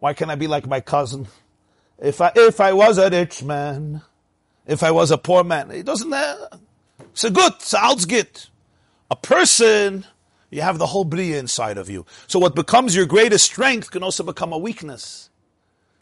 Why 0.00 0.14
can't 0.14 0.32
I 0.32 0.34
be 0.34 0.48
like 0.48 0.66
my 0.66 0.80
cousin? 0.80 1.28
If 1.96 2.20
I, 2.20 2.32
if 2.34 2.60
I 2.60 2.72
was 2.72 2.98
a 2.98 3.08
rich 3.08 3.44
man, 3.44 4.02
if 4.66 4.82
I 4.82 4.90
was 4.90 5.10
a 5.10 5.18
poor 5.18 5.44
man. 5.44 5.70
It 5.70 5.86
doesn't, 5.86 6.12
uh, 6.12 6.48
it's 7.12 7.24
a 7.24 7.30
good, 7.30 7.52
it's 7.54 7.74
a 7.74 8.06
git. 8.06 8.48
A 9.10 9.16
person, 9.16 10.04
you 10.50 10.62
have 10.62 10.78
the 10.78 10.86
whole 10.86 11.04
bria 11.04 11.38
inside 11.38 11.78
of 11.78 11.88
you. 11.88 12.04
So 12.26 12.38
what 12.38 12.54
becomes 12.54 12.96
your 12.96 13.06
greatest 13.06 13.44
strength 13.44 13.90
can 13.90 14.02
also 14.02 14.24
become 14.24 14.52
a 14.52 14.58
weakness. 14.58 15.30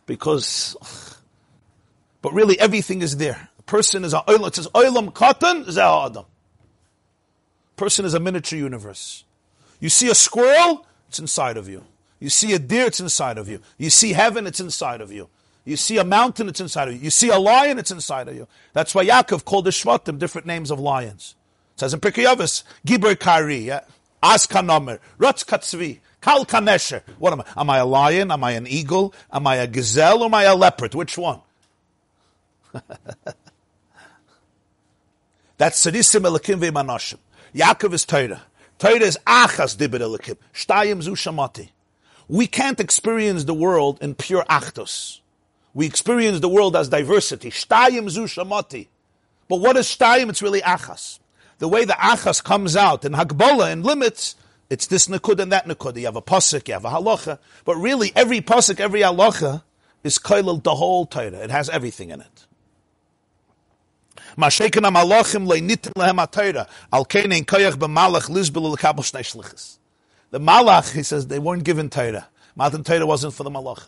Because, 0.07 0.77
but 2.23 2.33
really 2.33 2.59
everything 2.59 3.03
is 3.03 3.19
there. 3.19 3.51
A 3.59 3.63
person 3.63 4.05
is 4.05 4.15
a 4.15 4.21
oilam, 4.21 4.49
it 4.49 4.57
says 4.57 4.69
oilam 4.69 5.13
katan 5.13 5.69
adam. 5.77 6.25
Person 7.77 8.05
is 8.05 8.15
a 8.15 8.21
miniature 8.21 8.59
universe. 8.59 9.25
You 9.81 9.89
see 9.89 10.09
a 10.09 10.15
squirrel, 10.15 10.87
it's 11.09 11.19
inside 11.19 11.57
of 11.57 11.69
you. 11.69 11.85
You 12.21 12.31
see 12.31 12.55
a 12.55 12.59
deer, 12.59 12.87
it's 12.87 13.01
inside 13.01 13.37
of 13.37 13.49
you. 13.49 13.61
You 13.77 13.91
see 13.91 14.13
heaven, 14.13 14.47
it's 14.47 14.61
inside 14.61 15.01
of 15.01 15.13
you. 15.13 15.29
You 15.65 15.77
see 15.77 15.99
a 15.99 16.05
mountain, 16.05 16.49
it's 16.49 16.61
inside 16.61 16.89
of 16.89 16.95
you. 16.95 17.01
You 17.01 17.11
see 17.11 17.31
a 17.31 17.39
lion, 17.39 17.79
it's 17.79 17.91
inside 17.91 18.29
of 18.29 18.37
you. 18.37 18.47
That's 18.75 18.95
why 18.95 19.07
Yaakov 19.07 19.45
called 19.45 19.65
the 19.65 19.71
Shvatim 19.71 20.19
different 20.19 20.47
names 20.47 20.71
of 20.71 20.79
lions. 20.79 21.37
It 21.75 21.81
says 21.81 21.95
in 21.95 22.01
Pirkei 22.01 22.27
Avos, 22.27 22.65
Gibber 22.85 23.15
Kari. 23.15 23.71
Askanomer, 24.25 24.99
Rotz 25.19 25.45
Katzvi, 25.45 25.99
Kal 26.23 26.47
Kanesher. 26.47 27.03
What 27.19 27.35
am 27.35 27.43
I? 27.43 27.45
Am 27.59 27.69
I 27.69 27.79
a 27.79 27.85
lion? 27.85 28.31
Am 28.31 28.43
I 28.43 28.53
an 28.53 28.67
eagle? 28.67 29.13
Am 29.31 29.47
I 29.47 29.57
a 29.57 29.67
gazelle? 29.67 30.23
Or 30.23 30.27
am 30.27 30.35
I 30.35 30.45
a 30.45 30.55
leopard? 30.55 30.95
Which 30.95 31.19
one? 31.19 31.41
That's 35.59 35.85
Sadisim 35.85 36.23
Elakim 36.23 36.59
Ve'manoshim. 36.59 37.19
Yaakov 37.55 37.93
is 37.93 38.07
Torah. 38.07 38.43
Torah 38.79 38.95
is 38.95 39.19
Achas 39.27 39.77
Dibir 39.77 40.01
Elakim. 40.01 40.39
Shtayim 40.55 41.03
Zu 41.03 41.13
Shamati. 41.13 41.69
We 42.27 42.47
can't 42.47 42.81
experience 42.81 43.45
the 43.45 43.53
world 43.53 43.99
in 44.01 44.15
pure 44.15 44.45
Achtos. 44.45 45.21
We 45.75 45.87
experience 45.87 46.41
the 46.41 46.49
world 46.49 46.77
as 46.77 46.89
diversity. 46.89 47.51
Shtayim 47.51 48.09
zu 48.09 48.23
shamati. 48.23 48.89
But 49.49 49.57
what 49.57 49.77
is 49.77 49.87
shtayim? 49.87 50.31
It's 50.31 50.41
really 50.41 50.63
achas. 50.63 51.19
The 51.59 51.69
way 51.69 51.85
the 51.85 51.95
achas 51.95 52.43
comes 52.43 52.77
out 52.77 53.05
in 53.05 53.13
Hagbola 53.13 53.73
and 53.73 53.85
limits, 53.85 54.37
it's 54.71 54.87
this 54.87 55.09
nakud 55.09 55.41
and 55.41 55.53
that 55.53 55.67
nakud. 55.67 55.99
You 55.99 56.07
have 56.07 56.17
a 56.17 56.23
pasuk, 56.23 56.69
you 56.69 56.75
have 56.75 56.85
a 56.85 56.91
halacha. 56.91 57.39
But 57.65 57.77
really, 57.77 58.13
every 58.15 58.41
pasuk, 58.41 58.81
every 58.81 59.01
halacha 59.01 59.63
is 60.03 60.19
kailal 60.19 60.63
the 60.63 60.75
whole 60.75 61.07
Torah. 61.07 61.43
It 61.43 61.51
has 61.51 61.69
everything 61.69 62.11
in 62.11 62.21
it. 62.21 62.47
The 64.37 64.43
malach, 70.41 70.93
he 70.93 71.03
says, 71.05 71.29
they 71.29 71.39
weren't 71.39 71.65
given 71.65 71.91
Torah. 71.91 72.27
Matan 72.57 72.83
Torah 72.83 73.07
wasn't 73.07 73.35
for 73.35 73.45
the 73.45 73.51
malach. 73.51 73.87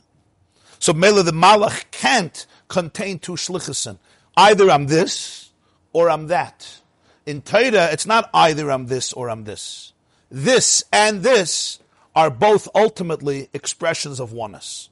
So 0.79 0.93
Mela 0.93 1.23
the 1.23 1.33
Malach 1.33 1.85
can't 1.91 2.47
contain 2.69 3.19
two 3.19 3.33
shlichusin. 3.33 3.99
Either 4.37 4.71
I'm 4.71 4.87
this 4.87 5.51
or 5.93 6.11
I'm 6.11 6.27
that. 6.29 6.81
In 7.25 7.43
Torah, 7.43 7.89
it's 7.91 8.07
not 8.07 8.31
either 8.33 8.71
I'm 8.71 8.87
this 8.87 9.13
or 9.13 9.31
I'm 9.31 9.45
this. 9.45 9.93
This 10.31 10.85
and 10.93 11.23
this 11.23 11.81
are 12.15 12.31
both 12.31 12.69
ultimately 12.75 13.49
expressions 13.53 14.21
of 14.21 14.33
oneness. 14.33 14.91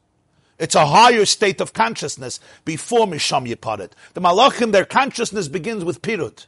It's 0.59 0.75
a 0.75 0.87
higher 0.87 1.25
state 1.25 1.61
of 1.61 1.73
consciousness 1.73 2.39
before 2.65 3.07
Misham 3.07 3.47
Yiparit. 3.47 3.93
The 4.15 4.21
Malachim, 4.21 4.73
their 4.73 4.85
consciousness 4.85 5.49
begins 5.49 5.85
with 5.85 6.01
Pirut. 6.01 6.47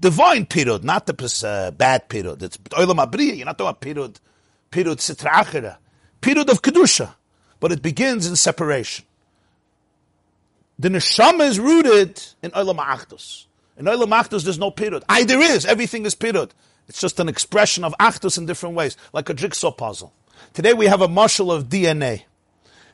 Divine 0.00 0.46
Pirut, 0.46 0.82
not 0.82 1.06
the 1.06 1.46
uh, 1.46 1.70
bad 1.70 2.08
Pirut. 2.08 2.42
It's 2.42 2.56
Olam 2.56 3.04
Abriya, 3.04 3.36
you're 3.36 3.46
not 3.46 3.58
talking 3.58 3.68
about 3.68 3.80
Pirut, 3.80 4.16
Pirut 4.70 4.96
Sitra 4.96 5.76
Pirut 6.20 6.50
of 6.50 6.62
Kedusha 6.62 7.14
but 7.60 7.72
it 7.72 7.82
begins 7.82 8.26
in 8.26 8.36
separation. 8.36 9.04
The 10.78 10.88
neshama 10.88 11.48
is 11.48 11.58
rooted 11.58 12.22
in 12.42 12.52
Olam 12.52 12.78
Achdus. 12.78 13.46
In 13.76 13.86
Olam 13.86 14.10
Achdus, 14.10 14.44
there's 14.44 14.58
no 14.58 14.70
pirud. 14.70 15.02
I 15.08 15.24
there 15.24 15.40
is. 15.40 15.66
Everything 15.66 16.06
is 16.06 16.14
pirud. 16.14 16.50
It's 16.88 17.00
just 17.00 17.20
an 17.20 17.28
expression 17.28 17.84
of 17.84 17.94
Achdus 18.00 18.38
in 18.38 18.46
different 18.46 18.74
ways, 18.74 18.96
like 19.12 19.28
a 19.28 19.34
jigsaw 19.34 19.72
puzzle. 19.72 20.12
Today 20.54 20.72
we 20.72 20.86
have 20.86 21.00
a 21.00 21.08
marshal 21.08 21.52
of 21.52 21.68
DNA. 21.68 22.22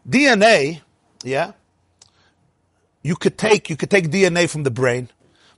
DNA, 0.08 0.80
yeah, 1.22 1.52
you 3.02 3.16
could 3.16 3.38
take 3.38 3.70
you 3.70 3.76
could 3.76 3.90
take 3.90 4.10
DNA 4.10 4.48
from 4.48 4.64
the 4.64 4.70
brain, 4.70 5.10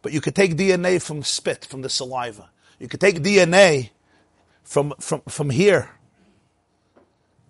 but 0.02 0.12
you 0.12 0.20
could 0.20 0.34
take 0.34 0.56
DNA 0.56 1.00
from 1.00 1.22
spit, 1.22 1.64
from 1.64 1.82
the 1.82 1.88
saliva. 1.88 2.50
You 2.78 2.88
could 2.88 3.00
take 3.00 3.22
DNA 3.22 3.90
from 4.62 4.92
from 5.00 5.22
from 5.28 5.50
here, 5.50 5.90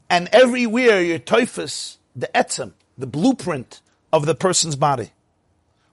and 0.08 0.28
everywhere 0.32 1.02
your 1.02 1.18
typhus, 1.18 1.98
the 2.14 2.28
etzem, 2.34 2.72
the 2.96 3.06
blueprint 3.06 3.80
of 4.12 4.26
the 4.26 4.34
person's 4.34 4.76
body. 4.76 5.10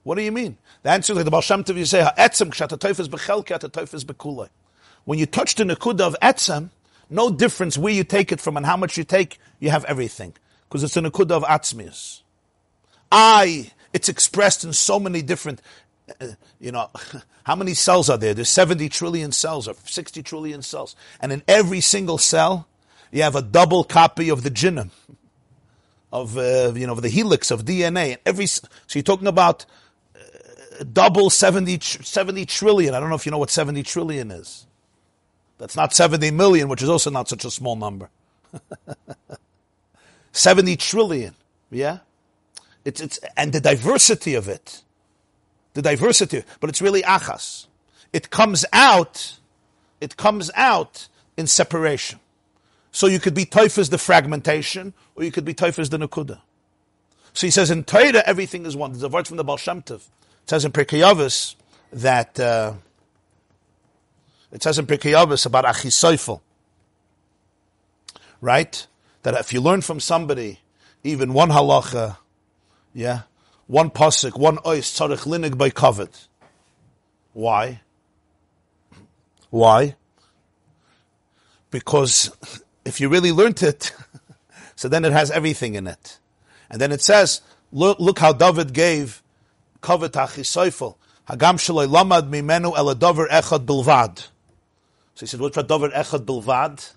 What 0.02 0.16
do 0.16 0.22
you 0.22 0.32
mean? 0.32 0.58
The 0.82 0.90
answer 0.90 1.12
is 1.12 1.16
like 1.16 1.24
the 1.24 1.30
Baal 1.30 1.40
Shem 1.40 1.64
Tov, 1.64 1.76
you 1.76 1.86
say, 1.86 2.02
etzem 2.18 2.50
kshata 2.50 2.78
typhus 2.78 3.08
bechelke, 3.08 3.72
typhus 3.72 4.04
bekulei. 4.04 4.48
When 5.04 5.18
you 5.18 5.26
touch 5.26 5.54
the 5.54 5.64
nekuda 5.64 6.00
of 6.00 6.16
etzem, 6.22 6.70
no 7.10 7.30
difference 7.30 7.76
where 7.76 7.92
you 7.92 8.04
take 8.04 8.32
it 8.32 8.40
from 8.40 8.56
and 8.56 8.64
how 8.64 8.76
much 8.76 8.96
you 8.96 9.04
take, 9.04 9.38
you 9.60 9.70
have 9.70 9.84
everything. 9.86 10.34
Because 10.68 10.82
it's 10.84 10.96
a 10.96 11.00
nekuda 11.00 11.32
of 11.32 11.42
atzmius. 11.44 12.20
I, 13.10 13.70
it's 13.92 14.08
expressed 14.08 14.64
in 14.64 14.72
so 14.72 14.98
many 14.98 15.22
different, 15.22 15.62
uh, 16.20 16.28
you 16.60 16.72
know, 16.72 16.90
how 17.44 17.54
many 17.54 17.74
cells 17.74 18.10
are 18.10 18.18
there? 18.18 18.34
There's 18.34 18.48
70 18.48 18.88
trillion 18.88 19.32
cells 19.32 19.68
or 19.68 19.74
60 19.84 20.22
trillion 20.22 20.62
cells. 20.62 20.96
And 21.20 21.32
in 21.32 21.42
every 21.46 21.80
single 21.80 22.18
cell, 22.18 22.66
you 23.14 23.22
have 23.22 23.36
a 23.36 23.42
double 23.42 23.84
copy 23.84 24.28
of 24.28 24.42
the 24.42 24.50
genome 24.50 24.90
of 26.12 26.36
uh, 26.36 26.72
you 26.74 26.84
know 26.86 26.96
the 26.96 27.08
helix 27.08 27.52
of 27.52 27.64
DNA. 27.64 28.12
And 28.12 28.18
every 28.26 28.46
so 28.46 28.66
you're 28.92 29.04
talking 29.04 29.28
about 29.28 29.64
uh, 30.16 30.84
double 30.92 31.30
70, 31.30 31.78
70 31.80 32.44
trillion. 32.44 32.92
I 32.92 32.98
don't 32.98 33.08
know 33.08 33.14
if 33.14 33.24
you 33.24 33.30
know 33.30 33.38
what 33.38 33.50
seventy 33.50 33.84
trillion 33.84 34.32
is. 34.32 34.66
That's 35.58 35.76
not 35.76 35.94
seventy 35.94 36.32
million, 36.32 36.68
which 36.68 36.82
is 36.82 36.88
also 36.88 37.08
not 37.08 37.28
such 37.28 37.44
a 37.44 37.52
small 37.52 37.76
number. 37.76 38.10
seventy 40.32 40.76
trillion, 40.76 41.36
yeah. 41.70 41.98
It's 42.84 43.00
it's 43.00 43.20
and 43.36 43.52
the 43.52 43.60
diversity 43.60 44.34
of 44.34 44.48
it, 44.48 44.82
the 45.74 45.82
diversity, 45.82 46.42
but 46.58 46.68
it's 46.68 46.82
really 46.82 47.02
achas. 47.02 47.66
It 48.12 48.30
comes 48.30 48.64
out, 48.72 49.38
it 50.00 50.16
comes 50.16 50.50
out 50.56 51.06
in 51.36 51.46
separation. 51.46 52.18
So 52.94 53.08
you 53.08 53.18
could 53.18 53.34
be 53.34 53.44
typhus 53.44 53.88
the 53.88 53.98
fragmentation, 53.98 54.94
or 55.16 55.24
you 55.24 55.32
could 55.32 55.44
be 55.44 55.52
typhus 55.52 55.88
the 55.88 55.98
nukuda. 55.98 56.40
So 57.32 57.48
he 57.48 57.50
says 57.50 57.68
in 57.72 57.82
Torah 57.82 58.22
everything 58.24 58.64
is 58.66 58.76
one. 58.76 58.92
There's 58.92 59.02
a 59.02 59.08
word 59.08 59.26
from 59.26 59.36
the 59.36 59.42
Baal 59.42 59.56
Shem 59.56 59.82
Tov. 59.82 59.96
It 59.96 60.50
says 60.50 60.64
in 60.64 60.70
Pirkei 60.70 61.56
that 61.92 62.38
uh, 62.38 62.74
it 64.52 64.62
says 64.62 64.78
in 64.78 64.86
Pirkei 64.86 65.12
about 65.44 65.64
Achisoifel. 65.64 66.40
right? 68.40 68.86
That 69.24 69.34
if 69.34 69.52
you 69.52 69.60
learn 69.60 69.80
from 69.80 69.98
somebody, 69.98 70.60
even 71.02 71.32
one 71.32 71.48
halacha, 71.48 72.18
yeah, 72.94 73.22
one 73.66 73.90
pasuk, 73.90 74.38
one 74.38 74.58
ois, 74.58 74.94
tzarich 74.94 75.26
linig 75.26 75.58
by 75.58 75.70
covet. 75.70 76.28
Why? 77.32 77.80
Why? 79.50 79.96
Because 81.72 82.30
if 82.84 83.00
you 83.00 83.08
really 83.08 83.32
learned 83.32 83.62
it, 83.62 83.92
so 84.76 84.88
then 84.88 85.04
it 85.04 85.12
has 85.12 85.30
everything 85.30 85.74
in 85.74 85.86
it. 85.86 86.18
And 86.70 86.80
then 86.80 86.92
it 86.92 87.02
says, 87.02 87.40
look, 87.72 87.98
look 87.98 88.18
how 88.18 88.32
David 88.32 88.72
gave 88.72 89.22
covet 89.80 90.12
achisoifel. 90.12 90.96
Hagam 91.28 91.56
shaloi 91.56 91.88
lamad 91.88 92.30
mimenu 92.30 92.74
eladover 92.74 93.28
echad 93.28 93.64
bilvad. 93.64 94.18
So 95.14 95.20
he 95.20 95.26
said, 95.26 95.40
what's 95.40 95.56
dover 95.56 95.90
echad 95.90 96.24
bilvad? 96.24 96.92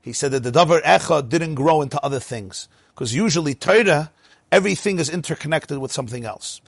He 0.00 0.12
said 0.12 0.32
that 0.32 0.42
the 0.42 0.50
dover 0.50 0.80
echad 0.80 1.28
didn't 1.28 1.54
grow 1.54 1.82
into 1.82 2.00
other 2.02 2.20
things. 2.20 2.68
Because 2.94 3.14
usually 3.14 3.54
Torah, 3.54 4.10
everything 4.50 4.98
is 4.98 5.08
interconnected 5.08 5.78
with 5.78 5.92
something 5.92 6.24
else. 6.24 6.60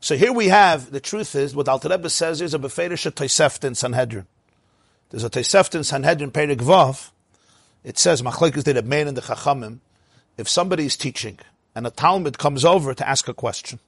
So 0.00 0.16
here 0.16 0.32
we 0.32 0.48
have, 0.48 0.90
the 0.90 1.00
truth 1.00 1.34
is, 1.34 1.54
what 1.54 1.68
Alter 1.68 1.88
Rebbe 1.88 2.08
says 2.10 2.40
is 2.40 2.54
a 2.54 2.58
Beferish 2.58 3.10
Toiseft 3.10 3.64
in 3.64 3.74
Sanhedrin. 3.74 4.26
There's 5.10 5.24
a 5.24 5.30
Toiseft 5.30 5.74
in 5.74 5.84
Sanhedrin, 5.84 6.30
Perik 6.30 6.58
Vav. 6.58 7.10
It 7.86 7.98
says, 7.98 8.20
Machlekes 8.20 8.66
a 8.66 8.82
man 8.82 9.06
in 9.06 9.14
the 9.14 9.22
Chachamim. 9.22 9.78
If 10.36 10.48
somebody 10.48 10.86
is 10.86 10.96
teaching, 10.96 11.38
and 11.72 11.86
a 11.86 11.90
Talmud 11.90 12.36
comes 12.36 12.64
over 12.64 12.92
to 12.92 13.08
ask 13.08 13.28
a 13.28 13.32
question, 13.32 13.78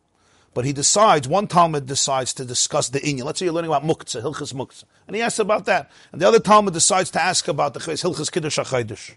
but 0.54 0.64
he 0.64 0.72
decides, 0.72 1.26
one 1.26 1.48
Talmud 1.48 1.86
decides 1.86 2.32
to 2.34 2.44
discuss 2.44 2.88
the 2.88 3.00
Inyan. 3.00 3.24
Let's 3.24 3.40
say 3.40 3.46
you're 3.46 3.54
learning 3.54 3.72
about 3.72 3.82
Muktzah, 3.82 4.22
Hilchas 4.22 4.54
Muktzah. 4.54 4.84
And 5.08 5.16
he 5.16 5.20
asks 5.20 5.40
about 5.40 5.64
that. 5.64 5.90
And 6.12 6.22
the 6.22 6.28
other 6.28 6.38
Talmud 6.38 6.74
decides 6.74 7.10
to 7.10 7.22
ask 7.22 7.48
about 7.48 7.74
the 7.74 7.80
Hilchas 7.80 8.30
Kiddush 8.30 8.58
HaChaydush. 8.58 9.14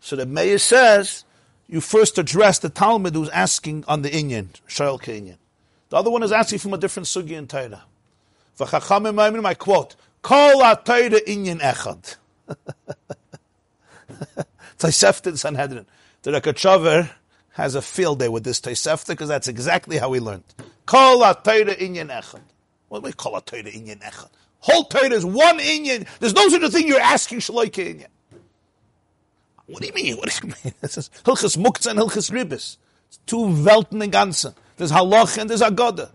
So 0.00 0.14
the 0.14 0.26
mayor 0.26 0.58
says, 0.58 1.24
you 1.68 1.80
first 1.80 2.18
address 2.18 2.58
the 2.58 2.68
Talmud 2.68 3.14
who's 3.14 3.30
asking 3.30 3.84
on 3.88 4.02
the 4.02 4.10
Inyan, 4.10 4.48
Shail 4.68 5.00
Inyan. 5.00 5.38
The 5.88 5.96
other 5.96 6.10
one 6.10 6.22
is 6.22 6.32
asking 6.32 6.58
from 6.58 6.74
a 6.74 6.78
different 6.78 7.06
sugi 7.06 7.30
in 7.30 7.46
Torah. 7.46 7.84
I 8.60 9.54
quote, 9.54 9.96
Kol 10.22 10.60
ha-Torah 10.60 11.20
Inyan 11.26 11.60
Echad. 11.60 12.16
Tosefta 14.78 15.36
Sanhedrin. 15.36 15.86
The 16.22 16.32
Rogatchover 16.32 17.10
has 17.52 17.74
a 17.74 17.82
field 17.82 18.18
day 18.18 18.28
with 18.28 18.44
this 18.44 18.60
Tosefta 18.60 19.08
because 19.08 19.28
that's 19.28 19.48
exactly 19.48 19.98
how 19.98 20.10
we 20.10 20.20
learned. 20.20 20.44
Kol 20.84 21.22
ha-Torah 21.22 21.74
Inyan 21.76 22.08
Echad. 22.10 22.42
What 22.88 23.00
do 23.00 23.06
we 23.06 23.12
call 23.12 23.36
a 23.36 23.42
Torah 23.42 23.62
Inyan 23.64 24.00
Echad? 24.00 24.28
Whole 24.60 24.84
Torah 24.84 25.12
is 25.12 25.24
one 25.24 25.58
Inyan. 25.58 26.06
There's 26.18 26.34
no 26.34 26.48
such 26.48 26.62
a 26.62 26.70
thing 26.70 26.86
you're 26.86 27.00
asking 27.00 27.38
Shaloike 27.38 27.72
Inyan. 27.72 28.06
What 29.66 29.82
do 29.82 29.88
you 29.88 29.94
mean? 29.94 30.16
What 30.16 30.30
do 30.30 30.46
you 30.46 30.54
mean? 30.64 30.74
This 30.80 30.98
is 30.98 31.10
Hilchas 31.24 31.56
Muktzah 31.56 31.90
and 31.90 31.98
Hilchas 31.98 32.30
Ribis. 32.30 32.76
It's 33.08 33.18
two 33.26 33.36
Welten 33.36 34.02
in 34.02 34.10
Ganzen. 34.10 34.54
There's 34.76 34.92
Halach 34.92 35.38
and 35.38 35.50
there's 35.50 35.62
Agoda. 35.62 36.10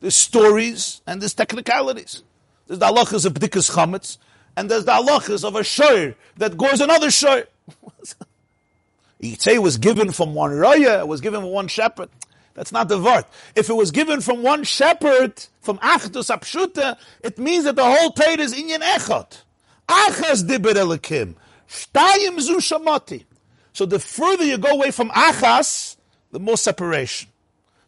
There's 0.00 0.14
stories 0.14 1.00
and 1.06 1.20
there's 1.20 1.34
technicalities. 1.34 2.22
There's 2.66 2.80
the 2.80 2.86
halachas 2.86 3.24
of 3.24 3.34
B'dikas 3.34 3.70
Chametz, 3.70 4.18
and 4.56 4.70
there's 4.70 4.84
the 4.84 4.92
halachas 4.92 5.44
of 5.44 5.54
a 5.54 5.64
shor 5.64 6.14
that 6.36 6.56
goes 6.56 6.80
another 6.80 7.10
say 7.10 7.44
it 9.20 9.62
was 9.62 9.78
given 9.78 10.12
from 10.12 10.34
one 10.34 10.52
raya, 10.52 11.00
it 11.00 11.08
was 11.08 11.20
given 11.20 11.40
from 11.40 11.50
one 11.50 11.68
shepherd. 11.68 12.08
That's 12.54 12.72
not 12.72 12.88
the 12.88 12.98
word. 12.98 13.24
If 13.54 13.68
it 13.68 13.74
was 13.74 13.90
given 13.90 14.22
from 14.22 14.42
one 14.42 14.64
shepherd, 14.64 15.44
from 15.60 15.76
Achdus 15.78 16.34
Apshuta, 16.34 16.96
it 17.22 17.38
means 17.38 17.64
that 17.64 17.76
the 17.76 17.84
whole 17.84 18.12
Torah 18.12 18.40
is 18.40 18.54
Inyan 18.54 18.80
Echot. 18.80 19.42
Achas 19.86 20.42
Dibir 20.42 20.72
Elikim. 20.72 21.34
Shtayim 21.68 22.40
zu 22.40 22.56
shamati. 22.56 23.24
So 23.72 23.84
the 23.84 23.98
further 23.98 24.44
you 24.44 24.56
go 24.56 24.70
away 24.70 24.90
from 24.90 25.10
achas, 25.10 25.96
the 26.32 26.40
more 26.40 26.56
separation. 26.56 27.28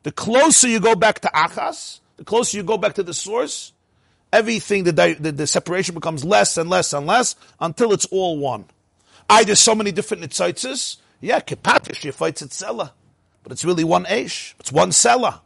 The 0.02 0.12
closer 0.12 0.68
you 0.68 0.80
go 0.80 0.94
back 0.94 1.20
to 1.20 1.28
achas, 1.28 2.00
the 2.16 2.24
closer 2.24 2.58
you 2.58 2.62
go 2.62 2.76
back 2.76 2.94
to 2.94 3.02
the 3.02 3.14
source, 3.14 3.72
everything, 4.32 4.84
the, 4.84 4.92
the, 4.92 5.32
the 5.32 5.46
separation 5.46 5.94
becomes 5.94 6.24
less 6.24 6.56
and 6.56 6.68
less 6.68 6.92
and 6.92 7.06
less 7.06 7.36
until 7.60 7.92
it's 7.92 8.06
all 8.06 8.38
one. 8.38 8.66
I, 9.28 9.44
there's 9.44 9.60
so 9.60 9.74
many 9.74 9.92
different 9.92 10.22
nitzaitzes. 10.22 10.96
Yeah, 11.20 11.40
kipatish, 11.40 12.12
fights 12.14 12.42
itzela. 12.42 12.92
But 13.42 13.52
it's 13.52 13.64
really 13.64 13.84
one 13.84 14.04
aish. 14.04 14.54
It's 14.60 14.72
one 14.72 14.92
selah. 14.92 15.42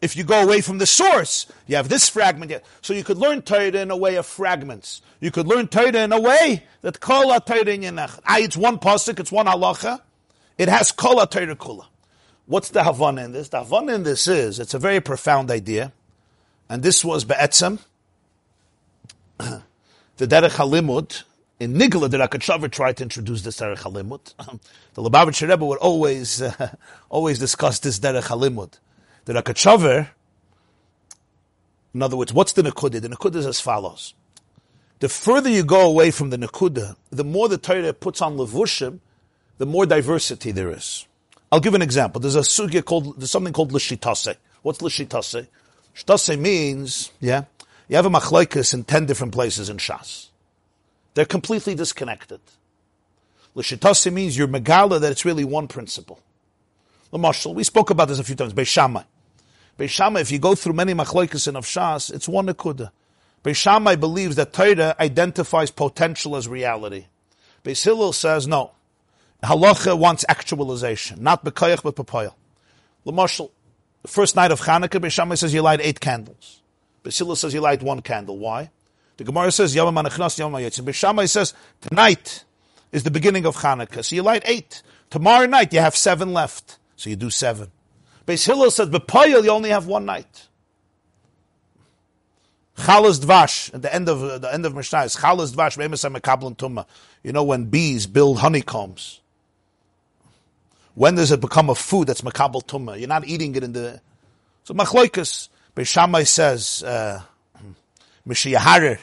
If 0.00 0.16
you 0.16 0.24
go 0.24 0.42
away 0.42 0.60
from 0.60 0.78
the 0.78 0.86
source, 0.86 1.46
you 1.66 1.76
have 1.76 1.88
this 1.88 2.08
fragment 2.08 2.50
yet. 2.50 2.64
So 2.82 2.92
you 2.92 3.02
could 3.04 3.16
learn 3.16 3.42
Torah 3.42 3.68
in 3.68 3.90
a 3.90 3.96
way 3.96 4.16
of 4.16 4.26
fragments. 4.26 5.00
You 5.20 5.30
could 5.30 5.46
learn 5.46 5.68
Torah 5.68 6.04
in 6.04 6.12
a 6.12 6.20
way 6.20 6.64
that 6.82 7.00
kol 7.00 7.38
Torah 7.40 7.60
in 7.62 7.80
yenach. 7.80 8.20
It's 8.28 8.56
one 8.56 8.78
pasuk, 8.78 9.18
it's 9.18 9.32
one 9.32 9.46
halacha. 9.46 10.00
It 10.58 10.68
has 10.68 10.92
kol 10.92 11.26
Torah 11.26 11.56
kula. 11.56 11.86
What's 12.46 12.68
the 12.68 12.84
Havana 12.84 13.24
in 13.24 13.32
this? 13.32 13.48
The 13.48 13.60
Havana 13.60 13.94
in 13.94 14.02
this 14.02 14.28
is, 14.28 14.60
it's 14.60 14.74
a 14.74 14.78
very 14.78 15.00
profound 15.00 15.50
idea. 15.50 15.92
And 16.74 16.82
this 16.82 17.04
was 17.04 17.24
Be'etzem, 17.24 17.78
the 19.38 19.62
Derech 20.18 20.56
HaLimud, 20.56 21.22
in 21.60 21.74
Nigla, 21.74 22.10
the 22.10 22.16
Rogatchover 22.16 22.68
tried 22.68 22.96
to 22.96 23.04
introduce 23.04 23.42
this 23.42 23.60
Derech 23.60 23.78
HaLimud. 23.78 24.34
the 24.94 25.00
Lubavitcher 25.00 25.48
Rebbe 25.48 25.64
would 25.64 25.78
always, 25.78 26.42
uh, 26.42 26.74
always 27.10 27.38
discuss 27.38 27.78
this 27.78 28.00
Derech 28.00 28.24
HaLimud. 28.24 28.80
The 29.24 29.34
Rogatchover, 29.34 30.08
in 31.94 32.02
other 32.02 32.16
words, 32.16 32.32
what's 32.32 32.54
the 32.54 32.62
Nakuda? 32.62 33.00
The 33.00 33.08
Nakuda 33.08 33.36
is 33.36 33.46
as 33.46 33.60
follows. 33.60 34.14
The 34.98 35.08
further 35.08 35.50
you 35.50 35.62
go 35.62 35.86
away 35.86 36.10
from 36.10 36.30
the 36.30 36.38
Nakuda, 36.38 36.96
the 37.10 37.22
more 37.22 37.48
the 37.48 37.56
Torah 37.56 37.92
puts 37.92 38.20
on 38.20 38.36
Levushim, 38.36 38.98
the 39.58 39.66
more 39.66 39.86
diversity 39.86 40.50
there 40.50 40.72
is. 40.72 41.06
I'll 41.52 41.60
give 41.60 41.74
an 41.74 41.82
example. 41.82 42.20
There's 42.20 42.34
a 42.34 42.40
sugya 42.40 42.84
called, 42.84 43.20
there's 43.20 43.30
something 43.30 43.52
called 43.52 43.70
Lishitase. 43.70 44.34
What's 44.62 44.80
Lishitase? 44.80 45.46
Shtase 45.94 46.38
means, 46.38 47.12
yeah, 47.20 47.44
you 47.88 47.96
have 47.96 48.06
a 48.06 48.10
machlaikas 48.10 48.74
in 48.74 48.84
ten 48.84 49.06
different 49.06 49.32
places 49.32 49.68
in 49.68 49.76
Shas. 49.76 50.28
They're 51.14 51.24
completely 51.24 51.74
disconnected. 51.74 52.40
Lishitase 53.54 54.12
means 54.12 54.36
you're 54.36 54.48
megala 54.48 55.00
that 55.00 55.12
it's 55.12 55.24
really 55.24 55.44
one 55.44 55.68
principle. 55.68 56.18
The 57.12 57.18
marshal, 57.18 57.54
we 57.54 57.62
spoke 57.62 57.90
about 57.90 58.08
this 58.08 58.18
a 58.18 58.24
few 58.24 58.34
times, 58.34 58.52
Beishamai. 58.52 59.04
Beishamai, 59.78 60.20
if 60.20 60.32
you 60.32 60.40
go 60.40 60.56
through 60.56 60.72
many 60.72 60.94
machlaikas 60.94 61.46
in 61.46 61.54
of 61.54 61.64
Shas, 61.64 62.12
it's 62.12 62.28
one 62.28 62.46
nekuda. 62.46 62.90
Beishamai 63.44 64.00
believes 64.00 64.34
that 64.36 64.52
Torah 64.52 64.96
identifies 64.98 65.70
potential 65.70 66.34
as 66.34 66.48
reality. 66.48 67.06
Beis 67.62 67.84
Hillel 67.84 68.12
says 68.12 68.48
no. 68.48 68.72
Halacha 69.42 69.96
wants 69.96 70.24
actualization, 70.28 71.22
not 71.22 71.44
bekayach 71.44 71.82
but 71.82 71.94
papayel. 71.94 72.34
Lamarshal, 73.06 73.50
the 74.04 74.08
first 74.08 74.36
night 74.36 74.52
of 74.52 74.60
Hanukkah, 74.60 75.00
Beishamai 75.00 75.38
says 75.38 75.54
you 75.54 75.62
light 75.62 75.80
eight 75.82 75.98
candles. 75.98 76.60
Hillel 77.04 77.36
says 77.36 77.54
you 77.54 77.62
light 77.62 77.82
one 77.82 78.02
candle. 78.02 78.36
Why? 78.36 78.70
The 79.16 79.24
Gemara 79.24 79.50
says 79.50 79.74
Yom 79.74 79.94
Manachnas 79.94 80.38
Yom 80.38 80.52
Yatzim. 80.52 80.84
Beishamai 80.84 81.28
says 81.28 81.54
tonight 81.80 82.44
is 82.92 83.02
the 83.02 83.10
beginning 83.10 83.46
of 83.46 83.56
Hanukkah, 83.56 84.04
so 84.04 84.14
you 84.14 84.22
light 84.22 84.42
eight. 84.44 84.82
Tomorrow 85.08 85.46
night 85.46 85.72
you 85.72 85.80
have 85.80 85.96
seven 85.96 86.34
left, 86.34 86.78
so 86.96 87.08
you 87.08 87.16
do 87.16 87.30
seven. 87.30 87.70
Beis 88.26 88.44
Hillel 88.44 88.70
says 88.70 88.90
bepayel 88.90 89.42
you 89.42 89.50
only 89.50 89.70
have 89.70 89.86
one 89.86 90.04
night. 90.04 90.48
Chalas 92.76 93.24
dvash 93.24 93.72
at 93.72 93.80
the 93.80 93.94
end 93.94 94.10
of 94.10 94.42
the 94.42 94.52
end 94.52 94.66
of 94.66 94.74
Mishnah 94.74 95.04
is 95.04 95.16
chalas 95.16 95.54
dvash 95.54 96.56
tuma. 96.56 96.84
You 97.22 97.32
know 97.32 97.44
when 97.44 97.66
bees 97.66 98.06
build 98.06 98.40
honeycombs. 98.40 99.20
When 100.94 101.16
does 101.16 101.32
it 101.32 101.40
become 101.40 101.70
a 101.70 101.74
food 101.74 102.08
that's 102.08 102.20
makabel 102.20 102.64
tuma? 102.64 102.98
You're 102.98 103.08
not 103.08 103.26
eating 103.26 103.54
it 103.56 103.64
in 103.64 103.72
the 103.72 104.00
so 104.62 104.74
machloikas. 104.74 105.48
Beishamai 105.76 106.26
says 106.26 106.82
uh, 106.84 107.20
mishiyaharer. 108.26 108.98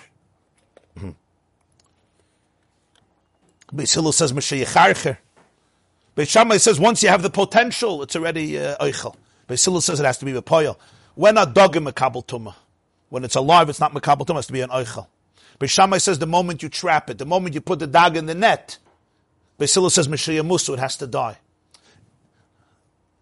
Beis 3.74 4.14
says 4.14 4.34
mishiyacharcher. 4.34 5.18
Beishamai 6.16 6.60
says 6.60 6.80
once 6.80 7.04
you 7.04 7.10
have 7.10 7.22
the 7.22 7.30
potential, 7.30 8.04
it's 8.04 8.16
already 8.16 8.58
uh, 8.58 8.78
oichel. 8.78 9.16
Beis 9.48 9.82
says 9.82 10.00
it 10.00 10.06
has 10.06 10.18
to 10.18 10.26
be 10.26 10.40
poil. 10.42 10.80
When 11.16 11.38
a 11.38 11.46
dog 11.46 11.76
in 11.76 11.86
makabel 11.86 12.26
tuma. 12.26 12.56
When 13.10 13.26
it's 13.26 13.36
alive, 13.36 13.70
it's 13.70 13.82
not 13.82 13.94
makabel 13.94 14.26
tum, 14.26 14.38
it 14.38 14.40
has 14.40 14.48
to 14.48 14.54
be 14.54 14.62
an 14.62 14.70
oichel. 14.70 15.08
Beishamai 15.60 16.02
says 16.02 16.18
the 16.20 16.26
moment 16.26 16.64
you 16.64 16.70
trap 16.70 17.10
it, 17.10 17.18
the 17.18 17.26
moment 17.26 17.54
you 17.54 17.62
put 17.62 17.80
the 17.80 17.88
dog 17.88 18.16
in 18.16 18.26
the 18.26 18.34
net, 18.34 18.78
Basila 19.60 19.92
says 19.92 20.08
Mishaya 20.08 20.42
Musu, 20.42 20.74
it 20.74 20.80
has 20.80 20.96
to 20.98 21.08
die. 21.08 21.38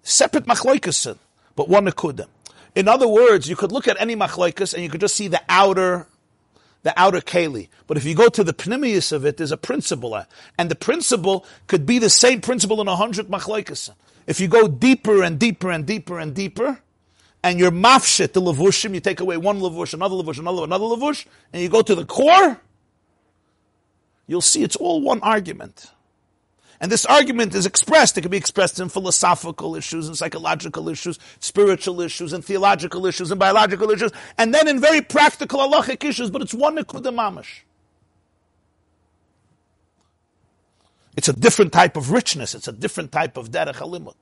Separate 0.04 0.46
machloikasin, 0.46 1.18
but 1.56 1.70
one 1.70 1.86
akuda. 1.86 2.28
In 2.76 2.88
other 2.88 3.08
words, 3.08 3.50
you 3.50 3.56
could 3.56 3.72
look 3.72 3.88
at 3.88 4.00
any 4.00 4.16
machloikas 4.16 4.74
and 4.74 4.84
you 4.84 4.90
could 4.90 5.02
just 5.02 5.16
see 5.16 5.28
the 5.28 5.42
outer, 5.50 6.08
the 6.84 6.94
outer 7.00 7.22
keli. 7.22 7.68
But 7.88 7.98
if 7.98 8.06
you 8.06 8.16
go 8.16 8.30
to 8.30 8.44
the 8.44 8.54
pneumius 8.54 9.12
of 9.12 9.26
it, 9.26 9.38
there's 9.38 9.52
a 9.52 9.58
principle, 9.58 10.24
and 10.58 10.72
the 10.72 10.76
principle 10.76 11.46
could 11.68 11.86
be 11.86 12.00
the 12.00 12.10
same 12.10 12.42
principle 12.42 12.80
in 12.82 12.88
a 12.88 12.96
hundred 12.96 13.28
machloikas. 13.28 13.92
If 14.28 14.40
you 14.40 14.48
go 14.48 14.68
deeper 14.68 15.24
and 15.24 15.40
deeper 15.40 15.72
and 15.72 15.86
deeper 15.86 16.20
and 16.20 16.36
deeper, 16.36 16.80
and 17.44 17.58
you're 17.58 17.72
mafshit 17.72 18.34
the 18.34 18.42
levushim, 18.42 18.94
you 18.94 19.00
take 19.00 19.20
away 19.20 19.38
one 19.38 19.60
levush, 19.60 19.94
another 19.94 20.16
levush, 20.16 20.40
another, 20.40 20.64
another 20.64 20.86
levush, 20.86 21.26
and 21.54 21.62
you 21.62 21.70
go 21.70 21.82
to 21.82 21.96
the 21.96 22.06
core, 22.06 22.60
you'll 24.28 24.42
see 24.42 24.64
it's 24.64 24.76
all 24.76 25.02
one 25.02 25.20
argument. 25.22 25.92
And 26.82 26.90
this 26.90 27.06
argument 27.06 27.54
is 27.56 27.66
expressed, 27.66 28.18
it 28.18 28.22
can 28.22 28.32
be 28.32 28.38
expressed 28.38 28.80
in 28.80 28.88
philosophical 28.88 29.76
issues 29.76 30.08
and 30.08 30.18
psychological 30.18 30.88
issues, 30.88 31.20
spiritual 31.40 32.00
issues 32.00 32.32
and 32.32 32.44
theological 32.44 33.06
issues 33.06 33.32
and 33.32 33.40
biological 33.40 33.92
issues, 33.92 34.12
and 34.38 34.54
then 34.54 34.68
in 34.68 34.80
very 34.80 35.02
practical 35.02 35.60
halachic 35.60 36.08
issues, 36.08 36.30
but 36.30 36.42
it's 36.42 36.54
one 36.54 36.78
nekuda 36.78 37.14
mamash. 37.14 37.62
It's 41.18 41.28
a 41.28 41.34
different 41.34 41.74
type 41.74 41.98
of 41.98 42.12
richness, 42.12 42.56
it's 42.56 42.70
a 42.70 42.72
different 42.72 43.12
type 43.12 43.36
of 43.36 43.52
derech 43.52 43.76
halimut. 43.76 44.16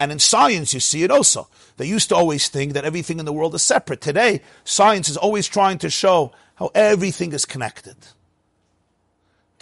And 0.00 0.10
in 0.10 0.18
science, 0.18 0.74
you 0.74 0.80
see 0.80 1.04
it 1.04 1.12
also. 1.12 1.48
They 1.76 1.86
used 1.86 2.08
to 2.08 2.16
always 2.16 2.48
think 2.48 2.72
that 2.72 2.84
everything 2.84 3.20
in 3.20 3.24
the 3.24 3.32
world 3.32 3.54
is 3.54 3.62
separate. 3.62 4.00
Today, 4.00 4.42
science 4.64 5.08
is 5.08 5.16
always 5.16 5.46
trying 5.46 5.78
to 5.78 5.90
show 5.90 6.32
how 6.56 6.72
everything 6.74 7.32
is 7.32 7.44
connected 7.44 7.94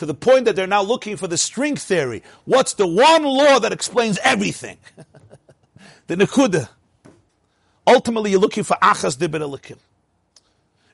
to 0.03 0.07
the 0.07 0.15
point 0.15 0.47
that 0.47 0.57
they're 0.57 0.67
now 0.67 0.83
looking 0.83 1.17
for 1.17 1.29
the 1.29 1.39
string 1.39 1.77
theory. 1.77 2.25
What's 2.45 2.75
the 2.75 2.89
one 2.89 3.23
law 3.23 3.61
that 3.61 3.73
explains 3.73 4.19
everything? 4.25 4.77
the 6.09 6.17
Nakuda. 6.17 6.69
Ultimately, 7.87 8.33
you're 8.33 8.41
looking 8.41 8.65
for 8.65 8.77
Achas 8.83 9.17
Dibir 9.17 9.77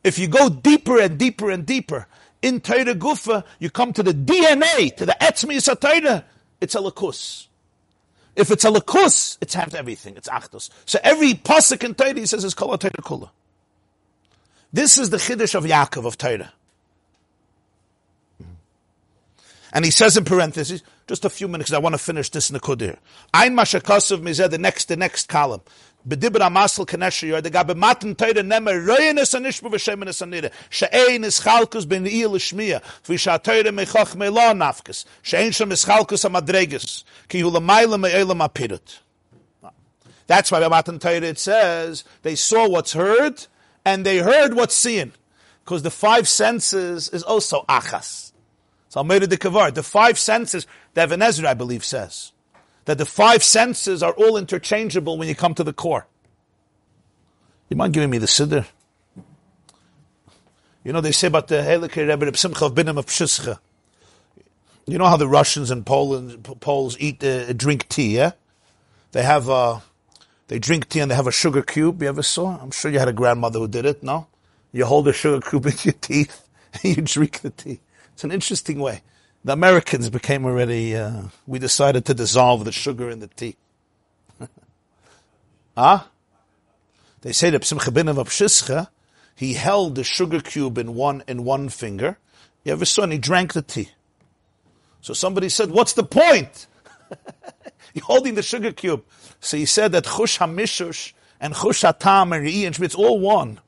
If 0.04 0.18
you 0.18 0.28
go 0.28 0.50
deeper 0.50 1.00
and 1.00 1.16
deeper 1.16 1.50
and 1.50 1.64
deeper 1.64 2.06
in 2.42 2.60
Torah 2.60 2.94
Gufa, 2.94 3.44
you 3.58 3.70
come 3.70 3.94
to 3.94 4.02
the 4.02 4.12
DNA, 4.12 4.94
to 4.96 5.06
the 5.06 5.16
Etzmi 5.18 5.56
Satayra, 5.56 6.24
it's 6.60 6.74
a 6.74 6.78
Lakus. 6.78 7.46
If 8.36 8.50
it's 8.50 8.66
a 8.66 8.70
Lakus, 8.70 9.38
it's 9.40 9.54
half 9.54 9.74
everything, 9.74 10.18
it's 10.18 10.28
Achdus. 10.28 10.68
So 10.84 10.98
every 11.02 11.32
Pasuk 11.32 11.82
in 11.82 11.94
Torah, 11.94 12.12
he 12.12 12.26
says, 12.26 12.44
is 12.44 12.52
Kol 12.52 12.76
Torah 12.76 12.92
Kula. 13.00 13.30
This 14.70 14.98
is 14.98 15.08
the 15.08 15.16
Chiddush 15.16 15.54
of 15.54 15.64
Yaakov 15.64 16.04
of 16.04 16.18
Torah. 16.18 16.52
And 19.72 19.84
he 19.84 19.90
says 19.90 20.16
in 20.16 20.24
parentheses, 20.24 20.82
just 21.06 21.24
a 21.24 21.30
few 21.30 21.48
minutes, 21.48 21.72
I 21.72 21.78
want 21.78 21.94
to 21.94 21.98
finish 21.98 22.30
this 22.30 22.50
nekudir. 22.50 22.96
Ein 23.34 23.54
mashakosov 23.54 24.20
mizeh, 24.20 24.50
the 24.50 24.58
next, 24.58 24.88
the 24.88 24.96
next 24.96 25.28
column. 25.28 25.60
Bedibra 26.06 26.48
amasel 26.48 26.86
kanesher 26.86 27.28
yor, 27.28 27.40
the 27.40 27.50
gabe 27.50 27.76
matan 27.76 28.14
teire 28.14 28.34
nemer, 28.34 28.86
royenes 28.86 29.38
anishbu 29.38 29.70
v'shemenes 29.70 30.22
anire, 30.22 30.50
she'ein 30.70 31.22
ischalkus 31.22 31.86
ben 31.86 32.04
iyel 32.04 32.30
ishmiya, 32.30 32.82
v'isha 33.04 33.42
teire 33.42 33.70
mechoch 33.70 34.14
me'lo 34.16 34.52
nafkes, 34.54 35.04
she'ein 35.22 35.50
shem 35.50 35.70
ischalkus 35.70 36.24
amadreges, 36.24 37.04
ki 37.28 37.40
hu 37.40 37.50
l'mayla 37.50 38.00
me'elam 38.00 38.46
apirut. 38.48 39.00
That's 40.28 40.50
why 40.50 40.66
matan 40.66 40.98
teire 40.98 41.22
it 41.24 41.38
says, 41.38 42.04
they 42.22 42.36
saw 42.36 42.68
what's 42.68 42.92
heard, 42.92 43.46
and 43.84 44.06
they 44.06 44.18
heard 44.18 44.54
what's 44.54 44.74
seen. 44.74 45.12
Because 45.64 45.82
the 45.82 45.90
five 45.90 46.28
senses 46.28 47.08
is 47.10 47.22
also 47.22 47.64
achas. 47.68 48.27
So 48.88 49.00
Almeida 49.00 49.26
de 49.26 49.36
Kavar, 49.36 49.72
the 49.72 49.82
five 49.82 50.18
senses, 50.18 50.66
the 50.94 51.02
Ezra, 51.02 51.50
I 51.50 51.54
believe, 51.54 51.84
says 51.84 52.32
that 52.86 52.96
the 52.96 53.04
five 53.04 53.42
senses 53.42 54.02
are 54.02 54.12
all 54.12 54.38
interchangeable 54.38 55.18
when 55.18 55.28
you 55.28 55.34
come 55.34 55.54
to 55.54 55.62
the 55.62 55.74
core. 55.74 56.06
You 57.68 57.76
mind 57.76 57.92
giving 57.92 58.08
me 58.08 58.16
the 58.16 58.26
siddur? 58.26 58.66
You 60.84 60.94
know, 60.94 61.02
they 61.02 61.12
say 61.12 61.26
about 61.26 61.48
the 61.48 61.56
Helikir 61.56 62.08
Rebbe 62.08 62.34
Simcha 62.34 62.64
of 62.64 62.74
Binim 62.74 62.96
of 62.96 63.04
Pshischa. 63.04 63.58
You 64.86 64.96
know 64.96 65.04
how 65.04 65.18
the 65.18 65.28
Russians 65.28 65.70
and 65.70 65.84
Poland, 65.84 66.48
Poles 66.60 66.96
eat, 66.98 67.22
uh, 67.22 67.52
drink 67.52 67.88
tea, 67.90 68.16
yeah? 68.16 68.32
They 69.12 69.22
have, 69.22 69.50
uh, 69.50 69.80
they 70.46 70.58
drink 70.58 70.88
tea 70.88 71.00
and 71.00 71.10
they 71.10 71.14
have 71.14 71.26
a 71.26 71.32
sugar 71.32 71.60
cube. 71.60 72.00
You 72.00 72.08
ever 72.08 72.22
saw? 72.22 72.58
I'm 72.58 72.70
sure 72.70 72.90
you 72.90 72.98
had 72.98 73.08
a 73.08 73.12
grandmother 73.12 73.58
who 73.58 73.68
did 73.68 73.84
it, 73.84 74.02
no? 74.02 74.28
You 74.72 74.86
hold 74.86 75.06
a 75.08 75.12
sugar 75.12 75.46
cube 75.46 75.66
in 75.66 75.74
your 75.82 75.92
teeth 76.00 76.48
and 76.72 76.96
you 76.96 77.02
drink 77.02 77.40
the 77.40 77.50
tea. 77.50 77.80
It's 78.18 78.24
an 78.24 78.32
interesting 78.32 78.80
way. 78.80 79.02
The 79.44 79.52
Americans 79.52 80.10
became 80.10 80.44
already, 80.44 80.96
uh, 80.96 81.28
we 81.46 81.60
decided 81.60 82.04
to 82.06 82.14
dissolve 82.14 82.64
the 82.64 82.72
sugar 82.72 83.08
in 83.08 83.20
the 83.20 83.28
tea. 83.28 83.54
huh? 85.78 86.02
They 87.20 87.30
say 87.30 87.50
that 87.50 87.64
Simcha 87.64 87.92
bin 87.92 88.08
of 88.08 88.42
he 89.36 89.52
held 89.52 89.94
the 89.94 90.02
sugar 90.02 90.40
cube 90.40 90.78
in 90.78 90.96
one, 90.96 91.22
in 91.28 91.44
one 91.44 91.68
finger. 91.68 92.18
You 92.64 92.72
ever 92.72 92.84
saw 92.84 93.04
and 93.04 93.12
he 93.12 93.18
drank 93.18 93.52
the 93.52 93.62
tea. 93.62 93.90
So 95.00 95.14
somebody 95.14 95.48
said, 95.48 95.70
what's 95.70 95.92
the 95.92 96.02
point? 96.02 96.66
You're 97.94 98.04
holding 98.04 98.34
the 98.34 98.42
sugar 98.42 98.72
cube. 98.72 99.04
So 99.38 99.56
he 99.56 99.64
said 99.64 99.92
that 99.92 100.06
chush 100.06 100.38
hamishush 100.38 101.12
and 101.40 101.54
chush 101.54 101.88
hatam 101.88 102.36
and 102.36 102.44
re'i 102.44 102.66
and 102.66 102.76
it's 102.80 102.96
all 102.96 103.20
one. 103.20 103.60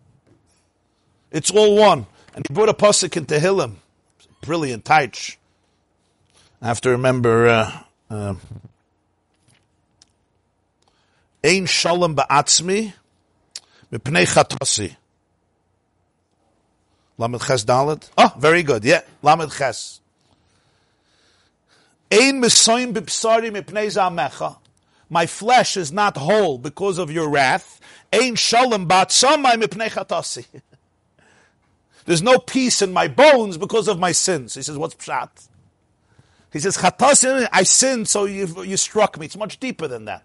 It's 1.30 1.52
all 1.52 1.76
one. 1.76 2.08
And 2.34 2.44
he 2.48 2.52
brought 2.52 2.68
a 2.68 2.74
pasuk 2.74 3.16
in 3.16 3.26
Tehillim 3.26 3.76
brilliant 4.40 4.84
taich. 4.84 5.36
I 6.62 6.68
have 6.68 6.80
to 6.82 6.90
remember, 6.90 7.46
uh, 7.48 7.82
uh, 8.10 8.34
Ein 11.42 11.64
shalom 11.64 12.14
ba'atzmi 12.16 12.92
mipnei 13.90 14.26
chatasi. 14.26 14.94
Lamed 17.16 17.40
ches 17.40 17.64
dalet. 17.64 18.10
Oh, 18.18 18.32
very 18.38 18.62
good. 18.62 18.84
Yeah, 18.84 19.00
lamed 19.22 19.50
ches. 19.50 20.00
Ein 22.10 22.42
misoim 22.42 22.92
b'psari 22.92 23.50
mipnei 23.50 23.86
zamecha. 23.86 24.58
My 25.08 25.26
flesh 25.26 25.78
is 25.78 25.90
not 25.90 26.16
whole 26.18 26.58
because 26.58 26.98
of 26.98 27.10
your 27.10 27.28
wrath. 27.30 27.80
Ein 28.12 28.34
shalom 28.34 28.86
ba'atzamai 28.86 29.54
mipnei 29.54 29.88
chatasi. 29.88 30.44
There's 32.10 32.22
no 32.22 32.40
peace 32.40 32.82
in 32.82 32.92
my 32.92 33.06
bones 33.06 33.56
because 33.56 33.86
of 33.86 34.00
my 34.00 34.10
sins. 34.10 34.54
He 34.54 34.62
says, 34.62 34.76
what's 34.76 34.96
pshat? 34.96 35.46
He 36.52 36.58
says, 36.58 36.76
I 36.82 37.62
sinned, 37.62 38.08
so 38.08 38.24
you, 38.24 38.64
you 38.64 38.76
struck 38.76 39.16
me. 39.16 39.26
It's 39.26 39.36
much 39.36 39.60
deeper 39.60 39.86
than 39.86 40.06
that. 40.06 40.24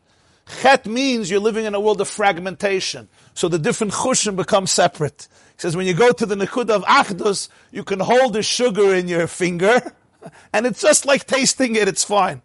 Chet 0.64 0.88
means 0.88 1.30
you're 1.30 1.40
living 1.40 1.66
in 1.66 1.76
a 1.76 1.80
world 1.80 2.02
of 2.02 2.08
fragmentation. 2.08 3.08
So 3.36 3.50
the 3.50 3.60
different 3.60 3.94
chushim 3.94 4.36
become 4.36 4.66
separate. 4.66 5.28
He 5.58 5.62
says, 5.62 5.78
when 5.78 5.86
you 5.86 5.94
go 5.94 6.12
to 6.12 6.26
the 6.26 6.34
Nikud 6.34 6.72
of 6.72 6.84
Achdus, 6.86 7.50
you 7.72 7.84
can 7.84 8.00
hold 8.00 8.34
the 8.34 8.42
sugar 8.42 8.96
in 8.96 9.08
your 9.08 9.28
finger, 9.28 9.94
and 10.54 10.66
it's 10.66 10.82
just 10.82 11.06
like 11.06 11.28
tasting 11.28 11.76
it, 11.76 11.88
it's 11.88 12.04
fine. 12.04 12.42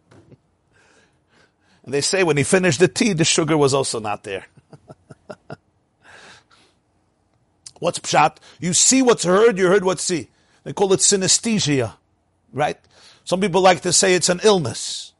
And 1.84 1.94
they 1.94 2.02
say 2.02 2.24
when 2.24 2.36
he 2.36 2.42
finished 2.42 2.78
the 2.78 2.88
tea, 2.88 3.14
the 3.14 3.24
sugar 3.24 3.56
was 3.56 3.72
also 3.72 4.00
not 4.00 4.22
there. 4.22 4.44
What's 7.80 7.98
pshat? 7.98 8.36
You 8.60 8.72
see 8.72 9.02
what's 9.02 9.24
heard, 9.24 9.58
you 9.58 9.66
heard 9.66 9.84
what's 9.84 10.04
see. 10.04 10.28
They 10.62 10.72
call 10.72 10.92
it 10.92 11.00
synesthesia, 11.00 11.94
right? 12.52 12.78
Some 13.24 13.40
people 13.40 13.60
like 13.60 13.80
to 13.80 13.92
say 13.92 14.14
it's 14.14 14.28
an 14.28 14.40
illness. 14.44 15.12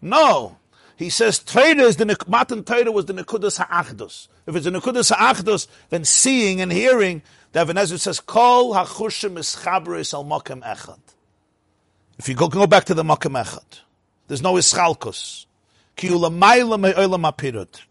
No. 0.00 0.56
He 0.96 1.10
says 1.10 1.38
Torah 1.38 1.82
is 1.82 1.96
the 1.96 2.16
Matan 2.26 2.64
Torah 2.64 2.90
was 2.90 3.04
the 3.04 3.12
Nekudas 3.12 3.58
Ha'achdus. 3.58 4.28
If 4.46 4.56
it's 4.56 4.66
a 4.66 4.70
Nekudas 4.70 5.14
Ha'achdus, 5.14 5.68
then 5.90 6.04
seeing 6.04 6.60
and 6.60 6.72
hearing, 6.72 7.22
the 7.52 7.60
Even 7.60 7.78
Ezra 7.78 7.98
says, 7.98 8.18
Kol 8.18 8.74
Ha'chushim 8.74 9.38
Ischabris 9.38 10.12
Al 10.14 10.24
Mokem 10.24 10.62
Echad. 10.62 10.98
If 12.18 12.28
you 12.28 12.34
go, 12.34 12.48
go 12.48 12.66
back 12.66 12.84
to 12.86 12.94
the 12.94 13.04
Mokem 13.04 13.40
Echad, 13.40 13.80
there's 14.26 14.42
no 14.42 14.54
Ischalkus. 14.54 15.46
Ki 15.96 16.08
ulamayla 16.08 16.80
me'olam 16.80 17.30
apirut. 17.30 17.82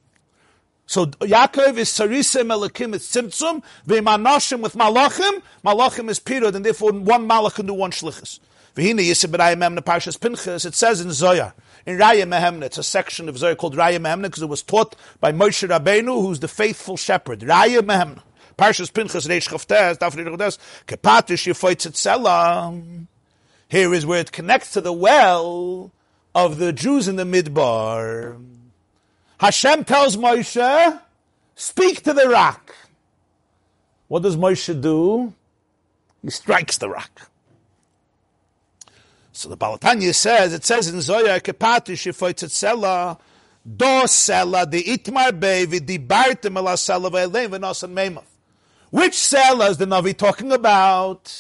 So 0.89 1.05
Yaakov 1.05 1.77
is 1.77 1.89
Sarisem 1.89 2.47
Elikim, 2.47 2.95
it's 2.95 3.13
Tzimtzum, 3.13 3.61
V'imanoshim 3.85 4.61
with 4.61 4.73
Malachim, 4.75 5.41
Malachim 5.63 6.09
is 6.09 6.17
Pirud, 6.17 6.55
and 6.55 6.63
therefore 6.63 6.93
one 6.93 7.27
Malach 7.27 7.55
can 7.55 7.65
do 7.65 7.73
one 7.73 7.91
Shlichus. 7.91 8.39
V'hina 8.73 9.01
Yisib 9.01 9.35
Raya 9.38 9.57
Memna 9.57 9.79
Parshas 9.79 10.17
Pinchas, 10.17 10.65
it 10.65 10.73
says 10.73 11.01
in 11.01 11.11
Zoya, 11.11 11.53
in 11.85 11.97
Raya 11.97 12.23
Mehemna, 12.23 12.63
it's 12.63 12.77
a 12.77 12.83
section 12.83 13.27
of 13.27 13.38
Zoya 13.38 13.57
called 13.57 13.75
Raya 13.75 13.99
Mehemna, 13.99 14.23
because 14.23 14.43
it 14.43 14.47
was 14.47 14.63
taught 14.63 14.95
by 15.19 15.33
Moshe 15.33 15.67
Rabbeinu, 15.67 16.21
who's 16.21 16.39
the 16.39 16.47
faithful 16.47 16.95
shepherd. 16.95 17.41
Raya 17.41 17.81
Mehemna. 17.81 18.21
Parshas 18.57 18.91
Pinchas, 18.91 19.27
Reish 19.27 19.49
Chavtes, 19.49 19.97
Daf 19.97 20.15
Reish 20.15 20.57
Kepatish 20.88 21.53
Yefoitz 21.53 23.07
Here 23.67 23.93
is 23.93 24.05
where 24.05 24.21
it 24.21 24.31
connects 24.31 24.71
to 24.71 24.79
the 24.79 24.93
well 24.93 25.91
of 26.33 26.59
the 26.59 26.71
Jews 26.71 27.09
in 27.09 27.17
the 27.17 27.25
Midbar. 27.25 28.57
Hashem 29.39 29.83
tells 29.83 30.17
Moshe, 30.17 31.01
speak 31.55 32.03
to 32.03 32.13
the 32.13 32.27
rock. 32.27 32.75
What 34.07 34.23
does 34.23 34.35
Moshe 34.35 34.79
do? 34.81 35.33
He 36.23 36.29
strikes 36.29 36.77
the 36.77 36.89
rock. 36.89 37.29
So 39.31 39.49
the 39.49 39.55
Baal 39.55 39.77
HaTanya 39.77 40.15
says, 40.15 40.53
it 40.53 40.65
says 40.65 40.88
in 40.88 40.99
Zoya, 41.01 41.39
Kepati 41.39 41.93
Shifoitzetzela, 41.93 43.19
Do 43.75 43.85
Sela, 43.85 44.69
the 44.69 44.83
Itmar 44.83 45.39
Bevi, 45.39 45.85
the 45.85 45.99
Bartim 45.99 46.57
Ela 46.57 46.73
Sela, 46.73 47.11
Ve'elein, 47.11 47.49
Ve'nosan 47.49 47.93
Meimav. 47.93 48.23
Which 48.89 49.13
Sela 49.13 49.69
is 49.69 49.77
the 49.77 49.85
Navi 49.85 50.17
talking 50.17 50.51
about? 50.51 51.31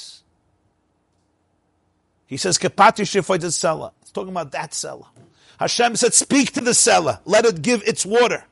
He 2.27 2.37
says, 2.37 2.59
Kepati 2.59 3.01
Shifoitzetzela. 3.01 3.93
It's 4.03 4.11
talking 4.11 4.29
about 4.29 4.51
that 4.51 4.71
Sela. 4.71 5.07
Hashem 5.59 5.95
said, 5.95 6.13
speak 6.13 6.53
to 6.53 6.61
the 6.61 6.73
cellar, 6.73 7.19
let 7.25 7.45
it 7.45 7.61
give 7.61 7.83
its 7.83 8.05
water. 8.05 8.45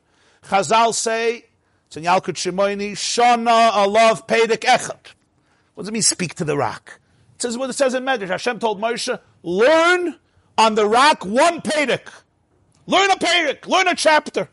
Chazal 0.44 0.94
say, 0.94 1.46
it's 1.88 1.98
in 1.98 2.04
Yalkut 2.04 2.36
Shimoini, 2.36 2.94
Shana 2.94 3.72
Alav 3.72 4.28
Pedek 4.28 4.62
Echad. 4.62 5.14
What 5.76 5.84
does 5.84 5.90
it 5.90 5.94
mean, 5.94 6.02
speak 6.02 6.36
to 6.36 6.46
the 6.46 6.58
rock? 6.58 7.00
It 7.36 7.42
says 7.42 7.58
what 7.58 7.70
it 7.70 7.74
says 7.74 7.94
in 7.94 8.04
Medrash. 8.04 8.30
Hashem 8.30 8.60
told 8.60 8.82
Moshe, 8.82 9.20
learn 9.44 10.16
on 10.58 10.76
the 10.76 10.88
rock 10.88 11.26
one 11.26 11.62
Pedic. 11.62 12.08
Learn 12.88 13.12
a 13.12 13.16
Pedic. 13.16 13.68
Learn 13.68 13.88
a 13.88 13.96
chapter. 13.96 14.48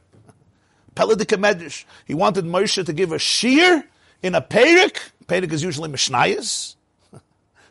Peladik 0.97 1.37
Medrash. 1.39 1.85
He 2.07 2.15
wanted 2.15 2.45
Moshe 2.45 2.85
to 2.85 2.93
give 2.93 3.13
a 3.13 3.19
shear 3.19 3.85
in 4.23 4.35
a 4.35 4.43
Pedic. 4.43 4.99
Pedic 5.27 5.53
is 5.53 5.63
usually 5.63 5.91
Mishnayas. 5.91 6.77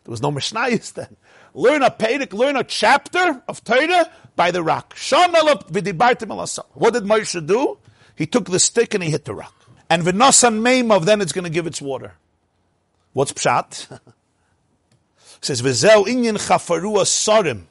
There 0.04 0.12
was 0.12 0.22
no 0.24 0.32
Mishnayas 0.32 0.94
then. 0.94 1.16
Learn 1.54 1.84
a 1.84 1.92
Pedic, 1.92 2.34
learn 2.34 2.56
a 2.56 2.64
chapter 2.64 3.44
of 3.48 3.64
Torah 3.64 4.10
by 4.36 4.52
the 4.52 4.64
rock. 4.64 4.96
What 4.98 6.94
did 6.94 7.04
Moshe 7.04 7.48
do? 7.48 7.78
He 8.16 8.26
took 8.26 8.46
the 8.46 8.60
stick 8.60 8.94
and 8.94 9.04
he 9.04 9.10
hit 9.10 9.26
the 9.26 9.34
rock. 9.34 9.56
And 9.90 10.04
v'nosan 10.04 10.62
meimov, 10.62 11.06
then 11.06 11.22
it's 11.22 11.34
going 11.34 11.44
to 11.44 11.50
give 11.50 11.68
its 11.68 11.82
water. 11.82 12.14
What's 13.14 13.34
pshat? 13.34 14.00
says 15.42 15.62
inyan 15.62 16.38
chafarua. 16.38 17.62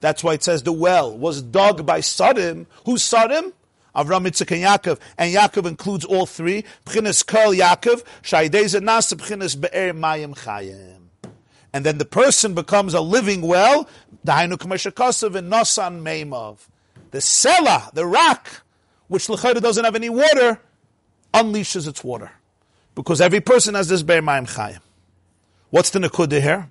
That's 0.00 0.22
why 0.22 0.34
it 0.34 0.44
says 0.44 0.62
the 0.62 0.72
well 0.72 1.16
was 1.16 1.42
dug 1.42 1.84
by 1.84 2.00
Sarim. 2.00 2.66
Who's 2.84 3.02
Sarim? 3.02 3.52
Avram, 3.96 4.28
Yitzchak, 4.28 4.52
and 4.52 4.62
Yaakov. 4.64 5.00
And 5.16 5.34
Yaakov 5.34 5.66
includes 5.66 6.04
all 6.04 6.26
three. 6.26 6.64
B'chinas 6.86 7.26
kol 7.26 7.52
Yaakov, 7.52 8.04
shaydeza 8.22 8.80
nasa 8.80 9.14
b'chinas 9.14 9.60
be'er 9.60 9.92
mayim 9.92 10.36
chayim. 10.36 11.07
And 11.72 11.84
then 11.84 11.98
the 11.98 12.04
person 12.04 12.54
becomes 12.54 12.94
a 12.94 13.00
living 13.00 13.42
well. 13.42 13.88
Dahainu 14.26 14.54
k'mashakasav 14.54 15.34
and 15.34 15.52
nosan 15.52 16.02
meimov. 16.02 16.58
The 17.10 17.18
sela, 17.18 17.92
the 17.92 18.06
rock, 18.06 18.62
which 19.08 19.28
l'chayda 19.28 19.60
doesn't 19.60 19.84
have 19.84 19.94
any 19.94 20.08
water, 20.08 20.60
unleashes 21.32 21.86
its 21.86 22.02
water. 22.02 22.32
Because 22.94 23.20
every 23.20 23.40
person 23.40 23.74
has 23.74 23.88
this 23.88 24.02
be'er 24.02 24.22
mayim 24.22 24.48
chayim. 24.48 24.80
What's 25.70 25.90
the 25.90 25.98
nekudah 25.98 26.40
here? 26.40 26.70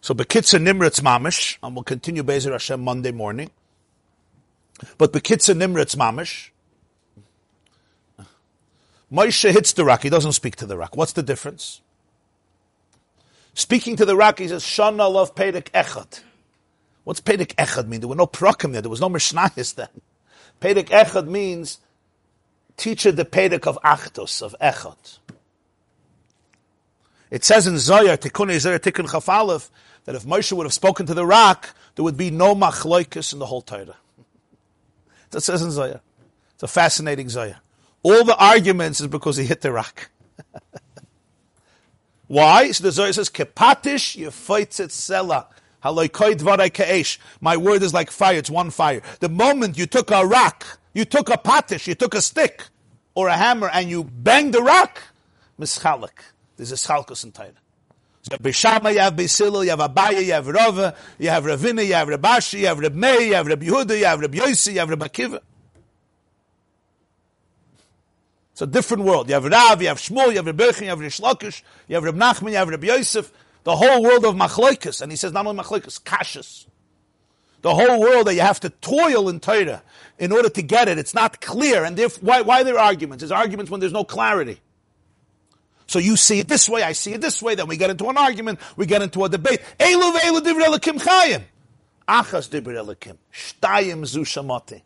So 0.00 0.14
Bekitza 0.14 0.60
Nimritz 0.60 1.00
Mamish, 1.00 1.58
and 1.62 1.74
we'll 1.74 1.82
continue 1.82 2.22
Bezer 2.22 2.52
Hashem 2.52 2.80
Monday 2.82 3.10
morning. 3.10 3.50
But 4.96 5.12
Bekitza 5.12 5.56
Nimritz 5.56 5.96
Mamish, 5.96 6.50
Moshe 9.12 9.50
hits 9.50 9.72
the 9.72 9.84
rock, 9.84 10.02
he 10.02 10.10
doesn't 10.10 10.32
speak 10.32 10.56
to 10.56 10.66
the 10.66 10.76
rock. 10.76 10.96
What's 10.96 11.12
the 11.12 11.22
difference? 11.22 11.80
Speaking 13.58 13.96
to 13.96 14.04
the 14.04 14.14
rock, 14.14 14.38
he 14.38 14.46
says, 14.46 14.62
Shana 14.62 15.12
love 15.12 15.34
Pedek 15.34 15.72
Echad. 15.72 16.20
What's 17.02 17.20
Pedek 17.20 17.56
Echad 17.56 17.88
mean? 17.88 17.98
There 17.98 18.08
were 18.08 18.14
no 18.14 18.28
prokim 18.28 18.70
there, 18.70 18.82
there 18.82 18.88
was 18.88 19.00
no 19.00 19.08
Mishnayis 19.08 19.74
then. 19.74 19.88
Pedek 20.60 20.90
Echad 20.90 21.26
means 21.26 21.80
teacher 22.76 23.10
the 23.10 23.24
Pedek 23.24 23.66
of 23.66 23.76
Achtos, 23.84 24.42
of 24.42 24.54
Echad. 24.62 25.18
It 27.32 27.42
says 27.42 27.66
in 27.66 27.74
Zoyar, 27.74 28.16
Tikkun 28.16 28.46
Zoyar, 28.50 28.78
Tikkun 28.78 29.08
Chafalev, 29.08 29.70
that 30.04 30.14
if 30.14 30.22
Moshe 30.22 30.52
would 30.52 30.64
have 30.64 30.72
spoken 30.72 31.06
to 31.06 31.14
the 31.14 31.26
rock, 31.26 31.74
there 31.96 32.04
would 32.04 32.16
be 32.16 32.30
no 32.30 32.54
machloikus 32.54 33.32
in 33.32 33.40
the 33.40 33.46
whole 33.46 33.62
Torah. 33.62 33.96
That 35.30 35.40
says 35.40 35.62
in 35.62 35.70
Zoyar. 35.70 35.98
It's 36.54 36.62
a 36.62 36.68
fascinating 36.68 37.26
Zoyar. 37.26 37.56
All 38.04 38.22
the 38.22 38.36
arguments 38.36 39.00
is 39.00 39.08
because 39.08 39.36
he 39.36 39.44
hit 39.44 39.62
the 39.62 39.72
rock. 39.72 40.10
Why? 42.28 42.70
So 42.72 42.84
the 42.84 42.92
Zohar 42.92 43.12
says, 43.12 43.30
Kepatish 43.30 44.16
yefaitzet 44.16 44.90
sela. 44.90 45.46
My 47.40 47.56
word 47.56 47.82
is 47.84 47.94
like 47.94 48.10
fire, 48.10 48.36
it's 48.36 48.50
one 48.50 48.70
fire. 48.70 49.00
The 49.20 49.28
moment 49.28 49.78
you 49.78 49.86
took 49.86 50.10
a 50.10 50.26
rock, 50.26 50.66
you 50.92 51.04
took 51.04 51.28
a 51.30 51.38
patish, 51.38 51.86
you 51.86 51.94
took 51.94 52.14
a 52.14 52.20
stick, 52.20 52.64
or 53.14 53.28
a 53.28 53.36
hammer, 53.36 53.70
and 53.72 53.88
you 53.88 54.04
banged 54.04 54.54
the 54.54 54.62
rock, 54.62 55.00
mischalik. 55.58 56.18
There's 56.56 56.72
a 56.72 56.74
schalkus 56.74 57.24
in. 57.24 57.32
So 57.32 57.42
you 57.44 57.52
have 58.32 58.42
Bishama, 58.42 58.92
you 58.92 58.98
have 58.98 59.14
Bisilu, 59.14 59.64
you 59.64 59.70
have 59.70 59.78
Abaya, 59.78 60.24
you 60.24 60.32
have 60.32 60.48
Rava, 60.48 60.96
you 61.18 61.30
have 61.30 61.44
Ravina, 61.44 61.86
you 61.86 61.94
have 61.94 62.08
Rabashi, 62.08 62.60
you 62.60 62.66
have 62.66 62.80
Reb 62.80 62.96
you 62.96 63.34
have 63.34 63.46
Reb 63.46 63.62
you 63.62 63.74
have 64.04 64.20
Reb 64.20 64.34
Yossi, 64.34 64.72
you 64.74 64.80
have 64.80 64.90
Reb. 64.90 65.40
It's 68.58 68.62
a 68.62 68.66
different 68.66 69.04
world. 69.04 69.28
You 69.28 69.34
have 69.34 69.44
Rav, 69.44 69.80
you 69.80 69.86
have 69.86 69.98
Shmuel, 69.98 70.30
you 70.30 70.36
have 70.38 70.46
Reb 70.46 70.58
Berchen, 70.58 70.80
you 70.80 70.88
have 70.88 70.98
Rish 70.98 71.20
Lakish, 71.20 71.62
you 71.86 71.94
have 71.94 72.02
Reb 72.02 72.16
Nachman, 72.16 72.50
you 72.50 72.56
have 72.56 72.68
Reb 72.68 72.82
Yosef. 72.82 73.30
The 73.62 73.76
whole 73.76 74.02
world 74.02 74.24
of 74.24 74.34
Machloikas. 74.34 75.00
And 75.00 75.12
he 75.12 75.16
says 75.16 75.30
not 75.30 75.46
only 75.46 75.62
Machloikas, 75.62 76.02
Kashas. 76.02 76.66
The 77.62 77.72
whole 77.72 78.00
world 78.00 78.26
that 78.26 78.34
you 78.34 78.40
have 78.40 78.58
to 78.58 78.70
toil 78.70 79.28
in 79.28 79.38
Torah 79.38 79.84
in 80.18 80.32
order 80.32 80.48
to 80.48 80.60
get 80.60 80.88
it. 80.88 80.98
It's 80.98 81.14
not 81.14 81.40
clear. 81.40 81.84
And 81.84 81.96
therefore, 81.96 82.26
why, 82.26 82.40
why 82.40 82.60
are 82.62 82.64
there 82.64 82.80
arguments? 82.80 83.22
There's 83.22 83.30
arguments 83.30 83.70
when 83.70 83.78
there's 83.78 83.92
no 83.92 84.02
clarity. 84.02 84.58
So 85.86 86.00
you 86.00 86.16
see 86.16 86.40
it 86.40 86.48
this 86.48 86.68
way, 86.68 86.82
I 86.82 86.94
see 86.94 87.12
it 87.12 87.20
this 87.20 87.40
way, 87.40 87.54
then 87.54 87.68
we 87.68 87.76
get 87.76 87.90
into 87.90 88.08
an 88.08 88.18
argument, 88.18 88.58
we 88.74 88.86
get 88.86 89.02
into 89.02 89.22
a 89.22 89.28
debate. 89.28 89.62
Elu 89.78 90.18
ve'elu 90.18 90.40
divrei. 90.40 91.42
Achas 92.08 92.48
divrei 92.48 92.84
elikim. 92.84 93.18
Shtayim 93.32 94.04
zu 94.04 94.22
shamati. 94.22 94.82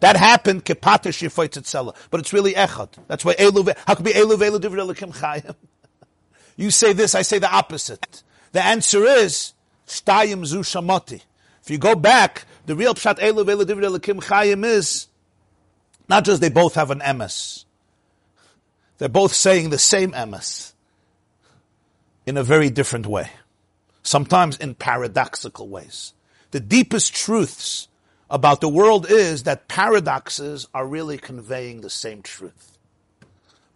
That 0.00 0.16
happened, 0.16 0.64
kepata 0.64 1.08
shifoit 1.08 1.58
etzela. 1.60 1.94
But 2.10 2.20
it's 2.20 2.32
really 2.32 2.52
echad. 2.52 2.90
That's 3.08 3.24
why 3.24 3.34
elu 3.34 3.76
how 3.86 3.94
could 3.94 4.04
be 4.04 4.12
elu 4.12 4.36
ve'elu 4.36 4.60
divrei 4.60 4.94
chayim? 4.94 5.54
You 6.58 6.70
say 6.70 6.94
this, 6.94 7.14
I 7.14 7.20
say 7.20 7.38
the 7.38 7.54
opposite. 7.54 8.22
The 8.52 8.64
answer 8.64 9.04
is, 9.04 9.52
shtayim 9.86 10.46
zu 10.46 10.60
shamati. 10.60 11.20
If 11.62 11.70
you 11.70 11.76
go 11.76 11.94
back, 11.94 12.46
the 12.64 12.74
real 12.74 12.94
pshat 12.94 13.18
elu 13.18 13.44
ve'elu 13.44 13.64
divrei 13.64 14.00
chayim 14.00 14.64
is, 14.64 15.08
not 16.08 16.24
just 16.24 16.40
they 16.40 16.48
both 16.48 16.74
have 16.74 16.90
an 16.90 17.00
emes. 17.00 17.64
They're 18.98 19.08
both 19.08 19.34
saying 19.34 19.70
the 19.70 19.78
same 19.78 20.12
emes 20.12 20.72
in 22.24 22.36
a 22.36 22.42
very 22.42 22.70
different 22.70 23.06
way, 23.06 23.30
sometimes 24.02 24.56
in 24.56 24.74
paradoxical 24.74 25.68
ways. 25.68 26.12
The 26.50 26.60
deepest 26.60 27.14
truths 27.14 27.88
about 28.30 28.60
the 28.60 28.68
world 28.68 29.06
is 29.08 29.44
that 29.44 29.68
paradoxes 29.68 30.66
are 30.74 30.86
really 30.86 31.18
conveying 31.18 31.80
the 31.80 31.90
same 31.90 32.22
truth. 32.22 32.76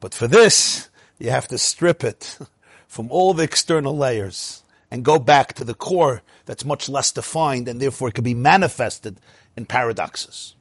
But 0.00 0.14
for 0.14 0.26
this, 0.26 0.88
you 1.18 1.30
have 1.30 1.48
to 1.48 1.58
strip 1.58 2.02
it 2.02 2.38
from 2.88 3.10
all 3.10 3.34
the 3.34 3.44
external 3.44 3.96
layers 3.96 4.62
and 4.90 5.04
go 5.04 5.18
back 5.18 5.52
to 5.54 5.64
the 5.64 5.74
core 5.74 6.22
that's 6.46 6.64
much 6.64 6.88
less 6.88 7.12
defined 7.12 7.68
and 7.68 7.80
therefore 7.80 8.10
can 8.10 8.24
be 8.24 8.34
manifested 8.34 9.20
in 9.56 9.66
paradoxes. 9.66 10.54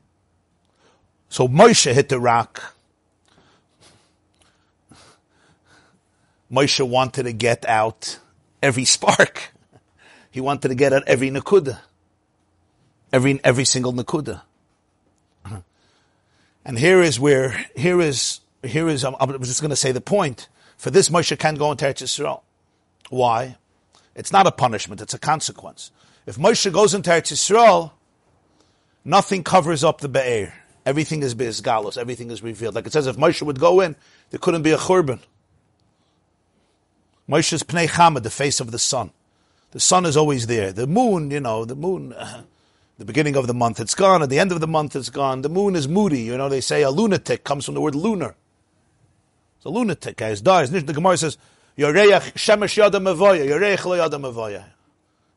So 1.29 1.47
Moshe 1.47 1.91
hit 1.91 2.09
the 2.09 2.19
rock 2.19 2.75
Moshe 6.51 6.87
wanted 6.87 7.23
to 7.23 7.33
get 7.33 7.65
out 7.65 8.19
every 8.61 8.85
spark. 8.95 9.53
He 10.31 10.41
wanted 10.41 10.69
to 10.69 10.75
get 10.75 10.93
out 10.93 11.03
every 11.07 11.29
nakuda. 11.29 11.79
Every, 13.11 13.39
every 13.43 13.65
single 13.65 13.93
nakuda. 13.93 14.41
And 16.65 16.77
here 16.77 17.01
is 17.01 17.19
where, 17.19 17.65
here 17.75 17.99
is, 17.99 18.41
here 18.61 18.87
is, 18.87 19.03
I'm, 19.03 19.15
I'm 19.19 19.41
just 19.43 19.61
going 19.61 19.69
to 19.69 19.75
say 19.75 19.91
the 19.91 20.01
point. 20.01 20.49
For 20.77 20.91
this, 20.91 21.09
Moshe 21.09 21.37
can't 21.39 21.57
go 21.57 21.71
into 21.71 21.85
Eretz 21.85 22.03
Yisrael. 22.03 22.41
Why? 23.09 23.57
It's 24.15 24.31
not 24.31 24.45
a 24.45 24.51
punishment, 24.51 25.01
it's 25.01 25.13
a 25.13 25.19
consequence. 25.19 25.91
If 26.25 26.37
Moshe 26.37 26.71
goes 26.71 26.93
into 26.93 27.09
Eretz 27.09 27.33
Yisrael, 27.33 27.91
nothing 29.03 29.43
covers 29.43 29.83
up 29.83 30.01
the 30.01 30.09
Be'er. 30.09 30.53
Everything 30.85 31.23
is 31.23 31.33
Be'ez 31.33 31.61
everything 31.97 32.29
is 32.31 32.43
revealed. 32.43 32.75
Like 32.75 32.87
it 32.87 32.93
says, 32.93 33.07
if 33.07 33.17
Moshe 33.17 33.41
would 33.41 33.59
go 33.59 33.79
in, 33.79 33.95
there 34.29 34.39
couldn't 34.39 34.61
be 34.61 34.71
a 34.71 34.77
churban. 34.77 35.19
Moshe's 37.27 37.63
Pnei 37.63 37.87
Chama, 37.87 38.21
the 38.21 38.29
face 38.29 38.59
of 38.59 38.71
the 38.71 38.79
sun. 38.79 39.11
The 39.71 39.79
sun 39.79 40.05
is 40.05 40.17
always 40.17 40.47
there. 40.47 40.71
The 40.71 40.87
moon, 40.87 41.29
you 41.29 41.39
know, 41.39 41.63
the 41.63 41.75
moon, 41.75 42.13
the 42.99 43.05
beginning 43.05 43.37
of 43.37 43.47
the 43.47 43.53
month, 43.53 43.79
it's 43.79 43.95
gone. 43.95 44.21
At 44.21 44.29
the 44.29 44.39
end 44.39 44.51
of 44.51 44.59
the 44.59 44.67
month, 44.67 44.93
it's 44.93 45.09
gone. 45.09 45.41
The 45.41 45.49
moon 45.49 45.75
is 45.77 45.87
moody. 45.87 46.19
You 46.19 46.37
know, 46.37 46.49
they 46.49 46.59
say 46.59 46.83
a 46.83 46.91
lunatic 46.91 47.45
comes 47.45 47.63
from 47.65 47.75
the 47.75 47.81
word 47.81 47.95
lunar. 47.95 48.35
It's 49.55 49.65
a 49.65 49.69
lunatic, 49.69 50.17
guys. 50.17 50.41
Dies. 50.41 50.69
The 50.69 50.81
Gemara 50.81 51.17
says, 51.17 51.37
Yoreach 51.77 52.33
shemesh 52.33 52.77
yadam 52.77 53.07
avoya, 53.13 53.47
Yoreach 53.47 53.85
lo 53.85 53.97
yadam 53.97 54.29
avoya. 54.29 54.65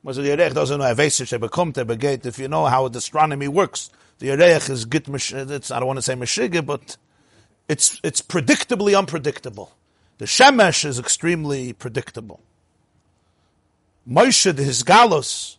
Yoreach 0.05 0.55
doesn't 0.55 0.81
know 0.81 2.29
if 2.29 2.39
you 2.41 2.49
know 2.49 2.67
how 2.67 2.89
the 2.89 2.99
astronomy 2.99 3.47
works. 3.47 3.91
The 4.19 4.29
Yoreach 4.29 4.69
is 4.69 4.85
git, 4.85 5.09
it's, 5.09 5.71
I 5.71 5.79
don't 5.79 5.87
want 5.87 5.99
to 5.99 6.03
say 6.03 6.15
meshiga, 6.15 6.67
but 6.67 6.97
it's, 7.69 8.01
it's 8.03 8.21
predictably 8.21 8.99
unpredictable. 8.99 9.73
The 10.19 10.25
Shemesh 10.25 10.85
is 10.85 10.99
extremely 10.99 11.73
predictable. 11.73 12.41
Moshe, 14.09 14.59
his 14.59 14.83
galos, 14.83 15.59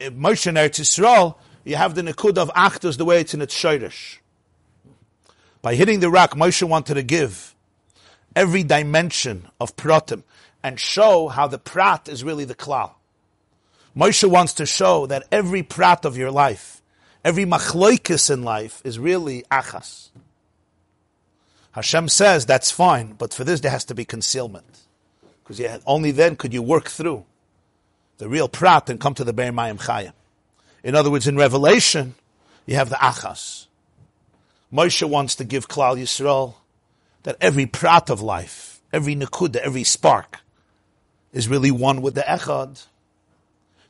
Moshe 0.00 0.46
in 0.46 0.54
Eretz 0.54 0.80
Yisrael, 0.80 1.36
you 1.64 1.76
have 1.76 1.94
the 1.94 2.02
Nikud 2.02 2.38
of 2.38 2.48
Achdus 2.54 2.96
the 2.96 3.04
way 3.04 3.20
it's 3.20 3.34
in 3.34 3.42
its 3.42 3.54
Shirish. 3.54 4.18
By 5.60 5.74
hitting 5.74 6.00
the 6.00 6.10
rock, 6.10 6.32
Moshe 6.32 6.62
wanted 6.62 6.94
to 6.94 7.02
give 7.02 7.54
every 8.34 8.62
dimension 8.62 9.48
of 9.60 9.76
Pratim 9.76 10.22
and 10.62 10.80
show 10.80 11.28
how 11.28 11.46
the 11.46 11.58
Prat 11.58 12.08
is 12.08 12.24
really 12.24 12.46
the 12.46 12.54
Klal. 12.54 12.92
Moshe 13.94 14.28
wants 14.28 14.54
to 14.54 14.64
show 14.64 15.06
that 15.06 15.26
every 15.30 15.62
Prat 15.62 16.06
of 16.06 16.16
your 16.16 16.30
life, 16.30 16.80
every 17.22 17.44
Machloikis 17.44 18.30
in 18.30 18.42
life 18.42 18.80
is 18.84 18.98
really 18.98 19.44
Achas. 19.50 20.08
Hashem 21.72 22.08
says 22.08 22.46
that's 22.46 22.70
fine, 22.70 23.12
but 23.12 23.34
for 23.34 23.44
this 23.44 23.60
there 23.60 23.70
has 23.70 23.84
to 23.84 23.94
be 23.94 24.06
concealment. 24.06 24.80
Because 25.44 25.82
only 25.86 26.10
then 26.10 26.36
could 26.36 26.54
you 26.54 26.62
work 26.62 26.88
through 26.88 27.26
the 28.20 28.28
real 28.28 28.48
prat 28.48 28.90
and 28.90 29.00
come 29.00 29.14
to 29.14 29.24
the 29.24 29.32
Be'er 29.32 29.50
Mayim 29.50 29.80
Chayim. 29.80 30.12
In 30.84 30.94
other 30.94 31.10
words, 31.10 31.26
in 31.26 31.38
Revelation, 31.38 32.14
you 32.66 32.76
have 32.76 32.90
the 32.90 32.96
Achas. 32.96 33.66
Moshe 34.70 35.02
wants 35.08 35.34
to 35.36 35.44
give 35.44 35.68
Klal 35.68 35.98
Yisrael 35.98 36.54
that 37.22 37.36
every 37.40 37.64
prat 37.64 38.10
of 38.10 38.20
life, 38.20 38.82
every 38.92 39.16
nekuda, 39.16 39.56
every 39.56 39.84
spark, 39.84 40.40
is 41.32 41.48
really 41.48 41.70
one 41.70 42.02
with 42.02 42.14
the 42.14 42.20
Echad. 42.20 42.84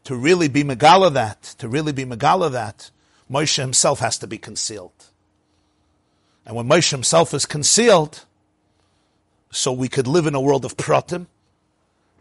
To 0.04 0.14
really 0.14 0.46
be 0.46 0.62
Megala 0.62 1.12
that, 1.12 1.42
to 1.58 1.68
really 1.68 1.92
be 1.92 2.04
Megala 2.04 2.52
that, 2.52 2.92
Moshe 3.28 3.56
himself 3.56 3.98
has 3.98 4.16
to 4.18 4.28
be 4.28 4.38
concealed. 4.38 5.06
And 6.46 6.54
when 6.54 6.68
Moshe 6.68 6.92
himself 6.92 7.34
is 7.34 7.46
concealed, 7.46 8.24
so 9.50 9.72
we 9.72 9.88
could 9.88 10.06
live 10.06 10.28
in 10.28 10.36
a 10.36 10.40
world 10.40 10.64
of 10.64 10.76
pratim, 10.76 11.26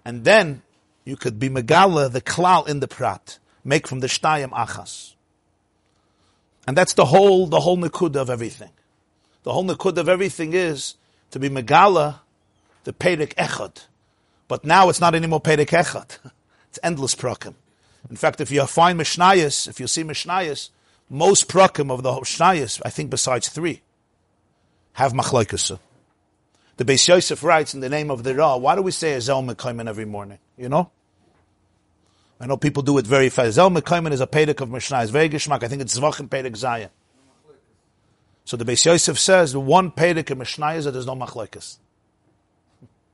and 0.03 0.23
then 0.23 0.63
you 1.09 1.17
could 1.17 1.39
be 1.39 1.49
megala 1.49 2.11
the 2.11 2.21
klal 2.21 2.67
in 2.67 2.79
the 2.79 2.87
prat, 2.87 3.39
make 3.63 3.87
from 3.87 3.99
the 3.99 4.07
shtayim 4.07 4.51
achas. 4.51 5.15
And 6.67 6.77
that's 6.77 6.93
the 6.93 7.05
whole, 7.05 7.47
the 7.47 7.61
whole 7.61 7.77
nikud 7.77 8.15
of 8.15 8.29
everything. 8.29 8.69
The 9.41 9.51
whole 9.51 9.65
nikud 9.65 9.97
of 9.97 10.07
everything 10.07 10.53
is 10.53 10.95
to 11.31 11.39
be 11.39 11.49
megala 11.49 12.19
the 12.83 12.93
perek 12.93 13.33
echad. 13.33 13.85
But 14.47 14.63
now 14.63 14.89
it's 14.89 15.01
not 15.01 15.15
anymore 15.15 15.41
perek 15.41 15.69
echad. 15.69 16.17
It's 16.69 16.77
endless 16.83 17.15
prakim. 17.15 17.55
In 18.11 18.15
fact, 18.15 18.39
if 18.39 18.51
you 18.51 18.63
find 18.67 18.99
Mishnayos, 18.99 19.67
if 19.67 19.79
you 19.79 19.87
see 19.87 20.03
Mishnayos, 20.03 20.69
most 21.09 21.49
prakim 21.49 21.91
of 21.91 22.03
the 22.03 22.11
Mishnayos, 22.11 22.79
I 22.85 22.91
think 22.91 23.09
besides 23.09 23.49
three, 23.49 23.81
have 24.93 25.13
machlokes. 25.13 25.79
The 26.77 26.85
Beis 26.85 27.07
Yosef 27.07 27.43
writes 27.43 27.73
in 27.73 27.79
the 27.79 27.89
name 27.89 28.11
of 28.11 28.23
the 28.23 28.35
Ra, 28.35 28.55
why 28.57 28.75
do 28.75 28.83
we 28.83 28.91
say 28.91 29.17
Ezel 29.17 29.43
Mekayman 29.43 29.89
every 29.89 30.05
morning? 30.05 30.37
You 30.55 30.69
know? 30.69 30.91
I 32.39 32.47
know 32.47 32.57
people 32.57 32.83
do 32.83 32.97
it 32.97 33.05
very 33.05 33.29
fast. 33.29 33.57
Ezel 33.57 33.75
Mekayman 33.77 34.11
is 34.11 34.21
a 34.21 34.27
Perek 34.27 34.61
of 34.61 34.69
Mishnah. 34.69 35.01
It's 35.01 35.11
very 35.11 35.29
geschmack. 35.29 35.63
I 35.63 35.67
think 35.67 35.81
it's 35.81 35.97
Zevachim 35.99 36.29
Perek 36.29 36.55
Zaya. 36.55 36.89
So 38.45 38.57
the 38.57 38.65
Beis 38.65 38.85
Yosef 38.85 39.19
says 39.19 39.53
the 39.53 39.59
one 39.59 39.91
Perek 39.91 40.29
of 40.31 40.37
Mishnah 40.37 40.73
is 40.73 40.85
that 40.85 40.91
there's 40.91 41.05
no 41.05 41.15
machlokes. 41.15 41.77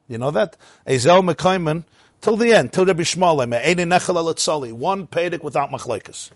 You 0.08 0.20
know 0.20 0.32
that? 0.32 0.56
Ezel 0.86 1.34
Mekayman, 1.34 1.84
till 2.22 2.38
the 2.38 2.54
end, 2.54 2.72
till 2.72 2.86
Rabbi 2.86 3.02
Shmuel, 3.02 4.74
one 4.74 5.08
Perek 5.08 5.44
without 5.44 5.72
machlokes. 5.72 6.30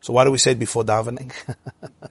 So 0.00 0.14
why 0.14 0.24
do 0.24 0.30
we 0.30 0.38
say 0.38 0.52
it 0.52 0.58
before 0.58 0.84
davening? 0.84 1.32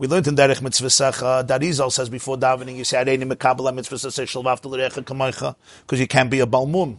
We 0.00 0.06
learned 0.06 0.28
in 0.28 0.34
Derech 0.34 0.62
Mitzvosecha, 0.62 1.46
Darizal 1.46 1.92
says 1.92 2.08
before 2.08 2.38
davening, 2.38 2.74
you 2.74 2.84
say, 2.84 3.04
Areini 3.04 3.30
Mekabala 3.30 3.74
Mitzvah 3.74 3.96
Secha 3.96 4.22
Shalvavta 4.42 4.64
L'Recha 4.70 5.04
Kamaycha, 5.04 5.54
because 5.82 6.00
you 6.00 6.06
can't 6.06 6.30
be 6.30 6.40
a 6.40 6.46
Balmum. 6.46 6.96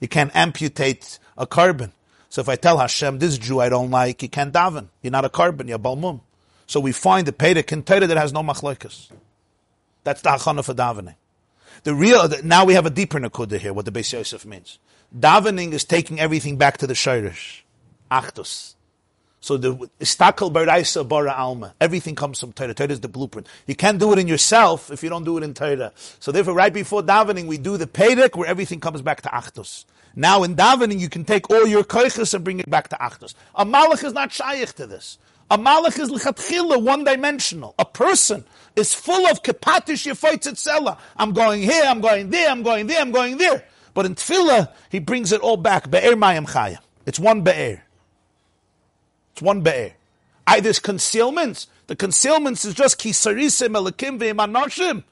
You 0.00 0.08
can't 0.08 0.34
amputate 0.34 1.18
a 1.36 1.46
korban. 1.46 1.92
So 2.28 2.40
if 2.40 2.48
I 2.48 2.56
tell 2.56 2.78
Hashem, 2.78 3.18
this 3.18 3.38
Jew 3.38 3.60
I 3.60 3.68
don't 3.68 3.90
like, 3.90 4.22
you 4.22 4.28
can't 4.28 4.52
daven. 4.52 4.88
You're 5.02 5.10
not 5.10 5.24
a 5.24 5.28
korban, 5.28 5.68
you're 5.68 5.76
a 5.76 5.80
Balmum. 5.80 6.20
So 6.66 6.80
we 6.80 6.92
find 6.92 7.26
the 7.26 7.32
Perek 7.32 7.72
in 7.72 7.82
that 7.82 8.16
has 8.16 8.32
no 8.32 8.42
machlokes. 8.42 9.10
That's 10.04 10.22
the 10.22 10.30
Hachana 10.30 10.64
for 10.64 10.74
davening. 10.74 11.16
The 11.82 11.94
real, 11.94 12.28
now 12.44 12.64
we 12.64 12.74
have 12.74 12.86
a 12.86 12.90
deeper 12.90 13.18
Nakuda 13.18 13.58
here, 13.58 13.72
what 13.72 13.84
the 13.84 13.92
Beis 13.92 14.12
Yosef 14.12 14.44
means. 14.44 14.78
Davening 15.16 15.72
is 15.72 15.84
taking 15.84 16.20
everything 16.20 16.56
back 16.56 16.78
to 16.78 16.86
the 16.86 16.94
Shirish. 16.94 17.62
Achdus. 18.10 18.74
So 19.40 19.56
the 19.56 19.74
istakel 20.00 20.52
baraisa 20.52 21.06
bara 21.08 21.32
alma. 21.32 21.74
Everything 21.80 22.14
comes 22.14 22.38
from 22.40 22.52
Torah. 22.52 22.74
Torah 22.74 22.90
is 22.90 23.00
the 23.00 23.08
blueprint. 23.08 23.46
You 23.66 23.74
can't 23.74 23.98
do 23.98 24.12
it 24.12 24.18
in 24.18 24.28
yourself 24.28 24.90
if 24.90 25.02
you 25.02 25.08
don't 25.08 25.24
do 25.24 25.38
it 25.38 25.42
in 25.42 25.54
Torah. 25.54 25.92
So 26.18 26.30
therefore, 26.30 26.54
right 26.54 26.72
before 26.72 27.02
davening, 27.02 27.46
we 27.46 27.56
do 27.56 27.76
the 27.76 27.86
perek 27.86 28.36
where 28.36 28.48
everything 28.48 28.80
comes 28.80 29.00
back 29.00 29.22
to 29.22 29.28
achdus. 29.30 29.86
Now 30.14 30.42
in 30.42 30.56
davening, 30.56 30.98
you 30.98 31.08
can 31.08 31.24
take 31.24 31.48
all 31.50 31.66
your 31.66 31.84
koiches 31.84 32.34
and 32.34 32.44
bring 32.44 32.60
it 32.60 32.68
back 32.68 32.88
to 32.88 32.96
achdus. 32.96 33.34
A 33.54 33.64
malach 33.64 34.04
is 34.04 34.12
not 34.12 34.30
shaykh 34.30 34.74
to 34.74 34.86
this. 34.86 35.18
A 35.50 35.56
malach 35.56 35.98
is 35.98 36.10
lechatchila, 36.10 36.82
one 36.82 37.04
dimensional. 37.04 37.74
A 37.78 37.84
person 37.84 38.44
is 38.76 38.94
full 38.94 39.26
of 39.26 39.42
kapatish 39.42 40.06
yefoitzitzela. 40.06 40.98
I'm 41.16 41.32
going 41.32 41.62
here, 41.62 41.84
I'm 41.86 42.00
going 42.00 42.30
there, 42.30 42.50
I'm 42.50 42.62
going 42.62 42.86
there, 42.86 43.00
I'm 43.00 43.10
going 43.10 43.38
there. 43.38 43.64
But 43.94 44.06
in 44.06 44.14
tefillah, 44.14 44.72
he 44.90 44.98
brings 44.98 45.32
it 45.32 45.40
all 45.40 45.56
back. 45.56 45.90
Be'er 45.90 46.14
mayim 46.14 46.46
chaya. 46.48 46.78
It's 47.06 47.18
one 47.18 47.42
be'er. 47.42 47.82
It's 49.40 49.46
one 49.46 49.62
be'er. 49.62 49.92
Either 50.46 50.74
concealments. 50.74 51.66
The 51.86 51.96
concealments 51.96 52.66
is 52.66 52.74
just 52.74 53.00
kisarisim 53.00 53.74
elikim 53.74 54.18
ve'imanoshim. 54.20 55.02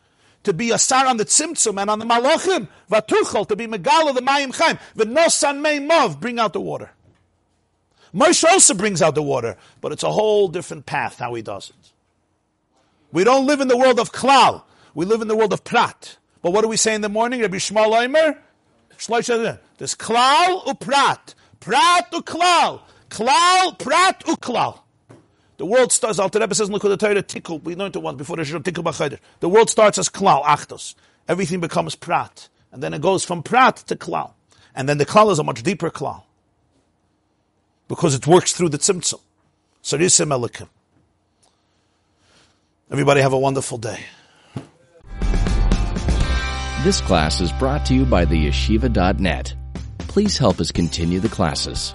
To 0.43 0.53
be 0.53 0.70
a 0.70 0.76
sar 0.76 1.07
on 1.07 1.16
the 1.16 1.24
tzimtzum 1.24 1.81
and 1.81 1.89
on 1.89 1.99
the 1.99 2.05
malachim. 2.05 2.68
Vatuchel, 2.91 3.49
to 3.49 3.57
be 3.57 3.66
megala 3.66 4.14
the 4.14 4.20
mayim 4.20 4.55
chaim. 4.55 4.79
V'nosan 4.95 5.64
meimov, 5.64 6.20
bring 6.20 6.39
out 6.39 6.53
the 6.53 6.61
water. 6.61 6.91
Moshe 8.14 8.45
also 8.45 8.74
brings 8.74 9.01
out 9.01 9.14
the 9.14 9.22
water, 9.22 9.57
but 9.81 9.93
it's 9.93 10.03
a 10.03 10.12
whole 10.12 10.49
different 10.49 10.85
path 10.85 11.18
how 11.18 11.33
he 11.33 11.41
does 11.41 11.70
it. 11.70 11.93
We 13.12 13.24
don't 13.24 13.47
live 13.47 13.62
in 13.62 13.68
the 13.68 13.79
world 13.79 13.99
of 13.99 14.12
klal. 14.12 14.62
We 14.95 15.07
live 15.07 15.22
in 15.22 15.29
the 15.29 15.37
world 15.37 15.55
of 15.55 15.64
prat. 15.64 16.18
But 16.43 16.51
what 16.51 16.61
do 16.61 16.68
we 16.68 16.76
say 16.76 16.95
in 16.95 17.01
the 17.01 17.09
morning? 17.09 17.41
Rabbi 17.41 17.57
Shmuel 17.57 18.05
Omer? 18.05 18.39
There's 19.79 19.95
klal 19.95 20.66
u 20.66 20.74
prat. 20.74 21.35
Prat 21.61 22.09
u 22.12 22.20
klal. 23.09 23.79
Prat, 23.79 24.25
uklal. 24.25 24.81
The 25.59 25.67
world 25.67 25.91
starts, 25.91 26.21
Alter 26.21 26.39
Rebbe 26.39 26.55
says, 26.55 26.69
the 26.69 26.97
Torah, 26.97 27.21
tickle, 27.21 27.59
we 27.59 27.75
learned 27.75 27.97
it 27.97 27.99
once 27.99 28.17
before 28.17 28.37
the 28.37 28.45
Shur, 28.45 28.61
tickle 28.61 28.85
b'chayder. 28.85 29.19
The 29.41 29.49
world 29.49 29.69
starts 29.69 29.99
as 29.99 30.09
klal, 30.09 30.45
achdus. 30.45 30.95
Everything 31.27 31.61
becomes 31.61 31.97
prat. 31.97 32.49
And 32.71 32.81
then 32.81 32.95
it 32.95 33.03
goes 33.03 33.25
from 33.25 33.43
prat 33.43 33.77
to 33.89 33.97
klal. 33.97 34.35
And 34.75 34.89
then 34.89 34.99
the 34.99 35.07
klal 35.07 35.33
is 35.33 35.41
a 35.41 35.45
much 35.45 35.65
deeper 35.65 35.91
klal. 35.91 36.23
Because 37.89 38.15
it 38.15 38.27
works 38.27 38.53
through 38.53 38.69
the 38.69 38.79
tzimtzum. 38.79 39.21
Sarisim 39.83 40.29
elikim. 40.29 40.69
Everybody 42.91 43.21
have 43.21 43.33
a 43.33 43.39
wonderful 43.39 43.79
day. 43.79 43.99
This 46.85 47.01
class 47.01 47.41
is 47.41 47.51
brought 47.53 47.85
to 47.87 47.95
you 47.95 48.05
by 48.05 48.25
the 48.25 48.47
yeshiva.net. 48.47 49.55
Please 49.99 50.39
help 50.39 50.61
us 50.61 50.71
continue 50.71 51.19
the 51.19 51.29
classes 51.29 51.95